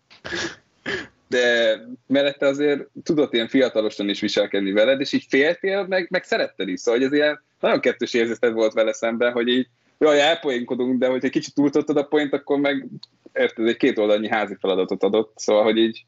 de 1.27 1.77
mellette 2.07 2.47
azért 2.47 2.87
tudott 3.03 3.33
ilyen 3.33 3.47
fiatalosan 3.47 4.09
is 4.09 4.19
viselkedni 4.19 4.71
veled, 4.71 4.99
és 4.99 5.13
így 5.13 5.25
féltél, 5.29 5.85
meg, 5.87 6.07
meg 6.09 6.23
szeretted 6.23 6.67
is. 6.67 6.79
Szóval 6.79 6.99
hogy 6.99 7.09
ez 7.09 7.15
ilyen 7.17 7.43
nagyon 7.59 7.79
kettős 7.79 8.13
érzeted 8.13 8.53
volt 8.53 8.73
vele 8.73 8.93
szemben, 8.93 9.31
hogy 9.31 9.47
így 9.47 9.67
jaj, 9.97 10.21
elpoénkodunk, 10.21 10.99
de 10.99 11.07
hogyha 11.07 11.29
kicsit 11.29 11.53
túltottad 11.53 11.97
a 11.97 12.03
point, 12.03 12.33
akkor 12.33 12.59
meg 12.59 12.87
érted, 13.33 13.67
egy 13.67 13.77
két 13.77 13.97
oldalnyi 13.97 14.27
házi 14.27 14.55
feladatot 14.59 15.03
adott, 15.03 15.31
szóval, 15.35 15.63
hogy 15.63 15.77
így 15.77 16.05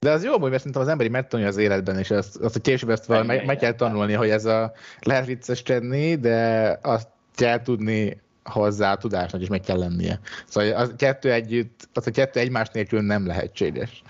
de 0.00 0.10
az 0.10 0.24
jó, 0.24 0.38
hogy 0.38 0.50
mert 0.50 0.58
szerintem 0.58 0.82
az 0.82 0.88
emberi 0.88 1.08
megtanulja 1.08 1.50
az 1.50 1.56
életben, 1.56 1.98
és 1.98 2.10
azt, 2.10 2.36
azt 2.36 2.52
hogy 2.52 2.62
később 2.62 2.90
ezt 2.90 3.04
valami 3.04 3.26
meg, 3.26 3.46
meg 3.46 3.56
kell 3.56 3.74
tanulni, 3.74 4.12
hogy 4.12 4.30
ez 4.30 4.44
a 4.44 4.72
lehet 5.00 5.26
vicceskedni, 5.26 6.14
de 6.14 6.78
azt 6.82 7.08
kell 7.34 7.62
tudni 7.62 8.20
hozzá 8.44 8.92
a 8.92 8.96
tudásnak 8.96 9.40
is 9.40 9.48
meg 9.48 9.60
kell 9.60 9.78
lennie. 9.78 10.20
Szóval 10.46 10.72
az 10.72 10.94
kettő 10.96 11.32
együtt, 11.32 11.88
az 11.92 12.06
a 12.06 12.10
kettő 12.10 12.40
egymás 12.40 12.68
nélkül 12.68 13.00
nem 13.00 13.26
lehetséges. 13.26 14.02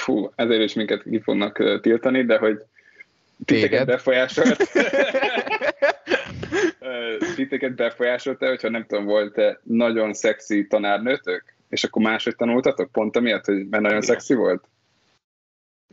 Fú, 0.00 0.30
ezért 0.34 0.62
is 0.62 0.74
minket 0.74 1.02
ki 1.02 1.20
fognak 1.20 1.80
tiltani, 1.80 2.24
de 2.24 2.38
hogy 2.38 2.64
titeket 3.44 3.86
befolyásolt. 3.86 4.56
titeket 7.34 7.74
befolyásolta, 7.74 8.48
hogyha 8.48 8.68
nem 8.68 8.86
tudom, 8.86 9.04
volt-e 9.04 9.60
nagyon 9.62 10.12
szexi 10.12 10.66
tanárnőtök? 10.66 11.44
És 11.68 11.84
akkor 11.84 12.02
máshogy 12.02 12.36
tanultatok? 12.36 12.92
Pont 12.92 13.16
amiatt, 13.16 13.44
hogy 13.44 13.68
mert 13.68 13.82
nagyon 13.82 14.02
szexi 14.02 14.34
volt? 14.34 14.68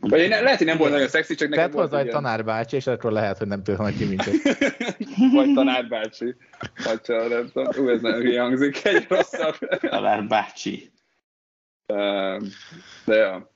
Vagy 0.00 0.20
én, 0.20 0.28
lehet, 0.28 0.58
hogy 0.58 0.66
nem 0.66 0.76
volt 0.76 0.90
nagyon 0.90 1.08
szexi, 1.08 1.34
csak 1.34 1.48
nekem 1.48 1.70
volt 1.70 1.88
hozzá 1.88 2.02
egy 2.02 2.08
tanárbácsi, 2.08 2.76
és 2.76 2.86
akkor 2.86 3.12
lehet, 3.12 3.38
hogy 3.38 3.46
nem 3.46 3.62
tudom, 3.62 3.80
hogy 3.80 3.96
ki 3.96 4.04
minket. 4.04 4.34
Vagy 5.34 5.52
tanárbácsi. 5.54 6.34
Vagy 6.84 7.00
csak 7.00 7.28
nem 7.28 7.50
tudom. 7.52 7.84
Ú, 7.84 7.88
ez 7.88 8.00
nagyon 8.00 8.20
hülye 8.20 8.40
hangzik, 8.40 8.84
egy 8.84 9.06
rosszabb. 9.08 9.56
Tanárbácsi. 9.80 10.90
De 13.04 13.14
ja. 13.14 13.50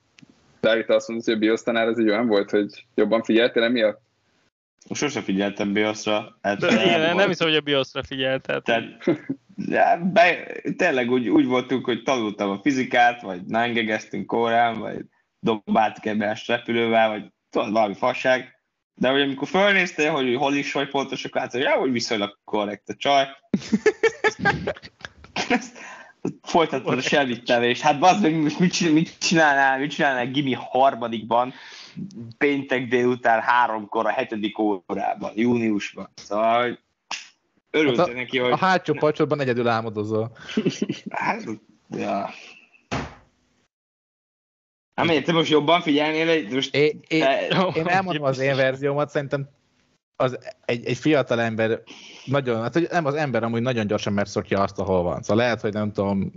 Dávid 0.59 0.89
azt 0.89 1.07
mondta, 1.07 1.31
hogy 1.31 1.35
a 1.35 1.45
biosztanár 1.45 1.87
az 1.87 1.99
egy 1.99 2.09
olyan 2.09 2.27
volt, 2.27 2.49
hogy 2.49 2.85
jobban 2.95 3.23
figyeltél 3.23 3.63
emiatt? 3.63 4.01
Sose 4.89 5.21
figyeltem 5.21 5.73
BIOS-ra. 5.73 6.37
Hát 6.41 6.61
igen, 6.61 7.15
nem 7.15 7.27
hiszem, 7.27 7.47
hogy 7.47 7.57
a 7.57 7.61
BIOS-ra 7.61 8.03
figyeltem. 8.03 8.61
Tehát, 8.61 9.03
ja, 9.55 9.99
be, 10.13 10.45
tényleg 10.77 11.11
úgy, 11.11 11.29
úgy 11.29 11.45
voltunk, 11.45 11.85
hogy 11.85 12.03
tanultam 12.03 12.49
a 12.49 12.59
fizikát, 12.61 13.21
vagy 13.21 13.41
nángegeztünk 13.45 14.25
kórán, 14.25 14.79
vagy 14.79 15.05
dobáltuk 15.39 16.05
ebbe 16.05 16.41
repülővel, 16.45 17.09
vagy 17.09 17.23
tudod, 17.49 17.71
valami 17.71 17.93
fasság. 17.93 18.59
De 18.93 19.09
hogy 19.09 19.21
amikor 19.21 19.47
fölnéztél, 19.47 20.11
hogy 20.11 20.35
hol 20.35 20.53
is 20.53 20.71
vagy 20.71 20.89
pontos, 20.89 21.25
akkor 21.25 21.41
hát, 21.41 21.51
hogy 21.51 21.61
ja, 21.61 21.71
hogy 21.71 21.91
viszonylag 21.91 22.39
korrekt 22.43 22.89
a 22.89 22.95
csaj. 22.95 23.27
folytatod 26.41 26.97
a 26.97 27.01
selvittelés. 27.01 27.81
Hát 27.81 27.99
bazd 27.99 28.21
meg, 28.21 28.35
most 28.35 28.59
mit, 28.59 28.93
mit 28.93 29.17
csinálnál, 29.17 29.79
mit 29.79 29.91
csinálnál 29.91 30.27
Gimi 30.27 30.53
harmadikban, 30.53 31.53
péntek 32.37 32.87
délután 32.87 33.41
háromkor 33.41 34.05
a 34.05 34.09
hetedik 34.09 34.59
órában, 34.59 35.31
júniusban. 35.35 36.09
Szóval, 36.15 36.79
örültem 37.71 38.05
hát 38.05 38.15
neki, 38.15 38.37
hogy... 38.37 38.51
A 38.51 38.57
hátsó 38.57 38.93
pacsotban 38.93 39.39
egyedül 39.39 39.67
álmodozol. 39.67 40.31
Hát, 41.09 41.43
ja. 41.89 42.29
Amelyet 44.93 45.25
te 45.25 45.31
most 45.31 45.51
jobban 45.51 45.81
figyelnél, 45.81 46.49
most... 46.49 46.75
É, 46.75 46.99
é, 47.07 47.19
te... 47.19 47.47
Én 47.75 47.87
elmondom 47.87 48.23
az 48.23 48.39
én 48.39 48.55
verziómat, 48.55 49.09
szerintem 49.09 49.49
az 50.15 50.37
egy, 50.65 50.85
egy 50.85 50.97
fiatal 50.97 51.41
ember 51.41 51.81
nagyon, 52.25 52.61
hát 52.61 52.89
nem 52.91 53.05
az 53.05 53.15
ember 53.15 53.43
amúgy 53.43 53.61
nagyon 53.61 53.87
gyorsan 53.87 54.13
megszokja 54.13 54.61
azt, 54.61 54.79
ahol 54.79 55.03
van. 55.03 55.21
Szóval 55.21 55.43
lehet, 55.43 55.61
hogy 55.61 55.73
nem 55.73 55.91
tudom, 55.91 56.31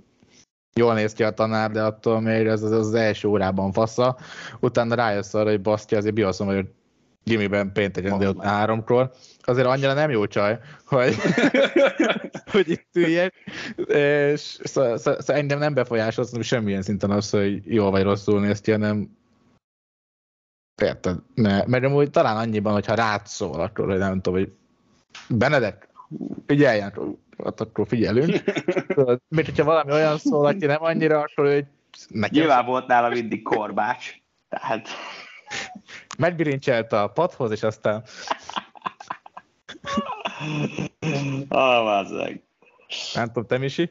jól 0.74 0.94
néz 0.94 1.12
ki 1.12 1.22
a 1.22 1.30
tanár, 1.30 1.70
de 1.70 1.82
attól 1.82 2.20
még 2.20 2.46
az, 2.46 2.62
az, 2.62 2.72
az 2.72 2.94
első 2.94 3.28
órában 3.28 3.72
fassa. 3.72 4.16
Utána 4.60 4.94
rájössz 4.94 5.34
arra, 5.34 5.50
hogy 5.50 5.60
baszki, 5.60 5.94
azért 5.94 6.14
bioszom, 6.14 6.46
hogy 6.46 6.66
gimiben 7.24 7.72
pénteken 7.72 8.18
délután 8.18 8.52
háromkor. 8.52 9.10
Azért 9.40 9.66
annyira 9.66 9.92
nem 9.92 10.10
jó 10.10 10.26
csaj, 10.26 10.58
hogy, 10.84 11.16
hogy 12.52 12.70
itt 12.70 12.88
üljek. 12.94 13.34
És 13.86 14.58
szóval, 14.62 14.98
szóval, 14.98 15.20
szóval 15.20 15.36
engem 15.36 15.58
nem 15.58 15.74
befolyásolsz 15.74 16.44
semmilyen 16.44 16.82
szinten 16.82 17.10
az, 17.10 17.30
hogy 17.30 17.62
jól 17.64 17.90
vagy 17.90 18.02
rosszul 18.02 18.40
néz 18.40 18.60
ki, 18.60 18.70
hanem 18.70 19.16
Érted? 20.82 21.18
Ne, 21.34 21.64
mert 21.66 21.84
amúgy 21.84 22.10
talán 22.10 22.36
annyiban, 22.36 22.72
hogyha 22.72 22.94
rád 22.94 23.26
szól, 23.26 23.60
akkor 23.60 23.86
hogy 23.86 23.98
nem 23.98 24.20
tudom, 24.20 24.38
hogy 24.38 24.52
Benedek, 25.28 25.88
figyeljen, 26.46 27.18
hát 27.44 27.60
akkor 27.60 27.86
figyelünk. 27.86 28.44
Mert 29.28 29.46
hogyha 29.46 29.64
valami 29.64 29.92
olyan 29.92 30.18
szól, 30.18 30.46
aki 30.46 30.66
nem 30.66 30.82
annyira, 30.82 31.18
akkor 31.18 31.52
hogy 31.52 31.64
nekem... 32.08 32.38
Nyilván 32.38 32.66
volt 32.66 32.86
nála 32.86 33.08
mindig 33.08 33.42
korbács. 33.42 34.14
Tehát... 34.48 34.88
Megbirincselte 36.18 37.00
a 37.02 37.08
padhoz, 37.08 37.50
és 37.50 37.62
aztán... 37.62 38.04
Ah, 41.48 42.06
Nem 43.14 43.26
tudom, 43.26 43.46
te 43.46 43.58
Misi? 43.58 43.90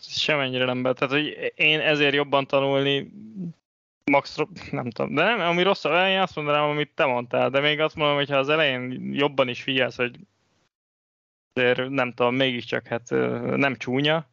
Semennyire 0.00 0.64
nem 0.64 0.82
be. 0.82 0.92
Tehát, 0.92 1.14
hogy 1.14 1.52
én 1.54 1.80
ezért 1.80 2.14
jobban 2.14 2.46
tanulni 2.46 3.12
max, 4.10 4.36
nem 4.70 4.90
tudom, 4.90 5.14
de 5.14 5.22
nem, 5.22 5.40
ami 5.40 5.62
rossz, 5.62 5.84
én 5.84 6.20
azt 6.20 6.36
mondanám, 6.36 6.68
amit 6.68 6.90
te 6.94 7.04
mondtál, 7.04 7.50
de 7.50 7.60
még 7.60 7.80
azt 7.80 7.94
mondom, 7.94 8.16
hogy 8.16 8.30
ha 8.30 8.36
az 8.36 8.48
elején 8.48 9.12
jobban 9.12 9.48
is 9.48 9.62
figyelsz, 9.62 9.96
hogy 9.96 10.18
azért 11.52 11.88
nem 11.88 12.12
tudom, 12.12 12.34
mégiscsak 12.34 12.86
hát 12.86 13.10
nem 13.56 13.76
csúnya, 13.76 14.26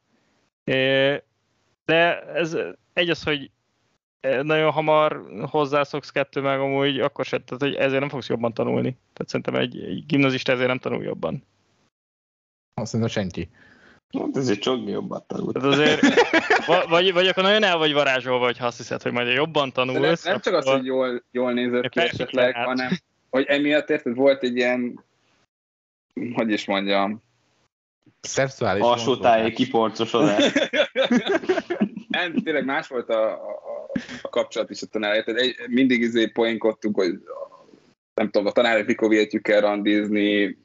de 1.86 2.22
ez 2.22 2.58
egy 2.94 3.10
az, 3.10 3.24
hogy 3.24 3.52
nagyon 4.42 4.72
hamar 4.72 5.24
hozzászoksz 5.50 6.10
kettő 6.10 6.42
meg 6.42 6.60
amúgy, 6.60 7.00
akkor 7.00 7.26
se, 7.26 7.38
tehát 7.38 7.62
hogy 7.62 7.76
ezért 7.76 8.00
nem 8.00 8.10
fogsz 8.10 8.30
jobban 8.30 8.54
tanulni. 8.54 8.98
Tehát 9.14 9.28
szerintem 9.30 9.56
egy, 9.56 9.84
egy 9.84 10.06
gimnazista 10.06 10.52
ezért 10.52 10.68
nem 10.68 10.78
tanul 10.78 11.04
jobban. 11.04 11.44
Azt 12.74 12.94
mondom, 12.94 13.12
senki. 13.12 13.50
Hát 14.20 14.38
ezért 14.38 14.60
csak 14.60 14.90
jobban 14.90 15.24
tanult. 15.28 15.54
Tehát 15.54 15.74
azért, 15.74 16.02
vagy, 16.90 17.14
vagy 17.14 17.28
akkor 17.28 17.44
nagyon 17.44 17.64
el 17.64 17.78
vagy 17.78 17.94
varázsolva, 17.94 18.46
hogy 18.46 18.58
azt 18.60 18.78
hiszed, 18.78 19.02
hogy 19.02 19.12
majd 19.12 19.34
jobban 19.34 19.72
tanulsz. 19.72 20.24
Nem, 20.24 20.34
nem 20.34 20.42
csak 20.42 20.54
az, 20.54 20.66
hogy 20.66 20.86
jól, 20.86 21.24
jól 21.32 21.54
nézett 21.54 21.90
ki 21.90 22.00
esetleg, 22.00 22.56
hanem 22.56 22.90
hogy 23.30 23.46
emiatt 23.46 23.90
érted, 23.90 24.16
volt 24.16 24.44
egy 24.44 24.56
ilyen, 24.56 25.04
hogy 26.34 26.52
is 26.52 26.66
mondjam, 26.66 27.24
szexuális 28.22 28.84
alsó 28.84 29.18
tájé 29.18 29.52
kiporcosodás. 29.52 30.54
Nem, 32.08 32.34
tényleg 32.34 32.66
más 32.66 32.88
volt 32.88 33.10
a, 33.10 33.32
a, 33.32 33.90
a 34.22 34.30
kapcsolat 34.30 34.70
is 34.70 34.82
a 34.82 34.86
tanár. 34.86 35.24
Tehát 35.24 35.42
egy, 35.42 35.56
mindig 35.68 36.02
izé 36.02 36.26
poénkodtunk, 36.26 36.96
hogy 36.96 37.14
nem 38.14 38.30
tudom, 38.30 38.48
a 38.48 38.52
tanárok 38.52 38.88
mikor 38.88 39.10
vihetjük 39.10 39.48
el 39.48 39.62
randizni, 39.62 40.58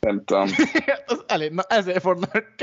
nem 0.00 0.24
tudom. 0.24 0.48
Az 1.06 1.24
elég, 1.26 1.52
na 1.52 1.62
ezért 1.62 2.00
fordulnak 2.00 2.54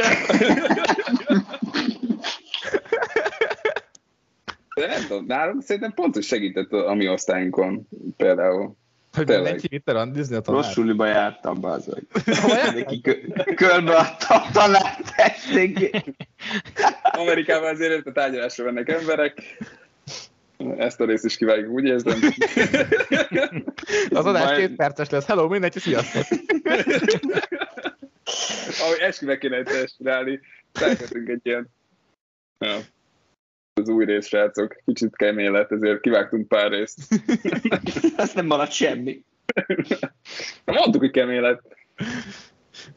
De 4.76 4.88
nem 4.88 5.02
tudom, 5.08 5.26
nálunk 5.26 5.62
szerintem 5.62 5.94
pont, 5.94 6.14
hogy 6.14 6.24
segített 6.24 6.72
a 6.72 6.94
mi 6.94 7.10
osztályunkon 7.10 7.88
például. 8.18 8.76
Hogy 9.18 9.26
Tényleg. 9.26 9.44
mindenki 9.44 9.68
vitte 9.68 9.92
randizni 9.92 10.36
a 10.36 10.40
tanár. 10.40 10.62
Rossz 10.62 10.72
suliba 10.74 11.06
jártam, 11.06 11.60
bazd 11.62 12.04
Neki 12.74 13.02
kö- 13.02 13.54
körbe 13.56 13.96
adta 13.96 14.36
a 14.36 14.52
tanárt 14.52 15.12
esténként. 15.16 16.16
Amerikában 17.02 17.70
azért 17.74 18.08
a 18.08 18.12
tárgyalásra 18.12 18.64
mennek 18.64 18.90
emberek. 18.90 19.42
Ezt 20.78 21.02
a 21.02 21.06
részt 21.06 21.26
is 21.26 21.38
kivágjuk, 21.38 21.72
úgy 21.72 21.86
érzem. 21.86 22.20
Az 24.10 24.26
adás 24.26 24.44
Majd- 24.44 24.58
két 24.58 24.76
perces 24.76 25.10
lesz. 25.10 25.26
Hello, 25.26 25.48
mindenki, 25.48 25.80
sziasztok! 25.80 26.24
Ahogy 28.80 29.00
esküve 29.00 29.38
kéne 29.38 29.64
testálni, 29.64 30.40
felkötünk 30.74 31.30
egy 31.30 31.42
ilyen... 31.44 31.68
Ja. 32.60 32.78
Az 33.78 33.90
új 33.90 34.06
rész, 34.06 34.28
srácok. 34.28 34.76
Kicsit 34.86 35.16
kemény 35.16 35.52
lett, 35.52 35.72
ezért 35.72 36.02
kivágtunk 36.02 36.48
pár 36.48 36.72
részt. 36.72 37.22
Azt 38.18 38.36
nem 38.36 38.46
maradt 38.46 38.72
semmi. 38.72 39.24
Mondtuk, 40.66 41.02
hogy 41.02 41.12
kemény 41.12 41.42
lett. 41.42 41.62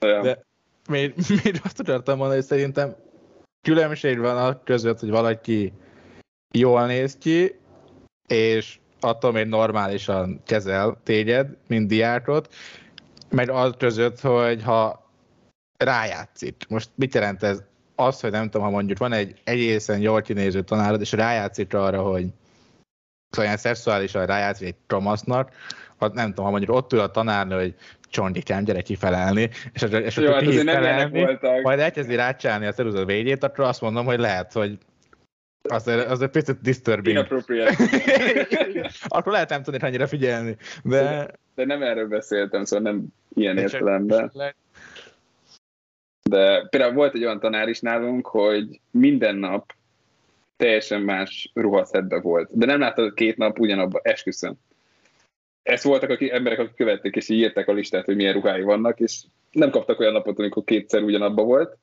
Ja. 0.01 0.23
De 0.23 0.45
még, 0.89 1.15
még 1.45 1.61
azt 1.65 1.81
akartam 1.81 2.17
mondani, 2.17 2.39
hogy 2.39 2.49
szerintem 2.49 2.97
különbség 3.63 4.19
van 4.19 4.37
a 4.37 4.63
között, 4.63 4.99
hogy 4.99 5.11
valaki 5.11 5.73
jól 6.55 6.87
néz 6.87 7.17
ki, 7.19 7.55
és 8.29 8.79
attól 9.01 9.33
még 9.33 9.47
normálisan 9.47 10.41
kezel 10.47 11.01
téged, 11.05 11.57
mint 11.67 11.89
diákot, 11.89 12.55
meg 13.31 13.51
az 13.51 13.75
között, 13.79 14.21
hogy 14.21 14.63
ha 14.63 15.11
rájátszik. 15.77 16.65
Most 16.69 16.91
mit 16.95 17.15
jelent 17.15 17.43
ez? 17.43 17.63
Az, 18.07 18.21
hogy 18.21 18.31
nem 18.31 18.45
tudom, 18.51 18.63
ha 18.67 18.73
mondjuk 18.73 18.99
van 18.99 19.13
egy 19.13 19.41
egészen 19.45 20.01
jól 20.01 20.23
kinéző 20.23 20.63
tanárod, 20.63 21.01
és 21.01 21.13
rájátszik 21.13 21.75
arra, 21.75 22.03
hogy 22.03 22.27
szóval 23.31 23.45
ilyen 23.45 23.57
szexuálisan 23.57 24.27
rájátszik 24.27 24.67
egy 24.67 24.77
kamasznak, 24.87 25.53
hát 25.99 26.13
nem 26.13 26.29
tudom, 26.29 26.45
ha 26.45 26.51
mondjuk 26.51 26.77
ott 26.77 26.93
ül 26.93 27.01
a 27.01 27.11
tanárnő, 27.11 27.59
hogy 27.59 27.75
csondikám, 28.09 28.65
gyere 28.65 28.81
kifelelni, 28.81 29.51
és, 29.73 29.83
és 29.83 30.17
Jó, 30.17 30.33
hát 30.33 30.43
azért 30.43 30.65
nem 30.65 30.75
felelni, 30.75 31.21
voltak. 31.21 31.63
majd 31.63 31.79
elkezdi 31.79 32.15
rácsálni 32.15 32.67
a 32.67 32.73
ceruza 32.73 33.05
végét, 33.05 33.45
akkor 33.45 33.65
azt 33.65 33.81
mondom, 33.81 34.05
hogy 34.05 34.19
lehet, 34.19 34.53
hogy 34.53 34.79
az, 35.63 35.87
az 35.87 36.23
egy 36.23 36.31
picit 36.31 36.61
disturbing. 36.61 37.17
Inappropriate. 37.17 37.77
akkor 39.09 39.33
lehet 39.33 39.49
nem 39.49 39.63
tudni 39.63 39.81
annyira 39.81 40.07
figyelni. 40.07 40.57
De, 40.85 41.31
De 41.55 41.65
nem 41.65 41.83
erről 41.83 42.09
beszéltem, 42.09 42.65
szóval 42.65 42.93
nem 42.93 43.07
ilyen 43.35 43.59
értelemben. 43.59 44.33
De 46.23 46.67
például 46.69 46.93
volt 46.95 47.15
egy 47.15 47.25
olyan 47.25 47.41
tanár 47.41 47.69
is 47.69 47.81
nálunk, 47.81 48.27
hogy 48.27 48.81
minden 48.91 49.37
nap 49.37 49.73
teljesen 50.57 51.01
más 51.01 51.51
ruhaszedbe 51.55 52.21
volt. 52.21 52.49
De 52.53 52.67
nem 52.67 52.81
láttad 52.81 53.15
két 53.15 53.37
nap 53.37 53.59
ugyanabba, 53.59 54.01
esküszöm. 54.03 54.55
Ezt 55.63 55.85
voltak 55.85 56.11
akik, 56.11 56.31
emberek, 56.31 56.59
akik 56.59 56.75
követték, 56.75 57.17
és 57.17 57.29
így 57.29 57.39
írták 57.39 57.69
a 57.69 57.73
listát, 57.73 58.05
hogy 58.05 58.17
milyen 58.17 58.33
ruhái 58.33 58.63
vannak, 58.63 59.01
és 59.01 59.23
nem 59.51 59.71
kaptak 59.71 60.01
olyan 60.01 60.13
napot, 60.13 60.39
amikor 60.39 60.65
kétszer 60.65 61.03
ugyanabba 61.03 61.43
volt. 61.43 61.79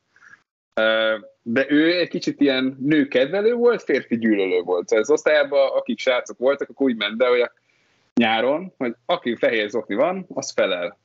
De 1.41 1.65
ő 1.69 1.97
egy 1.99 2.09
kicsit 2.09 2.41
ilyen 2.41 2.77
nőkedvelő 2.79 3.53
volt, 3.53 3.83
férfi 3.83 4.17
gyűlölő 4.17 4.61
volt. 4.61 4.87
Szóval 4.87 5.03
az 5.03 5.11
osztályában, 5.11 5.69
akik 5.71 5.99
srácok 5.99 6.37
voltak, 6.37 6.69
akkor 6.69 6.85
úgy 6.85 6.95
ment 6.95 7.17
be, 7.17 7.27
hogy 7.27 7.39
a 7.39 7.51
nyáron, 8.13 8.73
hogy 8.77 8.95
aki 9.05 9.35
fehér 9.35 9.69
zokni 9.69 9.95
van, 9.95 10.25
az 10.33 10.51
felel. 10.51 10.97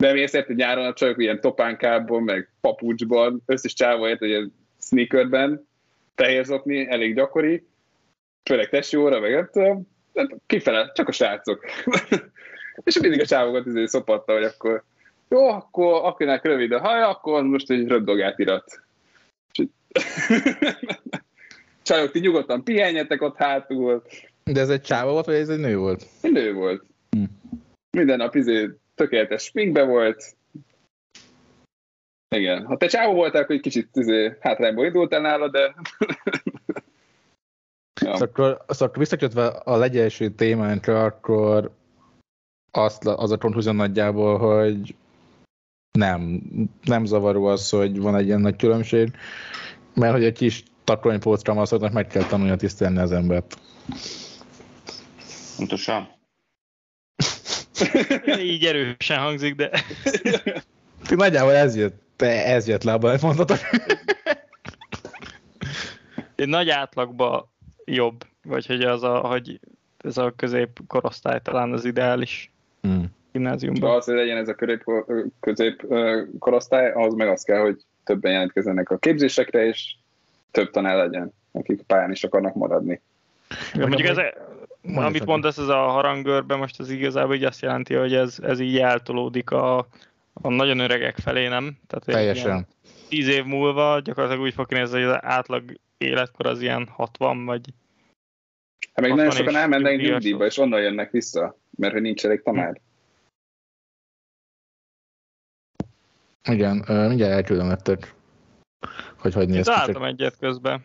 De 0.00 0.12
mi 0.12 0.22
ezt 0.22 0.46
nyáron 0.48 0.86
a 0.86 0.92
csajok 0.92 1.22
ilyen 1.22 1.40
topánkából, 1.40 2.20
meg 2.20 2.48
papucsban, 2.60 3.42
összes 3.46 3.72
csávó 3.72 4.08
ért, 4.08 4.18
hogy 4.18 4.32
egy 4.32 4.52
sneakerben, 4.80 5.66
fehér 6.14 6.44
zokni, 6.44 6.90
elég 6.90 7.14
gyakori, 7.14 7.66
főleg 8.44 8.68
testjóra, 8.68 9.20
meg 9.20 9.50
nem 10.12 10.36
kifele, 10.46 10.90
csak 10.94 11.08
a 11.08 11.12
srácok. 11.12 11.64
és 12.84 13.00
mindig 13.00 13.20
a 13.20 13.26
csávokat 13.26 13.66
izé 13.66 13.86
szopatta, 13.86 14.32
hogy 14.32 14.44
akkor 14.44 14.84
jó, 15.28 15.48
akkor 15.48 16.04
akinek 16.04 16.44
rövid 16.44 16.72
a 16.72 16.80
haja, 16.80 17.08
akkor 17.08 17.42
most 17.42 17.70
egy 17.70 17.86
röpdogát 17.86 18.38
irat. 18.38 18.82
Csajok, 21.82 22.10
ti 22.10 22.18
nyugodtan 22.18 22.64
pihenjetek 22.64 23.22
ott 23.22 23.36
hátul. 23.36 24.02
de 24.44 24.60
ez 24.60 24.68
egy 24.68 24.82
csáva 24.82 25.12
volt, 25.12 25.26
vagy 25.26 25.34
ez 25.34 25.48
egy 25.48 25.58
nő 25.58 25.76
volt? 25.76 26.06
Egy 26.20 26.32
nő 26.32 26.52
volt. 26.52 26.84
Hm. 27.10 27.22
Minden 27.90 28.16
nap 28.16 28.34
izé 28.34 28.68
tökéletes 29.00 29.42
sminkbe 29.42 29.84
volt. 29.84 30.36
Igen. 32.36 32.66
Ha 32.66 32.76
te 32.76 32.86
csávó 32.86 33.12
voltál, 33.12 33.42
akkor 33.42 33.54
egy 33.54 33.60
kicsit 33.60 33.88
izé, 33.92 34.36
hátrányból 34.40 34.84
indultál 34.84 35.20
nála, 35.20 35.48
de... 35.48 35.60
ja. 38.00 38.16
Szóval 38.16 38.28
akkor, 38.28 38.64
szóval 38.68 38.94
visszakötve 38.98 39.46
a 39.46 39.76
legelső 39.76 40.30
témánkra, 40.30 41.04
akkor 41.04 41.70
azt, 42.70 43.06
az 43.06 43.30
a 43.30 43.38
konklúzió 43.38 43.72
nagyjából, 43.72 44.38
hogy 44.38 44.94
nem, 45.98 46.42
nem 46.84 47.04
zavaró 47.04 47.44
az, 47.44 47.70
hogy 47.70 48.00
van 48.00 48.16
egy 48.16 48.26
ilyen 48.26 48.40
nagy 48.40 48.56
különbség, 48.56 49.10
mert 49.94 50.12
hogy 50.12 50.24
egy 50.24 50.36
kis 50.36 50.62
takaronypócra 50.84 51.54
maszoknak 51.54 51.92
meg 51.92 52.06
kell 52.06 52.24
tanulni 52.24 52.56
tisztelni 52.56 52.98
az 52.98 53.12
embert. 53.12 53.58
Pontosan. 55.56 56.18
Így 58.40 58.64
erősen 58.64 59.18
hangzik, 59.18 59.54
de 59.54 59.70
Ti 61.06 61.14
nagyjából 61.14 61.52
ez 61.52 61.76
jött, 61.76 62.02
te- 62.16 62.44
ez 62.44 62.68
jött 62.68 62.82
le 62.82 62.92
abban, 62.92 63.18
egy 66.34 66.48
nagy 66.48 66.68
átlagba 66.70 67.50
jobb, 67.84 68.24
vagy 68.42 68.66
hogy 68.66 68.82
az 68.82 69.02
a, 69.02 69.18
hogy 69.18 69.60
ez 69.98 70.18
a 70.18 70.32
középkorosztály 70.36 71.40
talán 71.42 71.72
az 71.72 71.84
ideális 71.84 72.50
Hmm. 72.82 73.04
gimnáziumban. 73.32 73.96
Az, 73.96 74.04
hogy 74.04 74.14
legyen 74.14 74.36
ez 74.36 74.48
a 74.48 74.54
közép, 74.54 74.84
közép 75.40 75.84
ö, 75.88 76.22
korosztály, 76.38 76.92
ahhoz 76.92 77.14
meg 77.14 77.28
az 77.28 77.42
kell, 77.42 77.60
hogy 77.60 77.84
többen 78.04 78.32
jelentkezzenek 78.32 78.90
a 78.90 78.96
képzésekre, 78.98 79.66
és 79.66 79.94
több 80.50 80.70
tanár 80.70 80.96
legyen, 80.96 81.32
akik 81.52 81.82
pályán 81.82 82.10
is 82.10 82.24
akarnak 82.24 82.54
maradni. 82.54 83.00
Ja, 83.74 83.86
mondjuk 83.86 84.08
ez, 84.08 84.16
Mondj, 84.82 85.06
amit 85.06 85.24
mondasz, 85.24 85.58
ez 85.58 85.68
a 85.68 85.76
harangörben 85.76 86.58
most 86.58 86.80
az 86.80 86.90
igazából 86.90 87.34
így 87.34 87.44
azt 87.44 87.60
jelenti, 87.60 87.94
hogy 87.94 88.14
ez, 88.14 88.38
ez 88.42 88.60
így 88.60 88.78
eltolódik 88.78 89.50
a, 89.50 89.78
a 90.32 90.48
nagyon 90.48 90.78
öregek 90.78 91.16
felé, 91.18 91.48
nem? 91.48 91.78
Tehát 91.86 92.04
Teljesen. 92.04 92.66
Tíz 93.08 93.28
év 93.28 93.44
múlva 93.44 94.00
gyakorlatilag 94.00 94.44
úgy 94.44 94.54
fog 94.54 94.66
kinézni, 94.66 95.02
hogy 95.02 95.10
az 95.10 95.18
átlag 95.20 95.80
életkor 95.98 96.46
az 96.46 96.60
ilyen 96.60 96.88
60 96.88 97.44
vagy 97.44 97.60
Hát 98.92 99.00
meg 99.00 99.10
nagyon 99.10 99.24
60 99.26 99.44
sokan 99.46 99.60
elmennek 99.60 99.96
nyugdíjba, 100.00 100.46
és 100.46 100.58
onnan 100.58 100.80
jönnek 100.80 101.10
vissza, 101.10 101.56
mert 101.76 101.92
hogy 101.92 102.02
nincs 102.02 102.24
elég 102.24 102.42
tanár. 102.42 102.80
Igen, 106.44 106.84
mindjárt 106.86 107.32
elküldöm 107.32 107.66
nektek, 107.66 108.14
hogy 109.16 109.34
hogy 109.34 109.48
néz 109.48 109.56
ki. 109.56 109.62
csak- 109.62 109.74
találtam 109.74 110.04
egyet 110.04 110.38
közben. 110.38 110.84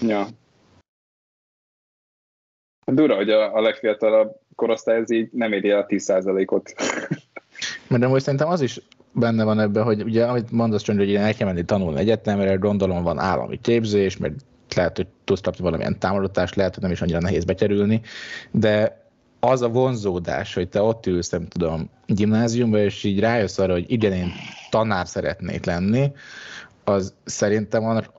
Ja. 0.00 0.26
Dura, 2.92 3.14
hogy 3.14 3.30
a, 3.30 3.54
a 3.54 3.60
legfiatalabb 3.60 4.36
korosztály 4.54 4.96
ez 4.96 5.10
így 5.10 5.28
nem 5.32 5.52
éri 5.52 5.70
el 5.70 5.78
a 5.78 5.86
10%-ot. 5.86 6.74
Mert 7.88 8.02
amúgy 8.02 8.20
szerintem 8.20 8.48
az 8.48 8.60
is 8.60 8.80
benne 9.12 9.44
van 9.44 9.60
ebben, 9.60 9.84
hogy 9.84 10.02
ugye, 10.02 10.24
amit 10.24 10.50
mondasz, 10.50 10.82
Csöndő, 10.82 11.04
hogy 11.04 11.14
el 11.14 11.34
kell 11.34 11.46
menni 11.46 11.64
tanulni 11.64 11.98
egyetemre, 11.98 12.54
gondolom 12.54 13.02
van 13.02 13.18
állami 13.18 13.60
képzés, 13.60 14.16
meg 14.16 14.34
lehet, 14.74 14.96
hogy 14.96 15.06
tudsz 15.24 15.40
kapni 15.40 15.64
valamilyen 15.64 15.98
támogatást, 15.98 16.54
lehet, 16.54 16.74
hogy 16.74 16.82
nem 16.82 16.92
is 16.92 17.00
annyira 17.00 17.20
nehéz 17.20 17.44
bekerülni, 17.44 18.00
de 18.50 19.04
az 19.40 19.62
a 19.62 19.68
vonzódás, 19.68 20.54
hogy 20.54 20.68
te 20.68 20.82
ott 20.82 21.06
ülsz, 21.06 21.30
nem 21.30 21.46
tudom, 21.46 21.90
gimnáziumban, 22.06 22.80
és 22.80 23.04
így 23.04 23.20
rájössz 23.20 23.58
arra, 23.58 23.72
hogy 23.72 23.90
igen, 23.90 24.12
én 24.12 24.32
tanár 24.70 25.06
szeretnék 25.06 25.64
lenni, 25.64 26.12
az 26.84 27.14
szerintem 27.24 27.84
annak 27.84 28.12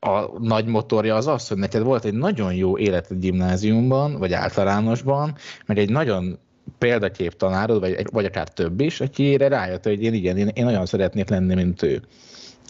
a 0.00 0.38
nagy 0.38 0.66
motorja 0.66 1.14
az 1.14 1.26
az, 1.26 1.48
hogy 1.48 1.56
neked 1.56 1.82
volt 1.82 2.04
egy 2.04 2.14
nagyon 2.14 2.54
jó 2.54 2.78
életed 2.78 3.18
gimnáziumban, 3.18 4.18
vagy 4.18 4.32
általánosban, 4.32 5.34
meg 5.66 5.78
egy 5.78 5.90
nagyon 5.90 6.38
példakép 6.78 7.36
tanárod, 7.36 7.80
vagy, 7.80 8.06
vagy 8.12 8.24
akár 8.24 8.48
több 8.48 8.80
is, 8.80 9.00
akire 9.00 9.48
rájött, 9.48 9.84
hogy 9.84 10.02
én 10.02 10.14
igen, 10.14 10.36
én, 10.36 10.48
én 10.48 10.66
olyan 10.66 10.86
szeretnék 10.86 11.28
lenni, 11.28 11.54
mint 11.54 11.82
ő. 11.82 12.02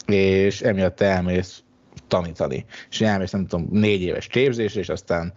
És 0.06 0.60
emiatt 0.60 1.00
elmész 1.00 1.62
tanítani. 2.08 2.64
És 2.90 3.00
elmész, 3.00 3.30
nem 3.30 3.46
tudom, 3.46 3.68
négy 3.70 4.02
éves 4.02 4.26
képzésre, 4.26 4.80
és 4.80 4.88
aztán 4.88 5.32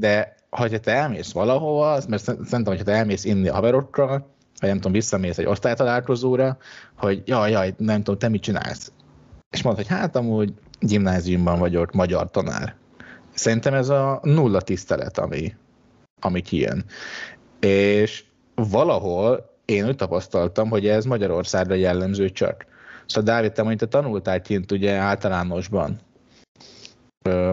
de 0.00 0.34
ha 0.50 0.68
te 0.68 0.92
elmész 0.92 1.32
valahova, 1.32 2.00
mert 2.08 2.22
szerint- 2.22 2.46
szerintem, 2.46 2.72
hogyha 2.72 2.90
te 2.90 2.98
elmész 2.98 3.24
inni 3.24 3.48
a 3.48 3.54
haverokkal, 3.54 4.34
vagy 4.60 4.68
nem 4.68 4.76
tudom, 4.76 4.92
visszamész 4.92 5.38
egy 5.38 5.46
osztálytalálkozóra, 5.46 6.58
hogy 6.96 7.22
jaj, 7.24 7.50
jaj, 7.50 7.74
nem 7.76 8.02
tudom, 8.02 8.18
te 8.18 8.28
mit 8.28 8.42
csinálsz? 8.42 8.92
És 9.50 9.62
mondod, 9.62 9.86
hogy 9.86 9.96
hát 9.96 10.16
amúgy 10.16 10.52
gimnáziumban 10.80 11.58
vagyok, 11.58 11.92
magyar 11.92 12.30
tanár. 12.30 12.74
Szerintem 13.34 13.74
ez 13.74 13.88
a 13.88 14.20
nulla 14.22 14.60
tisztelet, 14.60 15.18
ami, 15.18 15.54
ami 16.20 16.40
kijön. 16.40 16.84
És 17.60 18.24
valahol 18.54 19.50
én 19.64 19.86
úgy 19.86 19.96
tapasztaltam, 19.96 20.68
hogy 20.68 20.86
ez 20.86 21.04
Magyarországra 21.04 21.74
jellemző 21.74 22.30
csak. 22.30 22.66
Szóval 23.06 23.34
Dávid, 23.34 23.52
te 23.52 23.62
mondjuk 23.62 23.90
te 23.90 23.98
tanultál 23.98 24.40
kint 24.40 24.72
ugye 24.72 24.92
általánosban. 24.92 26.00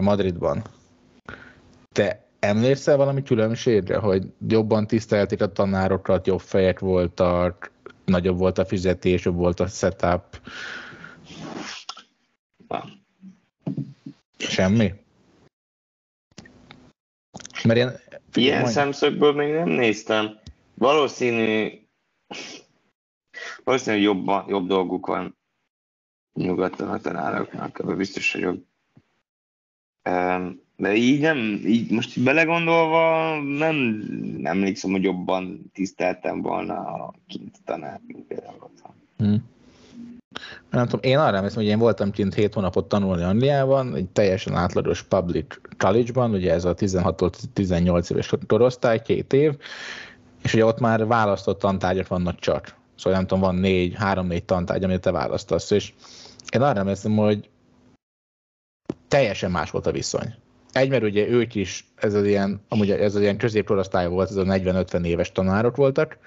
Madridban. 0.00 0.62
Te 1.94 2.26
emlékszel 2.38 2.96
valami 2.96 3.22
különbségre, 3.22 3.96
hogy 3.96 4.32
jobban 4.48 4.86
tisztelték 4.86 5.42
a 5.42 5.52
tanárokat, 5.52 6.26
jobb 6.26 6.40
fejek 6.40 6.78
voltak, 6.78 7.70
nagyobb 8.04 8.38
volt 8.38 8.58
a 8.58 8.64
fizetés, 8.64 9.24
jobb 9.24 9.36
volt 9.36 9.60
a 9.60 9.66
setup? 9.66 10.40
Semmi? 14.38 14.92
Mert 17.64 17.78
én, 17.78 17.90
Ilyen 18.34 18.58
mondj. 18.58 18.72
szemszögből 18.72 19.32
még 19.32 19.52
nem 19.52 19.68
néztem. 19.68 20.38
Valószínű, 20.74 21.70
valószínű 23.64 23.96
jobb, 23.98 24.26
jobb 24.48 24.66
dolguk 24.66 25.06
van 25.06 25.36
nyugaton 26.34 26.88
a 26.88 26.98
tanároknak, 26.98 27.78
ebben 27.78 27.96
biztos 27.96 28.32
vagyok. 28.32 28.66
De 30.76 30.94
így 30.94 31.20
nem, 31.20 31.38
így 31.66 31.90
most 31.90 32.16
így 32.16 32.24
belegondolva 32.24 33.34
nem, 33.40 33.74
nem 34.36 34.44
emlékszem, 34.46 34.90
hogy 34.90 35.02
jobban 35.02 35.70
tiszteltem 35.72 36.42
volna 36.42 36.74
a 36.74 37.14
kint 37.26 37.58
tanár, 37.64 38.00
mint 38.06 38.26
például 38.26 38.58
otthon. 38.60 38.94
Hmm. 39.16 39.48
Nem 40.70 40.84
tudom, 40.84 41.10
én 41.10 41.18
arra 41.18 41.36
emlékszem, 41.36 41.62
hogy 41.62 41.70
én 41.70 41.78
voltam 41.78 42.10
kint 42.10 42.34
7 42.34 42.54
hónapot 42.54 42.88
tanulni 42.88 43.22
Angliában, 43.22 43.94
egy 43.94 44.08
teljesen 44.08 44.54
átlagos 44.54 45.02
public 45.02 45.46
college-ban, 45.78 46.30
ugye 46.30 46.52
ez 46.52 46.64
a 46.64 46.74
16-18 46.74 48.10
éves 48.10 48.32
korosztály, 48.46 49.02
két 49.02 49.32
év, 49.32 49.56
és 50.42 50.54
ugye 50.54 50.64
ott 50.64 50.80
már 50.80 51.06
választott 51.06 51.58
tantárgyak 51.58 52.08
vannak 52.08 52.38
csak. 52.38 52.76
Szóval 52.96 53.18
nem 53.18 53.26
tudom, 53.26 53.42
van 53.42 53.54
négy, 53.54 53.94
három-négy 53.94 54.44
tantárgy, 54.44 54.84
amit 54.84 55.00
te 55.00 55.10
választasz, 55.10 55.70
és 55.70 55.92
én 56.54 56.62
arra 56.62 56.78
emlékszem, 56.78 57.16
hogy 57.16 57.48
teljesen 59.08 59.50
más 59.50 59.70
volt 59.70 59.86
a 59.86 59.92
viszony. 59.92 60.34
Egy, 60.72 60.88
mert 60.88 61.02
ugye 61.02 61.28
ők 61.28 61.54
is, 61.54 61.86
ez 61.96 62.14
az 62.14 62.24
ilyen, 62.24 62.60
amúgy 62.68 62.90
ez 62.90 63.14
az 63.14 63.20
ilyen 63.20 63.38
középkorosztály 63.38 64.08
volt, 64.08 64.30
ez 64.30 64.36
a 64.36 64.42
40-50 64.42 65.04
éves 65.04 65.32
tanárok 65.32 65.76
voltak, 65.76 66.18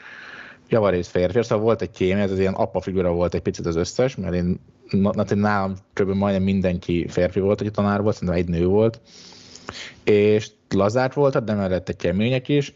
javarész 0.71 1.07
férfi, 1.07 1.43
szóval 1.43 1.63
volt 1.63 1.81
egy 1.81 1.89
kémia, 1.89 2.23
ez 2.23 2.31
az 2.31 2.39
ilyen 2.39 2.53
apa 2.53 2.81
figura 2.81 3.11
volt 3.11 3.33
egy 3.33 3.41
picit 3.41 3.65
az 3.65 3.75
összes, 3.75 4.15
mert 4.15 4.33
én, 4.33 4.59
na, 4.89 5.25
nálam 5.35 5.75
kb. 5.93 6.09
majdnem 6.09 6.43
mindenki 6.43 7.07
férfi 7.07 7.39
volt, 7.39 7.61
aki 7.61 7.71
tanár 7.71 8.01
volt, 8.01 8.15
szerintem 8.15 8.37
egy 8.37 8.49
nő 8.49 8.65
volt, 8.65 9.01
és 10.03 10.51
lazát 10.69 11.13
voltak, 11.13 11.43
de 11.43 11.53
mellett 11.53 11.89
egy 11.89 11.95
kemények 11.95 12.47
is, 12.47 12.73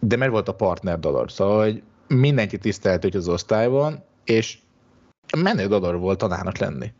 de 0.00 0.16
meg 0.16 0.30
volt 0.30 0.48
a 0.48 0.54
partner 0.54 0.98
dolog, 0.98 1.28
szóval 1.28 1.62
hogy 1.62 1.82
mindenki 2.08 2.58
tisztelt 2.58 3.02
hogy 3.02 3.16
az 3.16 3.28
osztályban, 3.28 4.04
és 4.24 4.58
menő 5.36 5.66
dolog 5.66 6.00
volt 6.00 6.18
tanárnak 6.18 6.58
lenni. 6.58 6.92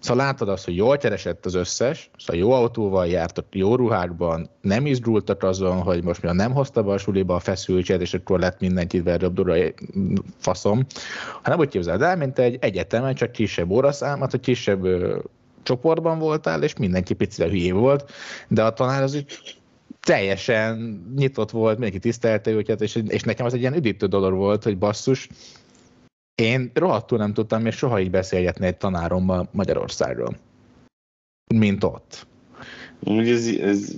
Szóval 0.00 0.24
látod 0.24 0.48
azt, 0.48 0.64
hogy 0.64 0.76
jól 0.76 0.96
keresett 0.96 1.46
az 1.46 1.54
összes, 1.54 2.10
szóval 2.16 2.42
jó 2.42 2.52
autóval 2.52 3.06
járt, 3.06 3.44
jó 3.52 3.76
ruhákban, 3.76 4.50
nem 4.60 4.86
izgultak 4.86 5.42
azon, 5.42 5.82
hogy 5.82 6.04
most 6.04 6.22
mi 6.22 6.28
nem 6.32 6.52
hozta 6.52 6.82
be 6.82 6.92
a 6.92 6.98
suliba 6.98 7.34
a 7.34 7.38
feszültséget, 7.38 8.02
és 8.02 8.14
akkor 8.14 8.40
lett 8.40 8.60
mindenkit 8.60 9.02
verdöbdura 9.02 9.54
faszom, 10.38 10.86
hanem 11.42 11.58
úgy 11.58 11.68
képzeld 11.68 12.02
el, 12.02 12.16
mint 12.16 12.38
egy 12.38 12.58
egyetemen, 12.60 13.14
csak 13.14 13.32
kisebb 13.32 13.70
óraszámat, 13.70 14.34
a 14.34 14.38
kisebb 14.38 14.86
csoportban 15.62 16.18
voltál, 16.18 16.62
és 16.62 16.76
mindenki 16.76 17.14
picire 17.14 17.48
hülyé 17.48 17.70
volt, 17.70 18.10
de 18.48 18.62
a 18.62 18.72
tanár 18.72 19.02
az 19.02 19.14
úgy 19.14 19.56
teljesen 20.04 21.02
nyitott 21.16 21.50
volt, 21.50 21.72
mindenki 21.72 21.98
tisztelte 21.98 22.50
őket, 22.50 22.80
és, 22.80 23.02
és 23.06 23.22
nekem 23.22 23.46
az 23.46 23.54
egy 23.54 23.60
ilyen 23.60 23.76
üdítő 23.76 24.06
dolog 24.06 24.34
volt, 24.34 24.62
hogy 24.62 24.78
basszus, 24.78 25.28
én 26.34 26.70
rohadtul 26.74 27.18
nem 27.18 27.32
tudtam 27.32 27.62
még 27.62 27.72
soha 27.72 28.00
így 28.00 28.10
beszélgetni 28.10 28.66
egy 28.66 28.76
tanárommal 28.76 29.48
Magyarországról, 29.52 30.36
mint 31.54 31.84
ott. 31.84 32.26
Úgy 33.00 33.28
ez, 33.28 33.46
ez, 33.46 33.94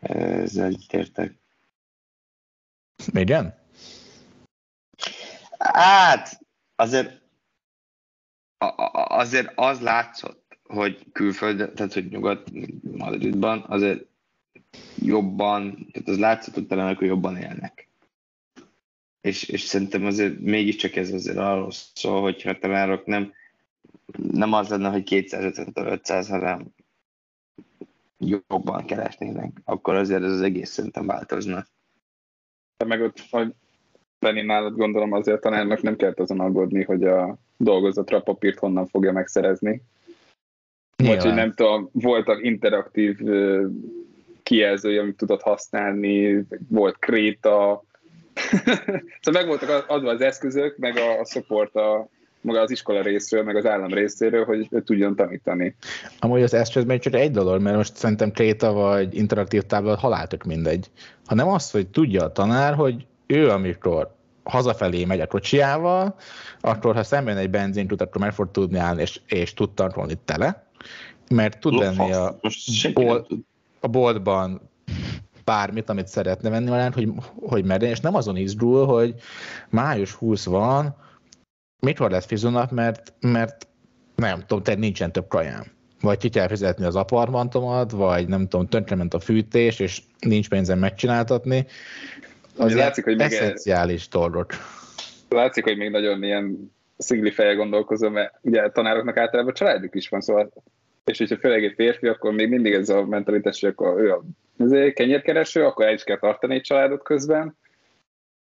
ezzel 0.00 0.72
értek. 0.90 1.34
Igen? 3.12 3.58
Hát, 5.58 6.40
azért, 6.76 7.20
azért 9.08 9.52
az 9.54 9.80
látszott, 9.80 10.58
hogy 10.62 11.06
külföld, 11.12 11.72
tehát 11.74 11.92
hogy 11.92 12.08
nyugat 12.08 12.50
Madridban 12.82 13.64
azért 13.68 14.04
jobban, 14.96 15.88
tehát 15.92 16.08
az 16.08 16.18
látszott, 16.18 16.54
hogy 16.54 16.66
talán 16.66 16.94
hogy 16.94 17.06
jobban 17.06 17.36
élnek 17.36 17.89
és, 19.20 19.42
és 19.42 19.60
szerintem 19.60 20.04
azért 20.04 20.40
mégiscsak 20.40 20.96
ez 20.96 21.12
azért 21.12 21.36
arról 21.36 21.70
szól, 21.70 22.20
hogy 22.20 22.42
a 22.44 22.58
tanárok 22.58 23.06
nem, 23.06 23.32
nem 24.32 24.52
az 24.52 24.68
lenne, 24.68 24.90
hogy 24.90 25.02
250-500, 25.06 26.26
hanem 26.28 26.66
jobban 28.18 28.84
keresnének, 28.84 29.60
akkor 29.64 29.94
azért 29.94 30.22
ez 30.22 30.30
az 30.30 30.40
egész 30.40 30.70
szerintem 30.70 31.06
változna. 31.06 31.66
Meg 32.86 33.02
ott, 33.02 33.24
hogy 33.30 33.54
Benni 34.18 34.42
nálad 34.42 34.76
gondolom 34.76 35.12
azért 35.12 35.36
a 35.36 35.40
tanárnak 35.40 35.82
nem 35.82 35.96
kellett 35.96 36.20
azon 36.20 36.40
aggódni, 36.40 36.82
hogy 36.82 37.04
a 37.04 37.38
dolgozatra 37.56 38.16
a 38.16 38.22
papírt 38.22 38.58
honnan 38.58 38.86
fogja 38.86 39.12
megszerezni. 39.12 39.82
Vagy 40.96 41.22
hogy 41.22 41.34
nem 41.34 41.52
tudom, 41.52 41.88
voltak 41.92 42.44
interaktív 42.44 43.18
kijelzői, 44.42 44.96
amit 44.96 45.16
tudott 45.16 45.42
használni, 45.42 46.44
volt 46.68 46.98
kréta, 46.98 47.84
szóval 49.20 49.42
meg 49.42 49.46
voltak 49.46 49.84
adva 49.88 50.10
az 50.10 50.20
eszközök, 50.20 50.76
meg 50.76 50.96
a, 50.96 51.20
a 51.20 51.24
support 51.24 51.74
a, 51.74 52.08
maga 52.40 52.60
az 52.60 52.70
iskola 52.70 53.02
részről, 53.02 53.42
meg 53.42 53.56
az 53.56 53.66
állam 53.66 53.92
részéről, 53.92 54.44
hogy 54.44 54.68
ő 54.70 54.82
tudjon 54.82 55.16
tanítani. 55.16 55.76
Amúgy 56.18 56.42
az 56.42 56.54
eszköz 56.54 56.84
még 56.84 57.00
csak 57.00 57.14
egy 57.14 57.30
dolog, 57.30 57.60
mert 57.60 57.76
most 57.76 57.96
szerintem 57.96 58.32
kréta 58.32 58.72
vagy 58.72 59.14
interaktív 59.14 59.62
tábla 59.62 59.96
haláltok 59.96 60.44
mindegy. 60.44 60.90
hanem 61.26 61.48
az, 61.48 61.70
hogy 61.70 61.88
tudja 61.88 62.24
a 62.24 62.32
tanár, 62.32 62.74
hogy 62.74 63.06
ő 63.26 63.48
amikor 63.48 64.14
hazafelé 64.42 65.04
megy 65.04 65.20
a 65.20 65.26
kocsiával, 65.26 66.14
akkor 66.60 66.94
ha 66.94 67.02
szemben 67.02 67.36
egy 67.36 67.50
benzinút, 67.50 68.00
akkor 68.00 68.20
meg 68.20 68.32
fog 68.32 68.50
tudni 68.50 68.78
állni, 68.78 69.02
és, 69.02 69.20
és 69.26 69.54
tud 69.54 69.70
tankolni 69.70 70.14
tele, 70.24 70.66
mert 71.30 71.60
tud 71.60 71.74
lenni 71.74 72.12
a, 72.12 72.38
bolt, 72.94 73.28
a 73.80 73.88
boltban 73.88 74.69
bármit, 75.50 75.88
amit 75.88 76.06
szeretne 76.06 76.50
venni 76.50 76.70
olyan, 76.70 76.92
hogy, 76.92 77.08
hogy 77.40 77.64
merjen, 77.64 77.90
és 77.90 78.00
nem 78.00 78.14
azon 78.14 78.36
izgul, 78.36 78.86
hogy 78.86 79.14
május 79.68 80.12
20 80.12 80.44
van, 80.44 80.96
mikor 81.80 82.10
lesz 82.10 82.26
fizonap, 82.26 82.70
mert, 82.70 83.14
mert 83.20 83.68
nem 84.16 84.40
tudom, 84.46 84.62
te 84.62 84.74
nincsen 84.74 85.12
több 85.12 85.28
kajám. 85.28 85.64
Vagy 86.00 86.18
ki 86.18 86.28
kell 86.28 86.48
fizetni 86.48 86.84
az 86.84 86.96
apartmantomat, 86.96 87.90
vagy 87.90 88.28
nem 88.28 88.48
tudom, 88.48 88.66
tönkrement 88.66 89.14
a 89.14 89.18
fűtés, 89.18 89.78
és 89.78 90.02
nincs 90.18 90.48
pénzem 90.48 90.78
megcsináltatni. 90.78 91.66
Az 92.56 92.74
látszik, 92.74 93.04
hogy 93.04 93.20
eszenciális 93.20 94.08
dolgok. 94.08 94.50
Látszik, 95.28 95.64
hogy 95.64 95.76
még 95.76 95.90
nagyon 95.90 96.22
ilyen 96.22 96.72
szingli 96.96 97.30
feje 97.30 97.54
gondolkozom, 97.54 98.12
mert 98.12 98.34
ugye 98.42 98.62
a 98.62 98.72
tanároknak 98.72 99.16
általában 99.16 99.54
családjuk 99.54 99.94
is 99.94 100.08
van, 100.08 100.20
szóval 100.20 100.52
és 101.04 101.18
hogyha 101.18 101.36
főleg 101.36 101.64
egy 101.64 101.74
férfi, 101.76 102.06
akkor 102.06 102.32
még 102.32 102.48
mindig 102.48 102.72
ez 102.72 102.88
a 102.88 103.06
mentalitás, 103.06 103.60
hogy 103.60 103.68
akkor 103.68 104.00
ő 104.00 104.12
a 104.12 104.22
kenyérkereső, 104.68 105.64
akkor 105.64 105.86
el 105.86 105.94
is 105.94 106.04
kell 106.04 106.18
tartani 106.18 106.54
egy 106.54 106.62
családot 106.62 107.02
közben. 107.02 107.56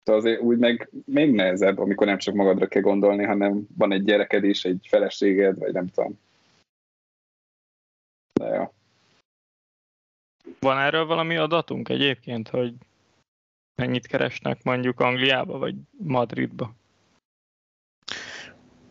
Szóval 0.03 0.21
azért 0.21 0.41
úgy 0.41 0.57
meg 0.57 0.89
még 1.05 1.31
nehezebb, 1.31 1.77
amikor 1.77 2.07
nem 2.07 2.17
csak 2.17 2.33
magadra 2.33 2.67
kell 2.67 2.81
gondolni, 2.81 3.23
hanem 3.23 3.67
van 3.77 3.91
egy 3.91 4.03
gyereked 4.03 4.43
is, 4.43 4.65
egy 4.65 4.85
feleséged, 4.89 5.57
vagy 5.57 5.73
nem 5.73 5.87
tudom. 5.87 6.19
De 8.33 8.47
jó. 8.47 8.73
Van 10.59 10.77
erről 10.77 11.05
valami 11.05 11.37
adatunk 11.37 11.89
egyébként, 11.89 12.47
hogy 12.47 12.73
mennyit 13.75 14.07
keresnek 14.07 14.63
mondjuk 14.63 14.99
Angliába, 14.99 15.57
vagy 15.57 15.75
Madridba? 15.97 16.73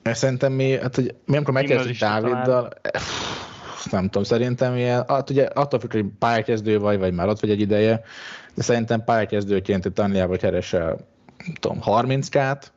Szerintem 0.02 0.52
mi, 0.52 0.78
hát, 0.78 0.94
hogy 0.94 1.14
mi 1.24 1.36
amikor 1.36 1.54
megkezdtük 1.54 1.96
Dáviddal, 1.96 2.72
nem 3.90 4.04
tudom, 4.04 4.22
szerintem 4.22 4.76
ilyen, 4.76 5.04
hát 5.08 5.30
ugye 5.30 5.44
attól 5.44 5.80
függ, 5.80 5.92
hogy 5.92 6.04
pályakezdő 6.18 6.78
vagy, 6.78 6.98
vagy 6.98 7.12
már 7.12 7.28
ott 7.28 7.40
vagy 7.40 7.50
egy 7.50 7.60
ideje, 7.60 8.02
de 8.54 8.62
szerintem 8.62 9.04
pályakezdőként 9.04 9.84
itt 9.84 9.98
Angliába 9.98 10.36
keresel, 10.36 10.98
nem 11.44 11.54
tudom, 11.60 11.80
30 11.80 12.28
kát, 12.28 12.72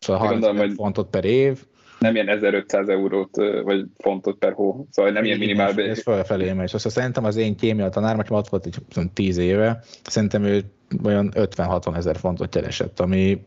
szóval 0.00 0.22
30 0.22 0.46
gondolom, 0.46 0.74
fontot 0.74 1.10
per 1.10 1.24
év. 1.24 1.64
Nem 1.98 2.14
ilyen 2.14 2.28
1500 2.28 2.88
eurót, 2.88 3.36
vagy 3.62 3.84
fontot 3.98 4.38
per 4.38 4.52
hó, 4.52 4.86
szóval 4.90 5.12
nem 5.12 5.24
ilyen 5.24 5.38
minimál 5.38 5.74
bér. 5.74 5.88
Ez 5.88 6.02
felfelé 6.02 6.52
megy. 6.52 6.66
Szóval 6.66 6.92
szerintem 6.92 7.24
az 7.24 7.36
én 7.36 7.56
kémia 7.56 7.88
tanár, 7.88 8.16
mert 8.16 8.30
ott 8.30 8.48
volt 8.48 8.66
egy 8.66 9.10
10 9.12 9.36
éve, 9.36 9.82
szerintem 10.02 10.44
ő 10.44 10.64
olyan 11.04 11.32
50-60 11.34 11.96
ezer 11.96 12.16
fontot 12.16 12.48
keresett, 12.48 13.00
ami 13.00 13.46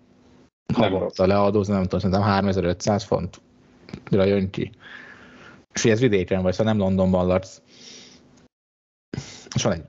havonta 0.74 1.28
leadózni, 1.28 1.74
nem 1.74 1.84
tudom, 1.84 2.00
szerintem 2.00 2.26
3500 2.26 3.04
font 3.04 3.42
jön 4.10 4.50
ki. 4.50 4.72
És 5.84 5.92
ez 5.92 6.00
vidéken 6.00 6.42
vagy, 6.42 6.54
szóval 6.54 6.74
nem 6.74 6.82
Londonban 6.82 7.26
laksz. 7.26 7.62
És 9.56 9.64
van 9.64 9.74
egy 9.74 9.84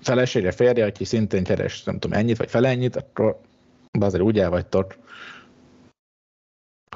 felesége, 0.00 0.52
férje, 0.52 0.86
aki 0.86 1.04
szintén 1.04 1.44
keres, 1.44 1.82
nem 1.82 1.98
tudom, 1.98 2.18
ennyit 2.18 2.36
vagy 2.36 2.50
fele 2.50 2.68
ennyit, 2.68 2.96
akkor 2.96 3.40
azért 4.00 4.22
úgy 4.22 4.38
el 4.38 4.50
vagytok. 4.50 4.96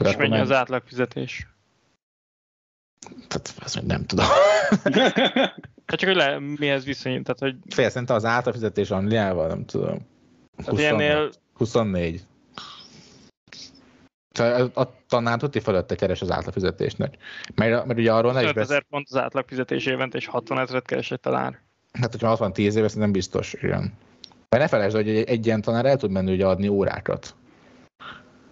És 0.05 0.17
mennyi 0.17 0.39
az 0.39 0.53
átlagfizetés? 0.53 1.47
Tehát 3.29 3.55
azt 3.63 3.87
nem 3.87 4.05
tudom. 4.05 4.27
Hát 5.87 5.99
csak, 5.99 6.09
hogy 6.09 6.19
le, 6.19 6.39
mihez 6.39 6.85
viszonyít, 6.85 7.23
tehát 7.23 7.39
hogy... 7.39 7.75
Fél 7.75 7.89
szerintem 7.89 8.17
az 8.17 8.25
általfizetés 8.25 8.91
Angliával, 8.91 9.47
nem 9.49 9.65
tudom. 9.65 10.07
Tehát 10.57 10.71
20, 10.71 10.81
ilyennél... 10.81 11.31
24. 11.55 12.27
A, 14.39 14.81
a 14.81 14.93
tanár 15.09 15.39
tuti 15.39 15.61
fölötte 15.61 15.95
keres 15.95 16.21
az 16.21 16.31
átlagfizetésnek. 16.31 17.17
Mert, 17.55 17.87
mert 17.87 17.99
ugye 17.99 18.13
arról 18.13 18.33
ne 18.33 18.43
is 18.43 18.53
besz... 18.53 18.79
pont 18.91 19.07
az 19.11 19.17
átlagfizetés 19.17 19.87
évente, 19.87 20.19
és 20.19 20.27
60 20.27 20.59
ezeret 20.59 20.87
keres 20.87 21.11
egy 21.11 21.21
tanár. 21.21 21.61
Hát, 21.93 22.11
hogyha 22.11 22.29
60 22.29 22.53
10 22.53 22.77
éves, 22.77 22.93
nem 22.93 23.13
biztos, 23.13 23.53
igen. 23.53 23.93
Mert 24.49 24.63
ne 24.63 24.69
felejtsd, 24.69 24.97
hogy 24.97 25.09
egy, 25.09 25.29
egy 25.29 25.47
ilyen 25.47 25.61
tanár 25.61 25.85
el 25.85 25.97
tud 25.97 26.11
menni 26.11 26.33
ugye 26.33 26.47
adni 26.47 26.69
órákat. 26.69 27.35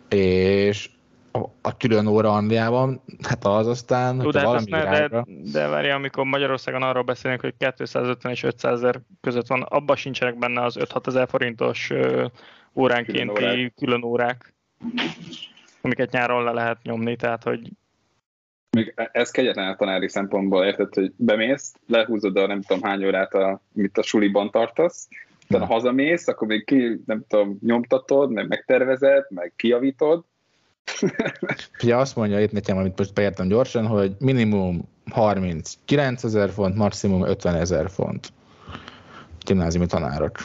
És 0.09 0.91
a, 1.33 1.39
a 1.63 1.77
külön 1.77 2.07
óra 2.07 2.33
Angliában, 2.33 3.01
hát 3.23 3.45
az 3.45 3.67
aztán, 3.67 4.19
Tud, 4.19 4.37
hát 4.37 4.45
valami 4.45 4.71
ne, 4.71 5.09
de, 5.09 5.25
de 5.53 5.67
várj, 5.67 5.91
amikor 5.91 6.25
Magyarországon 6.25 6.83
arról 6.83 7.03
beszélünk, 7.03 7.41
hogy 7.41 7.55
250 7.59 8.33
és 8.33 8.43
500 8.43 8.73
ezer 8.73 9.01
között 9.21 9.47
van, 9.47 9.63
abban 9.63 9.97
sincsenek 9.97 10.39
benne 10.39 10.63
az 10.63 10.77
5-6 10.79 11.07
ezer 11.07 11.29
forintos 11.29 11.93
óránkénti 12.75 13.33
külön 13.33 13.51
órák. 13.51 13.75
külön 13.75 14.03
órák, 14.03 14.55
amiket 15.85 16.11
nyáron 16.11 16.45
le 16.45 16.53
lehet 16.53 16.83
nyomni, 16.83 17.17
tehát 17.17 17.43
hogy 17.43 17.71
még 18.71 18.95
ez 19.13 19.31
kegyetlen 19.31 19.69
a 19.69 19.77
tanári 19.77 20.09
szempontból, 20.09 20.65
érted, 20.65 20.95
hogy 20.95 21.13
bemész, 21.17 21.75
lehúzod 21.87 22.37
a 22.37 22.47
nem 22.47 22.63
tudom 22.63 22.83
hány 22.83 23.05
órát, 23.07 23.35
a, 23.35 23.61
mit 23.73 23.99
a 23.99 24.03
suliban 24.03 24.51
tartasz, 24.51 25.09
utána 25.49 25.67
hazamész, 25.67 26.29
akkor 26.29 26.49
még 26.49 26.65
ki, 26.65 27.01
nem 27.07 27.25
tudom, 27.29 27.59
nyomtatod, 27.61 28.31
meg 28.31 28.49
megtervezed, 28.49 29.25
meg 29.29 29.53
kijavítod. 29.57 30.25
Ugye 31.83 31.97
azt 31.97 32.17
mondja 32.17 32.41
itt 32.41 32.53
nekem, 32.53 32.77
amit 32.77 32.99
most 32.99 33.15
beértem 33.15 33.49
gyorsan, 33.49 33.87
hogy 33.87 34.13
minimum 34.19 34.89
39 35.11 36.25
ezer 36.25 36.51
font, 36.51 36.77
maximum 36.77 37.23
50 37.23 37.55
ezer 37.55 37.91
font 37.91 38.33
gimnáziumi 39.45 39.87
tanárok. 39.87 40.37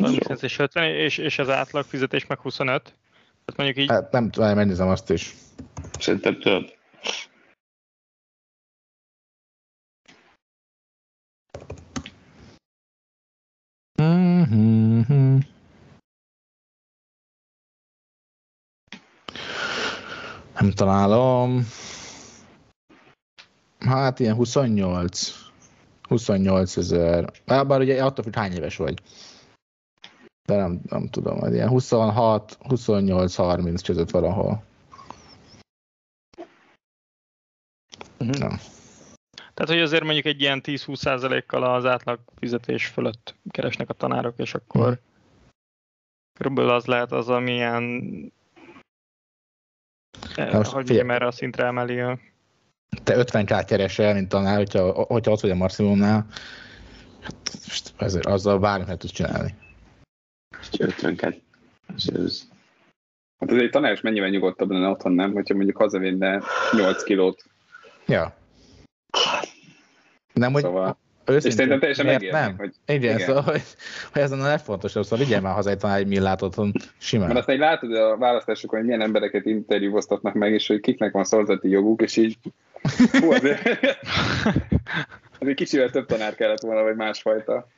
39 0.00 0.42
és 0.42 0.58
50, 0.58 0.84
és, 0.84 1.18
és 1.18 1.38
az 1.38 1.48
átlag 1.48 1.84
fizetés 1.84 2.26
meg 2.26 2.38
25? 2.38 2.82
Tehát 2.82 3.56
mondjuk 3.56 3.78
így... 3.78 3.90
Hát 3.90 4.12
nem 4.12 4.30
tudom, 4.30 4.54
megnézem 4.54 4.88
azt 4.88 5.10
is. 5.10 5.34
Szerintem 5.98 6.38
több. 6.40 6.76
Mm-hmm. 14.02 15.38
Nem 20.58 20.70
találom. 20.70 21.66
Hát 23.78 24.20
ilyen 24.20 24.34
28. 24.34 25.32
28 26.02 26.76
ezer. 26.76 27.30
Bár 27.44 27.80
ugye 27.80 28.04
attól 28.04 28.24
függ, 28.24 28.34
hány 28.34 28.52
éves 28.52 28.76
vagy. 28.76 29.00
De 30.48 30.56
nem, 30.56 30.80
nem 30.88 31.08
tudom, 31.08 31.38
hogy 31.38 31.52
ilyen 31.52 31.68
26, 31.68 32.58
28, 32.60 33.34
30 33.34 33.82
között 33.82 34.10
valahol. 34.10 34.62
Uh-huh. 38.18 38.38
Ja. 38.38 38.48
Tehát, 39.54 39.72
hogy 39.72 39.80
azért 39.80 40.04
mondjuk 40.04 40.26
egy 40.26 40.40
ilyen 40.40 40.60
10-20%-kal 40.64 41.62
az 41.62 41.86
átlag 41.86 42.20
fizetés 42.36 42.86
fölött 42.86 43.34
keresnek 43.50 43.88
a 43.88 43.92
tanárok, 43.92 44.38
és 44.38 44.54
akkor 44.54 44.80
uh-huh. 44.80 44.98
körülbelül 46.38 46.70
az 46.70 46.84
lehet 46.84 47.12
az, 47.12 47.28
ami 47.28 47.52
ilyen 47.52 47.82
most 50.52 50.70
hogy 50.70 50.96
erre 50.98 51.26
a 51.26 51.30
szintre 51.30 51.64
emeli 51.64 52.00
a... 52.00 52.18
Te 53.02 53.16
50 53.16 53.44
k 53.44 53.64
keresel, 53.64 54.14
mint 54.14 54.28
tanár, 54.28 54.56
hogyha, 54.56 54.92
hogyha 54.92 55.32
ott 55.32 55.40
vagy 55.40 55.50
a 55.50 55.54
maximumnál, 55.54 56.26
hát 57.20 57.58
ezért 57.96 58.26
azzal 58.26 58.58
bármit 58.58 58.98
tudsz 58.98 59.12
csinálni. 59.12 59.54
50 60.78 61.16
k 61.16 61.22
ez... 62.14 62.42
Hát 63.38 63.50
azért 63.50 63.70
tanár 63.70 63.92
is 63.92 64.00
mennyivel 64.00 64.28
nyugodtabb 64.28 64.70
lenne 64.70 64.88
otthon, 64.88 65.12
nem? 65.12 65.32
Hogyha 65.32 65.54
mondjuk 65.54 65.76
hazavinne 65.76 66.42
8 66.76 67.02
kilót. 67.02 67.44
Ja. 68.06 68.36
Nem, 70.32 70.52
hogy 70.52 70.62
szóval... 70.62 70.98
Őszintén, 71.24 71.50
és 71.50 71.54
szerintem 71.54 71.78
teljesen 71.78 72.06
megérni, 72.06 72.38
nem? 72.38 72.56
Hogy, 72.56 72.74
igen, 72.86 73.14
igen. 73.14 73.26
Szóval, 73.26 73.42
hogy, 73.42 73.62
hogy 74.12 74.22
ez 74.22 74.30
a 74.30 74.36
legfontosabb, 74.36 75.02
szóval 75.02 75.18
vigyél 75.18 75.40
már 75.40 75.54
haza 75.54 75.70
egy 75.70 75.78
tanár 75.78 75.98
egy 75.98 76.06
millát 76.06 76.42
otthon 76.42 76.72
simán. 76.98 77.26
Mert 77.26 77.38
aztán 77.38 77.56
látod 77.56 77.94
a 77.94 78.16
választásokon, 78.16 78.78
hogy 78.78 78.86
milyen 78.88 79.02
embereket 79.02 79.46
interjúvoztatnak 79.46 80.34
meg, 80.34 80.52
és 80.52 80.66
hogy 80.66 80.80
kiknek 80.80 81.12
van 81.12 81.24
szavazati 81.24 81.68
joguk, 81.68 82.02
és 82.02 82.16
így 82.16 82.38
hú, 83.20 83.32
azért, 83.32 83.62
azért 85.38 85.56
kicsivel 85.56 85.90
több 85.90 86.06
tanár 86.06 86.34
kellett 86.34 86.60
volna, 86.60 86.82
vagy 86.82 86.96
másfajta. 86.96 87.68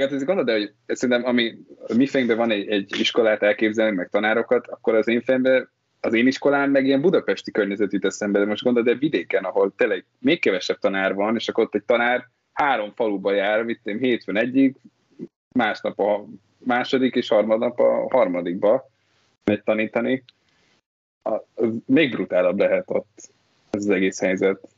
Hát 0.00 0.12
ez 0.12 0.24
gondolod, 0.24 0.50
hogy 0.50 0.72
szerintem, 0.86 1.28
ami 1.28 1.58
mi 1.94 2.06
fejünkben 2.06 2.38
van 2.38 2.50
egy, 2.50 2.68
egy 2.68 3.00
iskolát 3.00 3.42
elképzelni, 3.42 3.96
meg 3.96 4.08
tanárokat, 4.08 4.66
akkor 4.66 4.94
az 4.94 5.08
én 5.08 5.22
fejemben 5.22 5.70
az 6.00 6.14
én 6.14 6.26
iskolám 6.26 6.70
meg 6.70 6.86
ilyen 6.86 7.00
budapesti 7.00 7.50
környezet 7.50 7.92
jut 7.92 8.04
eszembe, 8.04 8.38
de 8.38 8.44
most 8.44 8.62
gondolod, 8.62 8.88
de 8.88 8.94
vidéken, 8.94 9.44
ahol 9.44 9.72
tényleg 9.76 10.04
még 10.18 10.40
kevesebb 10.40 10.78
tanár 10.78 11.14
van, 11.14 11.34
és 11.34 11.48
akkor 11.48 11.64
ott 11.64 11.74
egy 11.74 11.84
tanár 11.84 12.28
három 12.52 12.92
faluba 12.94 13.32
jár, 13.32 13.64
vittem 13.64 13.98
hétfőn 13.98 14.36
egyik, 14.36 14.76
másnap 15.52 15.98
a 15.98 16.24
második 16.58 17.14
és 17.14 17.28
harmadnap 17.28 17.80
a 17.80 18.06
harmadikba 18.10 18.90
megy 19.44 19.62
tanítani. 19.62 20.24
A, 21.22 21.36
még 21.86 22.10
brutálabb 22.10 22.58
lehet 22.58 22.90
ott 22.90 23.30
ez 23.70 23.84
az 23.84 23.90
egész 23.90 24.20
helyzet. 24.20 24.68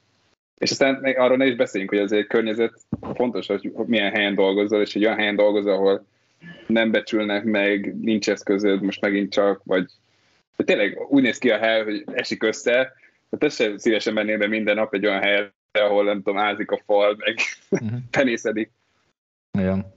És 0.64 0.70
aztán 0.70 0.94
még 0.94 1.18
arról 1.18 1.36
ne 1.36 1.46
is 1.46 1.54
beszéljünk, 1.54 1.92
hogy 1.92 2.02
azért 2.02 2.22
egy 2.22 2.28
környezet 2.28 2.72
fontos, 3.14 3.46
hogy 3.46 3.72
milyen 3.86 4.12
helyen 4.12 4.34
dolgozol, 4.34 4.80
és 4.80 4.94
egy 4.94 5.04
olyan 5.04 5.16
helyen 5.16 5.36
dolgozol, 5.36 5.72
ahol 5.72 6.06
nem 6.66 6.90
becsülnek 6.90 7.44
meg, 7.44 8.00
nincs 8.00 8.30
eszközöd, 8.30 8.82
most 8.82 9.00
megint 9.00 9.32
csak, 9.32 9.60
vagy 9.64 9.90
de 10.56 10.64
tényleg 10.64 10.98
úgy 11.08 11.22
néz 11.22 11.38
ki 11.38 11.50
a 11.50 11.58
hely, 11.58 11.84
hogy 11.84 12.04
esik 12.12 12.42
össze, 12.42 12.92
tehát 13.30 13.54
sem 13.54 13.76
szívesen 13.76 14.12
mennél 14.12 14.38
be 14.38 14.46
minden 14.46 14.74
nap 14.74 14.94
egy 14.94 15.06
olyan 15.06 15.20
helyre, 15.20 15.52
ahol 15.72 16.04
nem 16.04 16.16
tudom, 16.16 16.38
ázik 16.38 16.70
a 16.70 16.80
fal, 16.86 17.16
meg 17.18 17.34
uh-huh. 17.70 17.98
penészedik. 18.10 18.70
Igen. 19.58 19.92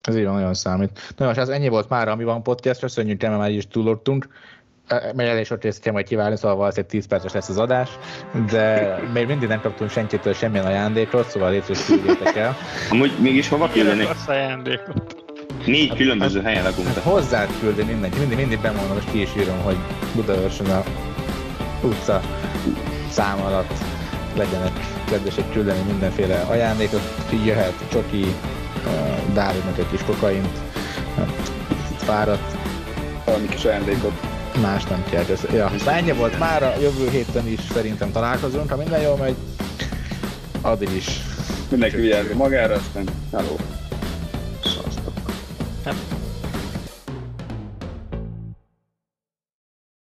Ez 0.00 0.16
így 0.16 0.24
nagyon 0.24 0.54
számít. 0.54 1.14
Na 1.16 1.26
most 1.26 1.38
ez 1.38 1.48
ennyi 1.48 1.68
volt 1.68 1.88
már, 1.88 2.08
ami 2.08 2.24
van 2.24 2.42
podcast, 2.42 2.80
köszönjük, 2.80 3.20
nem 3.20 3.38
már 3.38 3.50
is 3.50 3.66
túlortunk. 3.66 4.28
Mert 4.88 5.28
elég 5.28 5.44
sok 5.44 5.62
részt 5.62 5.80
kell 5.80 5.92
majd 5.92 6.06
kiválni, 6.06 6.36
szóval 6.36 6.56
valószínűleg 6.56 6.90
10 6.90 7.06
perces 7.06 7.32
lesz 7.32 7.48
az 7.48 7.58
adás, 7.58 7.88
de 8.50 8.96
még 9.12 9.26
mindig 9.26 9.48
nem 9.48 9.60
kaptunk 9.60 9.90
senkitől 9.90 10.32
semmilyen 10.32 10.66
ajándékot, 10.66 11.28
szóval 11.28 11.50
létre 11.50 11.74
küldjétek 11.86 12.36
el. 12.36 12.56
Amúgy 12.90 13.12
mégis 13.20 13.48
hova 13.48 13.68
küldeni? 13.68 14.08
Ajándékot. 14.26 15.24
Négy 15.66 15.88
hát, 15.88 15.96
különböző 15.96 16.40
hát, 16.40 16.48
helyen 16.48 16.64
lakunk. 16.64 16.86
Hát 16.86 16.96
hozzád 16.96 17.48
küldi 17.60 17.82
mindenki, 17.82 18.18
mindig, 18.18 18.36
mindig 18.36 18.60
bemondom, 18.60 18.94
most 18.94 19.10
ki 19.10 19.20
is 19.20 19.30
írom, 19.36 19.58
hogy 19.62 19.76
Budaörsön 20.14 20.66
a 20.66 20.82
utca 21.82 22.20
szám 23.10 23.40
alatt 23.40 23.72
legyenek 24.36 24.72
kedvesek 25.04 25.52
küldeni 25.52 25.82
mindenféle 25.86 26.40
ajándékot, 26.40 27.02
jöhet 27.44 27.74
csoki, 27.90 28.24
Dávidnak 29.32 29.78
egy 29.78 29.90
kis 29.90 30.02
kokaint, 30.02 30.58
hát, 31.16 31.28
fáradt. 31.96 32.56
Valami 33.24 33.48
kis 33.48 33.64
ajándékot. 33.64 34.33
Más 34.60 34.84
nem 34.84 35.04
kell. 35.10 35.24
Ja, 35.52 35.70
ennyi 35.86 36.12
volt 36.12 36.38
már, 36.38 36.62
a 36.62 36.74
jövő 36.80 37.08
héten 37.10 37.48
is 37.48 37.60
szerintem 37.72 38.12
találkozunk, 38.12 38.70
ha 38.70 38.76
minden 38.76 39.00
jól 39.00 39.16
megy. 39.16 39.34
Addig 40.60 40.90
is. 40.96 41.20
Mindenki 41.70 41.96
vigyázza 41.96 42.34
magára, 42.34 42.74
aztán 42.74 43.04
hello. 43.32 43.56
Szasztok. 44.62 45.12